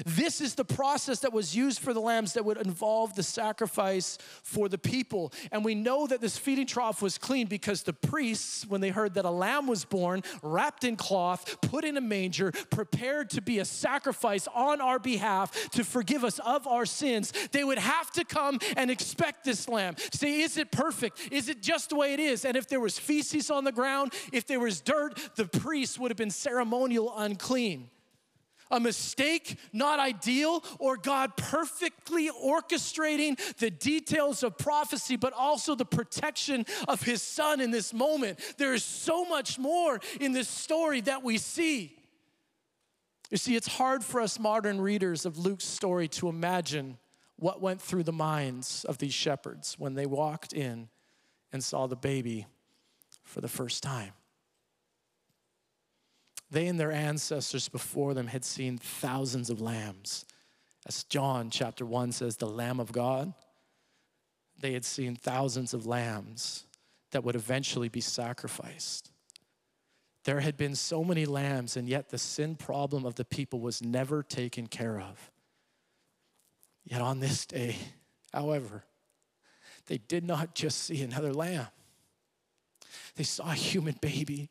This 0.07 0.41
is 0.41 0.55
the 0.55 0.65
process 0.65 1.21
that 1.21 1.33
was 1.33 1.57
used 1.57 1.81
for 1.81 1.93
the 1.93 2.01
lambs 2.01 2.35
that 2.35 2.45
would 2.45 2.59
involve 2.59 3.15
the 3.15 3.23
sacrifice 3.23 4.19
for 4.43 4.69
the 4.69 4.79
people. 4.79 5.33
And 5.51 5.65
we 5.65 5.75
know 5.75 6.07
that 6.07 6.21
this 6.21 6.39
feeding 6.39 6.67
trough 6.67 7.03
was 7.03 7.19
clean 7.19 7.47
because 7.47 7.83
the 7.83 7.93
priests, 7.93 8.67
when 8.67 8.81
they 8.81 8.91
heard 8.91 9.15
that 9.15 9.25
a 9.25 9.31
lamb 9.31 9.67
was 9.67 9.85
born, 9.85 10.23
wrapped 10.43 10.85
in 10.85 10.97
cloth, 10.97 11.61
put 11.61 11.85
in 11.85 11.97
a 11.97 12.01
manger, 12.01 12.53
prepared 12.71 13.31
to 13.31 13.43
be 13.43 13.59
a 13.59 13.65
sacrifice 13.65 14.47
on 14.55 14.81
our 14.81 14.99
behalf 14.99 15.71
to 15.71 15.85
forgive 15.85 16.25
us 16.25 16.39
of 16.41 16.67
our 16.67 16.87
sins, 16.87 17.33
they 17.53 17.65
would 17.65 17.79
have 17.79 18.11
to 18.13 18.25
come 18.25 18.59
and 18.77 18.91
expect 18.91 19.45
this 19.45 19.69
lamb. 19.69 19.97
Say, 20.13 20.41
is 20.41 20.57
it 20.57 20.71
perfect? 20.71 21.19
Is 21.33 21.49
it 21.49 21.63
just 21.63 21.91
the 21.91 21.97
way 21.97 22.15
it 22.15 22.21
is? 22.21 22.45
And 22.45 22.57
if 22.57 22.69
there 22.69 22.81
was 22.81 22.99
feces 22.99 23.51
on 23.51 23.65
the 23.65 23.73
ground, 23.73 24.13
if 24.33 24.47
there 24.47 24.61
was 24.61 24.81
dirt, 24.81 25.19
the 25.37 25.47
priests 25.47 25.99
would 25.99 26.11
have 26.11 26.19
been 26.19 26.31
ceremonial 26.31 27.13
unclean 27.17 27.91
a 28.71 28.81
mistake, 28.81 29.59
not 29.73 29.99
ideal, 29.99 30.63
or 30.79 30.97
God 30.97 31.37
perfectly 31.37 32.31
orchestrating 32.31 33.39
the 33.57 33.71
details 33.71 34.43
of 34.43 34.57
prophecy, 34.59 35.17
but 35.17 35.33
also 35.33 35.75
the 35.75 35.85
protection 35.85 36.65
of 36.89 37.03
his 37.03 37.23
son 37.23 37.61
in 37.61 37.71
this 37.71 37.93
moment. 37.93 38.39
There 38.59 38.75
is 38.75 38.85
so 38.85 39.25
much 39.25 39.59
more 39.59 40.01
in 40.21 40.33
this 40.33 40.49
story 40.49 41.01
that 41.03 41.23
we 41.23 41.39
see. 41.39 41.97
You 43.31 43.37
see, 43.37 43.55
it's 43.55 43.69
hard 43.69 44.03
for 44.03 44.21
us 44.21 44.39
modern 44.39 44.81
readers 44.81 45.25
of 45.25 45.39
Luke's 45.39 45.65
story 45.65 46.09
to 46.09 46.29
imagine 46.29 46.99
what 47.37 47.61
went 47.61 47.81
through 47.81 48.03
the 48.03 48.13
minds 48.13 48.85
of 48.85 48.99
these 48.99 49.15
shepherds 49.15 49.77
when 49.79 49.95
they 49.95 50.07
walked 50.07 50.53
in 50.53 50.89
and 51.53 51.63
saw 51.63 51.87
the 51.87 51.97
baby 51.97 52.47
for 53.23 53.41
the 53.41 53.49
first 53.49 53.83
time. 53.83 54.13
They 56.51 56.67
and 56.67 56.81
their 56.81 56.93
ancestors 56.93 57.69
before 57.69 58.15
them 58.15 58.27
had 58.27 58.45
seen 58.45 58.77
thousands 58.77 59.51
of 59.51 59.61
lambs. 59.61 60.25
As 60.87 61.05
John 61.05 61.51
chapter 61.51 61.87
1 61.87 62.13
says, 62.13 62.37
the 62.37 62.47
Lamb 62.47 62.81
of 62.81 62.93
God. 62.93 63.33
They 64.59 64.73
had 64.73 64.85
seen 64.85 65.15
thousands 65.17 65.73
of 65.73 65.87
lambs 65.87 66.67
that 67.13 67.25
would 67.25 67.37
eventually 67.37 67.89
be 67.89 68.01
sacrificed. 68.01 69.11
There 70.25 70.41
had 70.41 70.57
been 70.57 70.75
so 70.75 71.03
many 71.03 71.25
lambs, 71.25 71.77
and 71.77 71.89
yet 71.89 72.11
the 72.11 72.19
sin 72.19 72.57
problem 72.57 73.07
of 73.07 73.15
the 73.15 73.25
people 73.25 73.61
was 73.61 73.83
never 73.83 74.23
taken 74.23 74.67
care 74.67 75.01
of. 75.01 75.31
Yet 76.85 77.01
on 77.01 77.21
this 77.21 77.47
day, 77.47 77.77
however, 78.33 78.85
they 79.87 79.99
did 79.99 80.25
not 80.25 80.55
just 80.55 80.83
see 80.83 81.03
another 81.03 81.33
lamb, 81.33 81.69
they 83.17 83.25
saw 83.25 83.51
a 83.51 83.55
human 83.55 83.97
baby 84.01 84.51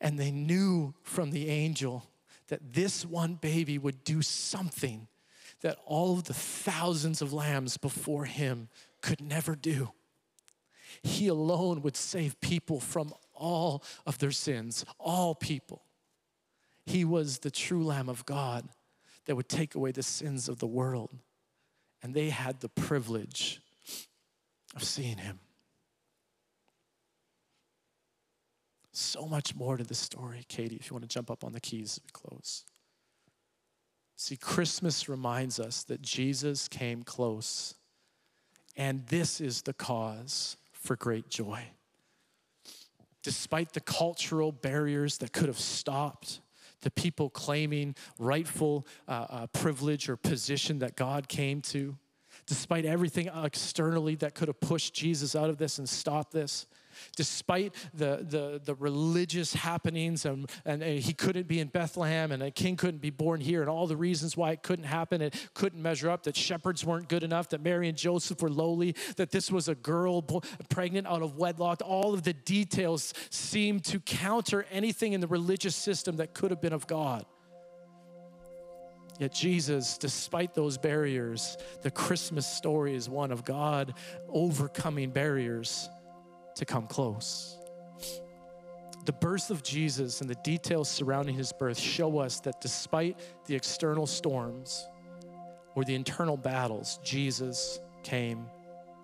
and 0.00 0.18
they 0.18 0.30
knew 0.30 0.94
from 1.02 1.30
the 1.30 1.48
angel 1.48 2.04
that 2.48 2.74
this 2.74 3.04
one 3.04 3.34
baby 3.34 3.78
would 3.78 4.04
do 4.04 4.22
something 4.22 5.08
that 5.62 5.78
all 5.86 6.14
of 6.14 6.24
the 6.24 6.34
thousands 6.34 7.22
of 7.22 7.32
lambs 7.32 7.76
before 7.76 8.24
him 8.24 8.68
could 9.00 9.20
never 9.20 9.54
do. 9.54 9.92
He 11.02 11.28
alone 11.28 11.82
would 11.82 11.96
save 11.96 12.40
people 12.40 12.80
from 12.80 13.14
all 13.32 13.82
of 14.06 14.18
their 14.18 14.30
sins, 14.30 14.84
all 14.98 15.34
people. 15.34 15.82
He 16.84 17.04
was 17.04 17.38
the 17.38 17.50
true 17.50 17.84
Lamb 17.84 18.08
of 18.08 18.26
God 18.26 18.68
that 19.26 19.36
would 19.36 19.48
take 19.48 19.74
away 19.74 19.92
the 19.92 20.02
sins 20.02 20.48
of 20.48 20.58
the 20.58 20.66
world. 20.66 21.10
And 22.02 22.12
they 22.12 22.30
had 22.30 22.60
the 22.60 22.68
privilege 22.68 23.60
of 24.74 24.82
seeing 24.82 25.18
him. 25.18 25.38
So 28.92 29.26
much 29.26 29.54
more 29.54 29.76
to 29.76 29.84
the 29.84 29.94
story. 29.94 30.44
Katie, 30.48 30.76
if 30.76 30.90
you 30.90 30.94
want 30.94 31.02
to 31.02 31.08
jump 31.08 31.30
up 31.30 31.44
on 31.44 31.52
the 31.52 31.60
keys 31.60 31.98
as 31.98 32.00
we 32.04 32.10
close. 32.12 32.64
See, 34.16 34.36
Christmas 34.36 35.08
reminds 35.08 35.58
us 35.58 35.82
that 35.84 36.02
Jesus 36.02 36.68
came 36.68 37.02
close, 37.02 37.74
and 38.76 39.06
this 39.06 39.40
is 39.40 39.62
the 39.62 39.72
cause 39.72 40.56
for 40.72 40.94
great 40.94 41.28
joy. 41.28 41.62
Despite 43.22 43.72
the 43.72 43.80
cultural 43.80 44.52
barriers 44.52 45.18
that 45.18 45.32
could 45.32 45.46
have 45.46 45.58
stopped 45.58 46.40
the 46.82 46.90
people 46.90 47.30
claiming 47.30 47.94
rightful 48.18 48.86
uh, 49.08 49.26
uh, 49.28 49.46
privilege 49.48 50.08
or 50.08 50.16
position 50.16 50.80
that 50.80 50.96
God 50.96 51.28
came 51.28 51.62
to, 51.62 51.96
despite 52.46 52.84
everything 52.84 53.30
externally 53.42 54.16
that 54.16 54.34
could 54.34 54.48
have 54.48 54.60
pushed 54.60 54.92
Jesus 54.92 55.34
out 55.34 55.48
of 55.48 55.58
this 55.58 55.78
and 55.78 55.88
stopped 55.88 56.32
this, 56.32 56.66
despite 57.16 57.74
the, 57.94 58.24
the, 58.28 58.60
the 58.64 58.74
religious 58.74 59.54
happenings 59.54 60.24
and, 60.24 60.50
and 60.64 60.82
he 60.82 61.12
couldn't 61.12 61.48
be 61.48 61.60
in 61.60 61.68
Bethlehem 61.68 62.32
and 62.32 62.42
a 62.42 62.50
king 62.50 62.76
couldn't 62.76 63.00
be 63.00 63.10
born 63.10 63.40
here 63.40 63.60
and 63.60 63.70
all 63.70 63.86
the 63.86 63.96
reasons 63.96 64.36
why 64.36 64.52
it 64.52 64.62
couldn't 64.62 64.84
happen, 64.84 65.20
it 65.20 65.34
couldn't 65.54 65.80
measure 65.80 66.10
up, 66.10 66.22
that 66.24 66.36
shepherds 66.36 66.84
weren't 66.84 67.08
good 67.08 67.22
enough, 67.22 67.48
that 67.50 67.62
Mary 67.62 67.88
and 67.88 67.96
Joseph 67.96 68.42
were 68.42 68.50
lowly, 68.50 68.94
that 69.16 69.30
this 69.30 69.50
was 69.50 69.68
a 69.68 69.74
girl 69.74 70.22
pregnant 70.68 71.06
out 71.06 71.22
of 71.22 71.36
wedlock, 71.36 71.80
all 71.84 72.14
of 72.14 72.22
the 72.22 72.32
details 72.32 73.14
seemed 73.30 73.84
to 73.84 74.00
counter 74.00 74.66
anything 74.70 75.12
in 75.12 75.20
the 75.20 75.26
religious 75.26 75.76
system 75.76 76.16
that 76.16 76.34
could 76.34 76.50
have 76.50 76.60
been 76.60 76.72
of 76.72 76.86
God. 76.86 77.24
Yet, 79.18 79.34
Jesus, 79.34 79.98
despite 79.98 80.54
those 80.54 80.78
barriers, 80.78 81.56
the 81.82 81.90
Christmas 81.90 82.46
story 82.46 82.94
is 82.94 83.08
one 83.08 83.30
of 83.30 83.44
God 83.44 83.94
overcoming 84.28 85.10
barriers 85.10 85.88
to 86.56 86.64
come 86.64 86.86
close. 86.86 87.58
The 89.04 89.12
birth 89.12 89.50
of 89.50 89.62
Jesus 89.64 90.20
and 90.20 90.30
the 90.30 90.36
details 90.36 90.88
surrounding 90.88 91.34
his 91.34 91.52
birth 91.52 91.78
show 91.78 92.18
us 92.18 92.38
that 92.40 92.60
despite 92.60 93.18
the 93.46 93.54
external 93.56 94.06
storms 94.06 94.86
or 95.74 95.84
the 95.84 95.94
internal 95.94 96.36
battles, 96.36 97.00
Jesus 97.02 97.80
came 98.04 98.46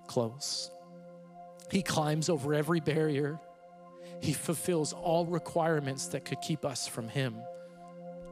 close. 0.07 0.71
He 1.71 1.83
climbs 1.83 2.29
over 2.29 2.55
every 2.55 2.81
barrier. 2.81 3.41
He 4.21 4.33
fulfills 4.33 4.93
all 4.93 5.27
requirements 5.27 6.07
that 6.09 6.25
could 6.25 6.41
keep 6.41 6.65
us 6.65 6.87
from 6.87 7.09
him. 7.09 7.37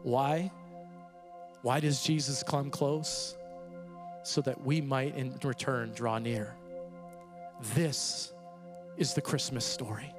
Why? 0.02 0.52
Why 1.62 1.80
does 1.80 2.02
Jesus 2.02 2.44
come 2.44 2.70
close? 2.70 3.36
So 4.22 4.40
that 4.42 4.60
we 4.62 4.80
might 4.80 5.16
in 5.16 5.36
return 5.42 5.92
draw 5.92 6.18
near. 6.18 6.54
This 7.74 8.32
is 8.96 9.14
the 9.14 9.20
Christmas 9.20 9.64
story. 9.64 10.15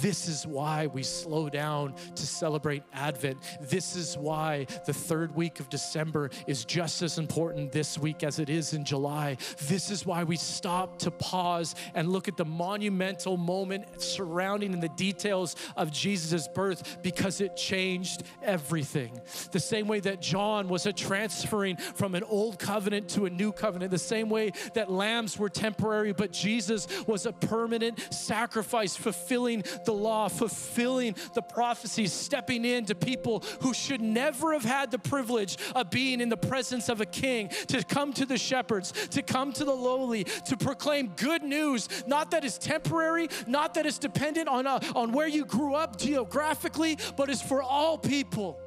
This 0.00 0.28
is 0.28 0.46
why 0.46 0.86
we 0.86 1.02
slow 1.02 1.48
down 1.48 1.94
to 2.14 2.26
celebrate 2.26 2.82
Advent. 2.92 3.38
This 3.60 3.96
is 3.96 4.16
why 4.16 4.66
the 4.86 4.92
third 4.92 5.34
week 5.34 5.60
of 5.60 5.68
December 5.68 6.30
is 6.46 6.64
just 6.64 7.02
as 7.02 7.18
important 7.18 7.72
this 7.72 7.98
week 7.98 8.22
as 8.22 8.38
it 8.38 8.48
is 8.48 8.72
in 8.72 8.84
July. 8.84 9.36
This 9.68 9.90
is 9.90 10.06
why 10.06 10.24
we 10.24 10.36
stop 10.36 10.98
to 11.00 11.10
pause 11.10 11.74
and 11.94 12.08
look 12.08 12.28
at 12.28 12.36
the 12.36 12.44
monumental 12.44 13.36
moment 13.36 14.00
surrounding 14.00 14.72
in 14.72 14.80
the 14.80 14.88
details 14.90 15.56
of 15.76 15.90
Jesus' 15.90 16.48
birth 16.48 16.98
because 17.02 17.40
it 17.40 17.56
changed 17.56 18.22
everything. 18.42 19.20
The 19.52 19.60
same 19.60 19.86
way 19.86 20.00
that 20.00 20.20
John 20.20 20.68
was 20.68 20.86
a 20.86 20.92
transferring 20.92 21.76
from 21.76 22.14
an 22.14 22.22
old 22.24 22.58
covenant 22.58 23.08
to 23.10 23.26
a 23.26 23.30
new 23.30 23.52
covenant, 23.52 23.90
the 23.90 23.98
same 23.98 24.30
way 24.30 24.52
that 24.74 24.90
lambs 24.90 25.38
were 25.38 25.48
temporary, 25.48 26.12
but 26.12 26.32
Jesus 26.32 26.86
was 27.06 27.26
a 27.26 27.32
permanent 27.32 28.12
sacrifice, 28.12 28.96
fulfilling 28.96 29.62
the 29.84 29.92
law, 29.92 30.28
fulfilling 30.28 31.16
the 31.34 31.42
prophecies, 31.42 32.12
stepping 32.12 32.64
in 32.64 32.84
to 32.86 32.94
people 32.94 33.42
who 33.60 33.74
should 33.74 34.00
never 34.00 34.52
have 34.52 34.64
had 34.64 34.90
the 34.90 34.98
privilege 34.98 35.56
of 35.74 35.90
being 35.90 36.20
in 36.20 36.28
the 36.28 36.36
presence 36.36 36.88
of 36.88 37.00
a 37.00 37.06
king, 37.06 37.48
to 37.68 37.82
come 37.84 38.12
to 38.12 38.26
the 38.26 38.38
shepherds, 38.38 38.92
to 39.08 39.22
come 39.22 39.52
to 39.52 39.64
the 39.64 39.74
lowly, 39.74 40.24
to 40.24 40.56
proclaim 40.56 41.12
good 41.16 41.42
news, 41.42 41.88
not 42.06 42.30
that 42.30 42.44
is 42.44 42.58
temporary, 42.58 43.28
not 43.46 43.74
that 43.74 43.86
is 43.86 43.98
dependent 43.98 44.48
on, 44.48 44.66
uh, 44.66 44.80
on 44.94 45.12
where 45.12 45.28
you 45.28 45.44
grew 45.44 45.74
up 45.74 45.96
geographically, 45.96 46.98
but 47.16 47.30
is 47.30 47.42
for 47.42 47.62
all 47.62 47.98
people. 47.98 48.58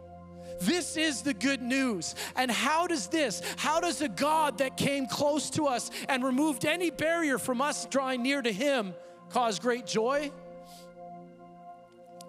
This 0.60 0.97
is 0.97 1.22
the 1.22 1.34
good 1.34 1.62
news. 1.62 2.16
And 2.36 2.49
how 2.49 2.88
does 2.88 3.08
this, 3.08 3.41
how 3.58 3.80
does 3.80 4.01
a 4.01 4.10
God 4.10 4.58
that 4.60 4.78
came 4.78 5.05
close 5.05 5.49
to 5.51 5.68
us 5.68 5.91
and 6.10 6.24
removed 6.24 6.66
any 6.66 6.89
barrier 6.89 7.38
from 7.38 7.62
us 7.62 7.86
drawing 7.86 8.24
near 8.24 8.41
to 8.41 8.51
Him 8.51 8.95
cause 9.30 9.60
great 9.60 9.86
joy? 9.86 10.32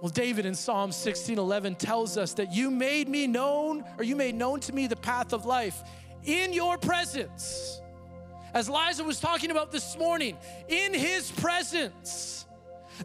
Well, 0.01 0.11
David 0.11 0.47
in 0.47 0.55
Psalm 0.55 0.93
16:11 0.93 1.75
tells 1.75 2.17
us 2.17 2.33
that 2.35 2.53
you 2.53 2.71
made 2.71 3.09
me 3.09 3.27
known, 3.27 3.85
or 3.99 4.05
you 4.05 4.15
made 4.15 4.37
known 4.37 4.61
to 4.61 4.73
me 4.73 4.87
the 4.87 4.97
path 4.97 5.33
of 5.33 5.45
life 5.45 5.83
in 6.25 6.53
your 6.53 6.79
presence. 6.79 7.81
As 8.55 8.71
Liza 8.71 9.03
was 9.03 9.19
talking 9.19 9.51
about 9.51 9.73
this 9.73 9.97
morning, 9.97 10.39
in 10.69 10.95
his 10.95 11.33
presence, 11.33 12.47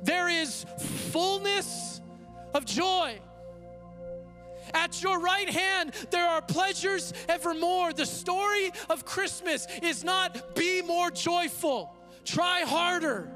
there 0.04 0.30
is 0.30 0.66
fullness 1.12 2.00
of 2.54 2.64
joy. 2.66 3.20
At 4.74 5.02
your 5.02 5.20
right 5.20 5.50
hand, 5.50 5.94
there 6.12 6.28
are 6.28 6.42
pleasures 6.42 7.14
evermore. 7.28 7.92
The 7.92 8.06
story 8.06 8.72
of 8.90 9.04
Christmas 9.04 9.68
is 9.82 10.04
not 10.04 10.56
be 10.56 10.82
more 10.84 11.10
joyful, 11.10 11.96
try 12.24 12.62
harder. 12.62 13.32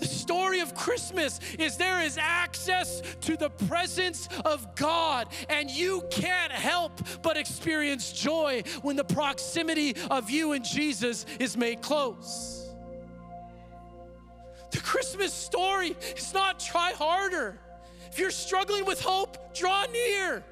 The 0.00 0.06
story 0.06 0.60
of 0.60 0.74
Christmas 0.74 1.40
is 1.58 1.76
there 1.76 2.00
is 2.00 2.16
access 2.18 3.02
to 3.20 3.36
the 3.36 3.50
presence 3.50 4.28
of 4.46 4.74
God, 4.74 5.28
and 5.50 5.70
you 5.70 6.02
can't 6.10 6.52
help 6.52 7.00
but 7.22 7.36
experience 7.36 8.10
joy 8.10 8.62
when 8.80 8.96
the 8.96 9.04
proximity 9.04 9.94
of 10.10 10.30
you 10.30 10.52
and 10.52 10.64
Jesus 10.64 11.26
is 11.38 11.56
made 11.56 11.82
close. 11.82 12.70
The 14.70 14.80
Christmas 14.80 15.34
story 15.34 15.96
is 16.16 16.32
not 16.32 16.60
try 16.60 16.92
harder. 16.92 17.58
If 18.10 18.18
you're 18.18 18.30
struggling 18.30 18.86
with 18.86 19.02
hope, 19.02 19.54
draw 19.54 19.84
near. 19.92 20.42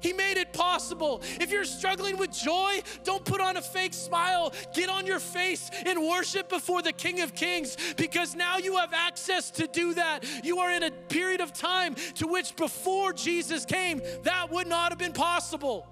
He 0.00 0.12
made 0.12 0.36
it 0.36 0.52
possible. 0.52 1.22
If 1.40 1.50
you're 1.50 1.64
struggling 1.64 2.16
with 2.16 2.32
joy, 2.32 2.80
don't 3.04 3.24
put 3.24 3.40
on 3.40 3.56
a 3.56 3.62
fake 3.62 3.94
smile. 3.94 4.52
Get 4.74 4.88
on 4.88 5.06
your 5.06 5.20
face 5.20 5.70
and 5.84 6.02
worship 6.02 6.48
before 6.48 6.82
the 6.82 6.92
King 6.92 7.20
of 7.20 7.34
Kings 7.34 7.76
because 7.96 8.34
now 8.34 8.58
you 8.58 8.76
have 8.76 8.92
access 8.92 9.50
to 9.52 9.66
do 9.66 9.94
that. 9.94 10.24
You 10.44 10.58
are 10.58 10.70
in 10.70 10.82
a 10.82 10.90
period 10.90 11.40
of 11.40 11.52
time 11.52 11.94
to 12.14 12.26
which 12.26 12.56
before 12.56 13.12
Jesus 13.12 13.64
came, 13.64 14.00
that 14.22 14.50
would 14.50 14.66
not 14.66 14.90
have 14.90 14.98
been 14.98 15.12
possible. 15.12 15.86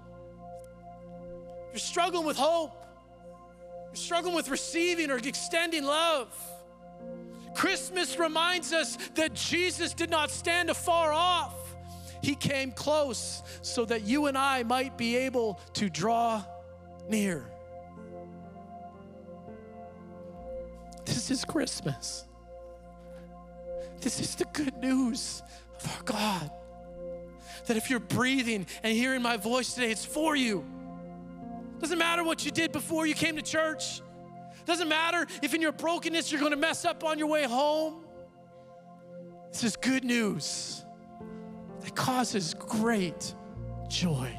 You're 1.71 1.79
struggling 1.79 2.25
with 2.25 2.37
hope, 2.37 2.71
you're 3.87 3.95
struggling 3.95 4.35
with 4.35 4.49
receiving 4.49 5.11
or 5.11 5.17
extending 5.17 5.83
love. 5.83 6.33
Christmas 7.55 8.19
reminds 8.19 8.73
us 8.73 8.97
that 9.15 9.33
Jesus 9.33 9.93
did 9.93 10.09
not 10.09 10.29
stand 10.29 10.69
afar 10.69 11.11
off. 11.11 11.64
He 12.25 12.33
came 12.33 12.71
close 12.71 13.43
so 13.61 13.85
that 13.85 14.01
you 14.01 14.25
and 14.25 14.35
I 14.35 14.63
might 14.63 14.97
be 14.97 15.15
able 15.15 15.59
to 15.73 15.91
draw 15.91 16.43
near. 17.07 17.45
This 21.05 21.29
is 21.29 21.45
Christmas. 21.45 22.25
This 24.01 24.19
is 24.19 24.33
the 24.33 24.45
good 24.53 24.75
news 24.77 25.43
of 25.79 25.95
our 25.95 26.01
God. 26.01 26.51
That 27.67 27.77
if 27.77 27.91
you're 27.91 27.99
breathing 27.99 28.65
and 28.81 28.97
hearing 28.97 29.21
my 29.21 29.37
voice 29.37 29.75
today, 29.75 29.91
it's 29.91 30.03
for 30.03 30.35
you. 30.35 30.65
Doesn't 31.79 31.99
matter 31.99 32.23
what 32.23 32.43
you 32.43 32.49
did 32.49 32.71
before 32.71 33.05
you 33.05 33.13
came 33.13 33.35
to 33.35 33.43
church. 33.43 34.01
Doesn't 34.65 34.89
matter 34.89 35.27
if 35.43 35.53
in 35.53 35.61
your 35.61 35.73
brokenness 35.73 36.31
you're 36.31 36.41
going 36.41 36.53
to 36.53 36.57
mess 36.57 36.85
up 36.85 37.03
on 37.03 37.19
your 37.19 37.27
way 37.27 37.43
home. 37.43 38.03
This 39.51 39.63
is 39.63 39.75
good 39.75 40.03
news 40.03 40.84
that 41.85 41.95
causes 41.95 42.55
great 42.55 43.35
joy. 43.87 44.35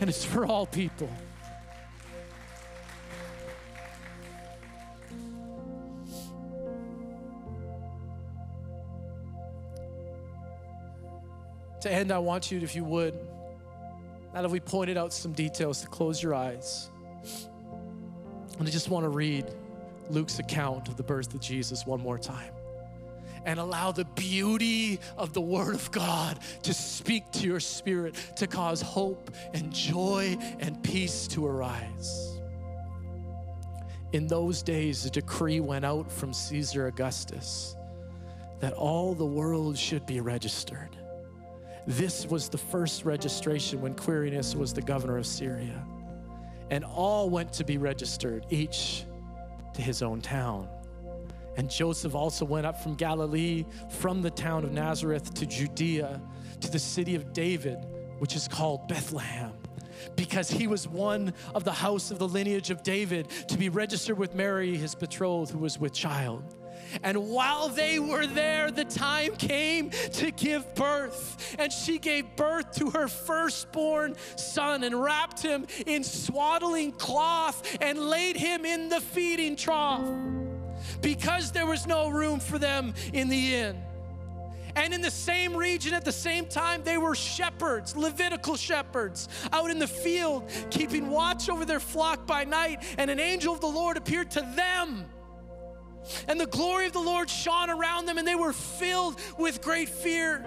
And 0.00 0.08
it's 0.08 0.24
for 0.24 0.46
all 0.46 0.66
people. 0.66 1.10
To 11.82 11.92
end, 11.92 12.10
I 12.10 12.18
want 12.18 12.50
you, 12.50 12.60
if 12.60 12.74
you 12.74 12.82
would, 12.84 13.14
now 14.32 14.40
that 14.40 14.50
we 14.50 14.60
pointed 14.60 14.96
out 14.96 15.12
some 15.12 15.32
details, 15.32 15.82
to 15.82 15.86
close 15.88 16.22
your 16.22 16.34
eyes. 16.34 16.88
And 18.58 18.66
I 18.66 18.70
just 18.70 18.88
want 18.88 19.04
to 19.04 19.10
read 19.10 19.44
Luke's 20.08 20.38
account 20.38 20.88
of 20.88 20.96
the 20.96 21.02
birth 21.02 21.34
of 21.34 21.40
Jesus 21.40 21.84
one 21.84 22.00
more 22.00 22.18
time 22.18 22.54
and 23.44 23.58
allow 23.58 23.92
the 23.92 24.04
beauty 24.04 25.00
of 25.16 25.32
the 25.32 25.40
Word 25.40 25.74
of 25.74 25.90
God 25.90 26.38
to 26.62 26.74
speak 26.74 27.30
to 27.32 27.46
your 27.46 27.60
spirit, 27.60 28.14
to 28.36 28.46
cause 28.46 28.80
hope 28.80 29.30
and 29.52 29.72
joy 29.72 30.36
and 30.60 30.82
peace 30.82 31.26
to 31.28 31.46
arise. 31.46 32.38
In 34.12 34.28
those 34.28 34.62
days, 34.62 35.04
a 35.04 35.10
decree 35.10 35.60
went 35.60 35.84
out 35.84 36.10
from 36.10 36.32
Caesar 36.32 36.86
Augustus 36.86 37.76
that 38.60 38.72
all 38.72 39.14
the 39.14 39.26
world 39.26 39.76
should 39.76 40.06
be 40.06 40.20
registered. 40.20 40.96
This 41.86 42.24
was 42.26 42.48
the 42.48 42.56
first 42.56 43.04
registration 43.04 43.80
when 43.80 43.94
Quirinius 43.94 44.54
was 44.54 44.72
the 44.72 44.80
governor 44.80 45.18
of 45.18 45.26
Syria. 45.26 45.84
And 46.70 46.84
all 46.84 47.28
went 47.28 47.52
to 47.54 47.64
be 47.64 47.76
registered, 47.76 48.46
each 48.48 49.04
to 49.74 49.82
his 49.82 50.00
own 50.02 50.20
town. 50.20 50.68
And 51.56 51.70
Joseph 51.70 52.14
also 52.14 52.44
went 52.44 52.66
up 52.66 52.82
from 52.82 52.94
Galilee, 52.94 53.64
from 53.88 54.22
the 54.22 54.30
town 54.30 54.64
of 54.64 54.72
Nazareth 54.72 55.34
to 55.34 55.46
Judea, 55.46 56.20
to 56.60 56.70
the 56.70 56.78
city 56.78 57.14
of 57.14 57.32
David, 57.32 57.78
which 58.18 58.34
is 58.34 58.48
called 58.48 58.88
Bethlehem, 58.88 59.52
because 60.16 60.50
he 60.50 60.66
was 60.66 60.88
one 60.88 61.32
of 61.54 61.64
the 61.64 61.72
house 61.72 62.10
of 62.10 62.18
the 62.18 62.28
lineage 62.28 62.70
of 62.70 62.82
David 62.82 63.28
to 63.48 63.56
be 63.56 63.68
registered 63.68 64.18
with 64.18 64.34
Mary, 64.34 64.76
his 64.76 64.94
betrothed, 64.94 65.52
who 65.52 65.58
was 65.58 65.78
with 65.78 65.92
child. 65.92 66.42
And 67.02 67.28
while 67.28 67.68
they 67.68 67.98
were 67.98 68.26
there, 68.26 68.70
the 68.70 68.84
time 68.84 69.34
came 69.36 69.90
to 69.90 70.30
give 70.30 70.74
birth. 70.74 71.56
And 71.58 71.72
she 71.72 71.98
gave 71.98 72.36
birth 72.36 72.72
to 72.76 72.90
her 72.90 73.08
firstborn 73.08 74.16
son 74.36 74.84
and 74.84 75.02
wrapped 75.02 75.42
him 75.42 75.66
in 75.86 76.04
swaddling 76.04 76.92
cloth 76.92 77.76
and 77.80 77.98
laid 77.98 78.36
him 78.36 78.64
in 78.64 78.88
the 78.88 79.00
feeding 79.00 79.56
trough 79.56 80.06
because 81.00 81.52
there 81.52 81.66
was 81.66 81.86
no 81.86 82.08
room 82.08 82.40
for 82.40 82.58
them 82.58 82.94
in 83.12 83.28
the 83.28 83.54
inn. 83.54 83.82
And 84.76 84.92
in 84.92 85.00
the 85.00 85.10
same 85.10 85.56
region 85.56 85.94
at 85.94 86.04
the 86.04 86.12
same 86.12 86.46
time, 86.46 86.82
they 86.82 86.98
were 86.98 87.14
shepherds, 87.14 87.96
Levitical 87.96 88.56
shepherds, 88.56 89.28
out 89.52 89.70
in 89.70 89.78
the 89.78 89.86
field, 89.86 90.50
keeping 90.70 91.10
watch 91.10 91.48
over 91.48 91.64
their 91.64 91.80
flock 91.80 92.26
by 92.26 92.44
night. 92.44 92.82
And 92.98 93.10
an 93.10 93.20
angel 93.20 93.54
of 93.54 93.60
the 93.60 93.68
Lord 93.68 93.96
appeared 93.96 94.32
to 94.32 94.40
them. 94.56 95.06
And 96.28 96.38
the 96.38 96.46
glory 96.46 96.86
of 96.86 96.92
the 96.92 97.00
Lord 97.00 97.30
shone 97.30 97.70
around 97.70 98.06
them, 98.06 98.18
and 98.18 98.26
they 98.26 98.34
were 98.34 98.52
filled 98.52 99.18
with 99.38 99.62
great 99.62 99.88
fear. 99.88 100.44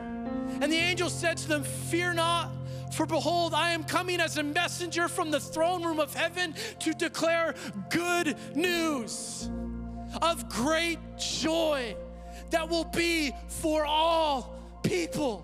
And 0.61 0.71
the 0.71 0.77
angel 0.77 1.09
said 1.09 1.37
to 1.37 1.47
them, 1.47 1.63
Fear 1.63 2.15
not. 2.15 2.51
For 2.93 3.05
behold, 3.05 3.53
I 3.53 3.71
am 3.71 3.83
coming 3.83 4.19
as 4.19 4.37
a 4.37 4.43
messenger 4.43 5.07
from 5.07 5.31
the 5.31 5.39
throne 5.39 5.83
room 5.83 5.99
of 5.99 6.13
heaven 6.13 6.55
to 6.79 6.93
declare 6.93 7.53
good 7.89 8.35
news 8.55 9.49
of 10.21 10.49
great 10.49 10.99
joy 11.17 11.95
that 12.51 12.69
will 12.69 12.85
be 12.85 13.33
for 13.47 13.85
all 13.85 14.55
people. 14.83 15.43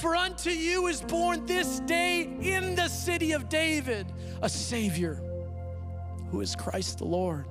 For 0.00 0.14
unto 0.14 0.50
you 0.50 0.86
is 0.86 1.00
born 1.02 1.46
this 1.46 1.80
day 1.80 2.22
in 2.40 2.74
the 2.74 2.88
city 2.88 3.32
of 3.32 3.48
David 3.48 4.06
a 4.42 4.48
Savior 4.48 5.20
who 6.30 6.40
is 6.40 6.54
Christ 6.54 6.98
the 6.98 7.04
Lord. 7.04 7.46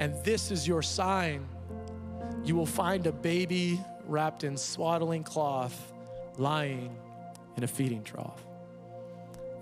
And 0.00 0.14
this 0.24 0.50
is 0.50 0.66
your 0.66 0.82
sign 0.82 1.48
you 2.44 2.54
will 2.54 2.66
find 2.66 3.06
a 3.06 3.12
baby 3.12 3.80
wrapped 4.06 4.44
in 4.44 4.56
swaddling 4.56 5.22
cloth 5.22 5.92
lying 6.36 6.94
in 7.56 7.64
a 7.64 7.66
feeding 7.66 8.02
trough. 8.02 8.43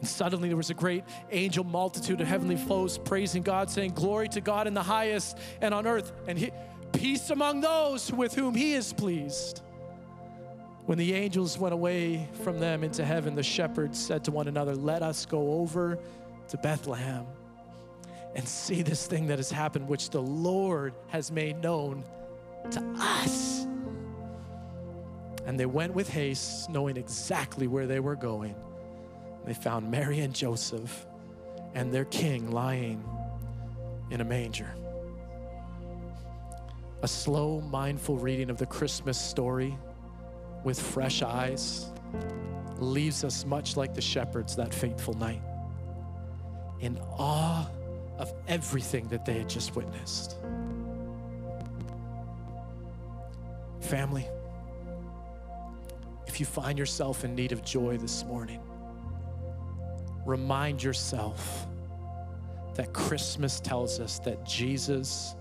And 0.03 0.09
suddenly 0.09 0.49
there 0.49 0.57
was 0.57 0.71
a 0.71 0.75
great 0.75 1.05
angel 1.31 1.63
multitude 1.63 2.21
of 2.21 2.27
heavenly 2.27 2.57
foes 2.57 2.99
praising 2.99 3.45
God, 3.45 3.71
saying, 3.71 3.93
Glory 3.93 4.29
to 4.31 4.41
God 4.41 4.67
in 4.67 4.75
the 4.75 4.83
highest 4.83 5.39
and 5.61 5.73
on 5.73 5.87
earth. 5.87 6.13
And 6.27 6.37
he, 6.37 6.51
peace 6.93 7.31
among 7.31 7.61
those 7.61 8.13
with 8.13 8.35
whom 8.35 8.57
he 8.57 8.73
is 8.73 8.93
pleased. 8.93 9.63
When 10.87 10.99
the 10.99 11.15
angels 11.15 11.57
went 11.57 11.73
away 11.73 12.29
from 12.43 12.59
them 12.59 12.83
into 12.83 13.05
heaven, 13.05 13.37
the 13.37 13.45
shepherds 13.45 14.05
said 14.05 14.25
to 14.25 14.33
one 14.33 14.49
another, 14.49 14.75
Let 14.75 15.05
us 15.05 15.25
go 15.25 15.61
over 15.61 16.01
to 16.49 16.57
Bethlehem 16.57 17.25
and 18.35 18.49
see 18.49 18.83
this 18.83 19.07
thing 19.07 19.29
that 19.29 19.39
has 19.39 19.53
happened, 19.53 19.87
which 19.87 20.11
the 20.11 20.21
Lord 20.21 20.95
has 21.11 21.31
made 21.31 21.63
known 21.63 22.03
to 22.73 22.83
us. 22.99 23.69
And 25.47 25.61
they 25.61 25.67
went 25.67 25.95
with 25.95 26.09
haste, 26.09 26.69
knowing 26.71 26.97
exactly 26.97 27.69
where 27.69 27.87
they 27.87 28.01
were 28.01 28.17
going. 28.17 28.57
They 29.45 29.55
found 29.55 29.91
Mary 29.91 30.21
and 30.21 30.35
Joseph 30.35 31.07
and 31.75 31.93
their 31.93 32.05
king 32.05 32.51
lying 32.51 33.05
in 34.11 34.21
a 34.21 34.25
manger 34.25 34.75
a 37.03 37.09
slow, 37.09 37.61
mindful 37.63 38.17
reading 38.17 38.49
of 38.49 38.59
the 38.59 38.67
Christmas 38.67 39.21
story 39.21 39.77
with 40.63 40.81
fresh 40.81 41.21
eyes 41.21 41.91
leaves 42.79 43.25
us 43.25 43.45
much 43.45 43.77
like 43.77 43.93
the 43.93 44.01
shepherds 44.01 44.55
that 44.57 44.73
fateful 44.73 45.15
night, 45.15 45.43
in 46.81 46.99
awe 47.19 47.69
of 48.19 48.33
everything 48.47 49.09
that 49.09 49.25
they 49.25 49.39
had 49.39 49.49
just 49.49 49.75
witnessed. 49.75 50.37
Family, 53.81 54.27
if 56.29 56.39
you 56.39 56.47
find 56.47 56.79
yourself 56.79 57.25
in 57.25 57.35
need 57.35 57.51
of 57.51 57.65
joy 57.65 57.97
this 57.97 58.25
morning, 58.25 58.61
remind 60.25 60.83
yourself 60.83 61.67
that 62.75 62.93
Christmas 62.93 63.61
tells 63.61 64.01
us 64.01 64.19
that 64.21 64.45
Jesus 64.45 65.37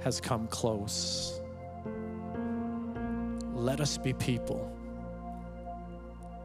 has 0.00 0.20
come 0.20 0.46
close. 0.48 1.40
Let 3.54 3.80
us 3.80 3.98
be 3.98 4.12
people 4.12 4.72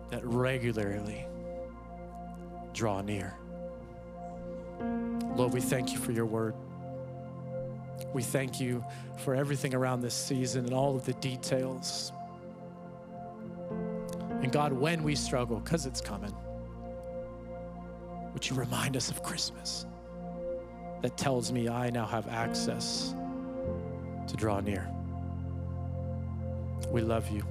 that 0.09 0.25
regularly 0.25 1.25
draw 2.73 3.01
near. 3.01 3.35
Lord, 5.35 5.53
we 5.53 5.61
thank 5.61 5.91
you 5.91 5.99
for 5.99 6.11
your 6.11 6.25
word. 6.25 6.55
We 8.13 8.23
thank 8.23 8.59
you 8.59 8.83
for 9.17 9.35
everything 9.35 9.73
around 9.73 10.01
this 10.01 10.13
season 10.13 10.65
and 10.65 10.73
all 10.73 10.95
of 10.95 11.05
the 11.05 11.13
details. 11.13 12.11
And 14.41 14.51
God, 14.51 14.73
when 14.73 15.03
we 15.03 15.15
struggle, 15.15 15.59
because 15.59 15.85
it's 15.85 16.01
coming, 16.01 16.35
would 18.33 18.49
you 18.49 18.55
remind 18.55 18.95
us 18.95 19.09
of 19.09 19.23
Christmas 19.23 19.85
that 21.01 21.17
tells 21.17 21.51
me 21.51 21.67
I 21.67 21.89
now 21.89 22.05
have 22.05 22.27
access 22.27 23.13
to 24.27 24.35
draw 24.35 24.59
near. 24.59 24.87
We 26.89 27.01
love 27.01 27.29
you. 27.29 27.43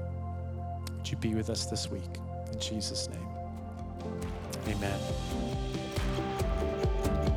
Would 0.97 1.11
you 1.11 1.17
be 1.17 1.35
with 1.35 1.51
us 1.51 1.67
this 1.67 1.91
week? 1.91 2.19
In 2.53 2.59
Jesus' 2.59 3.09
name. 3.09 3.29
Amen. 4.69 4.99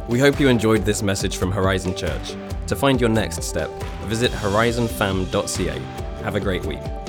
We 0.08 0.20
hope 0.20 0.40
you 0.40 0.50
enjoyed 0.50 0.84
this 0.84 1.02
message 1.02 1.38
from 1.38 1.52
Horizon 1.52 1.96
Church. 1.96 2.36
To 2.68 2.76
find 2.76 3.00
your 3.00 3.10
next 3.10 3.42
step, 3.44 3.70
visit 4.04 4.32
horizonfam.ca. 4.32 5.80
Have 6.24 6.36
a 6.36 6.40
great 6.40 6.66
week. 6.66 7.03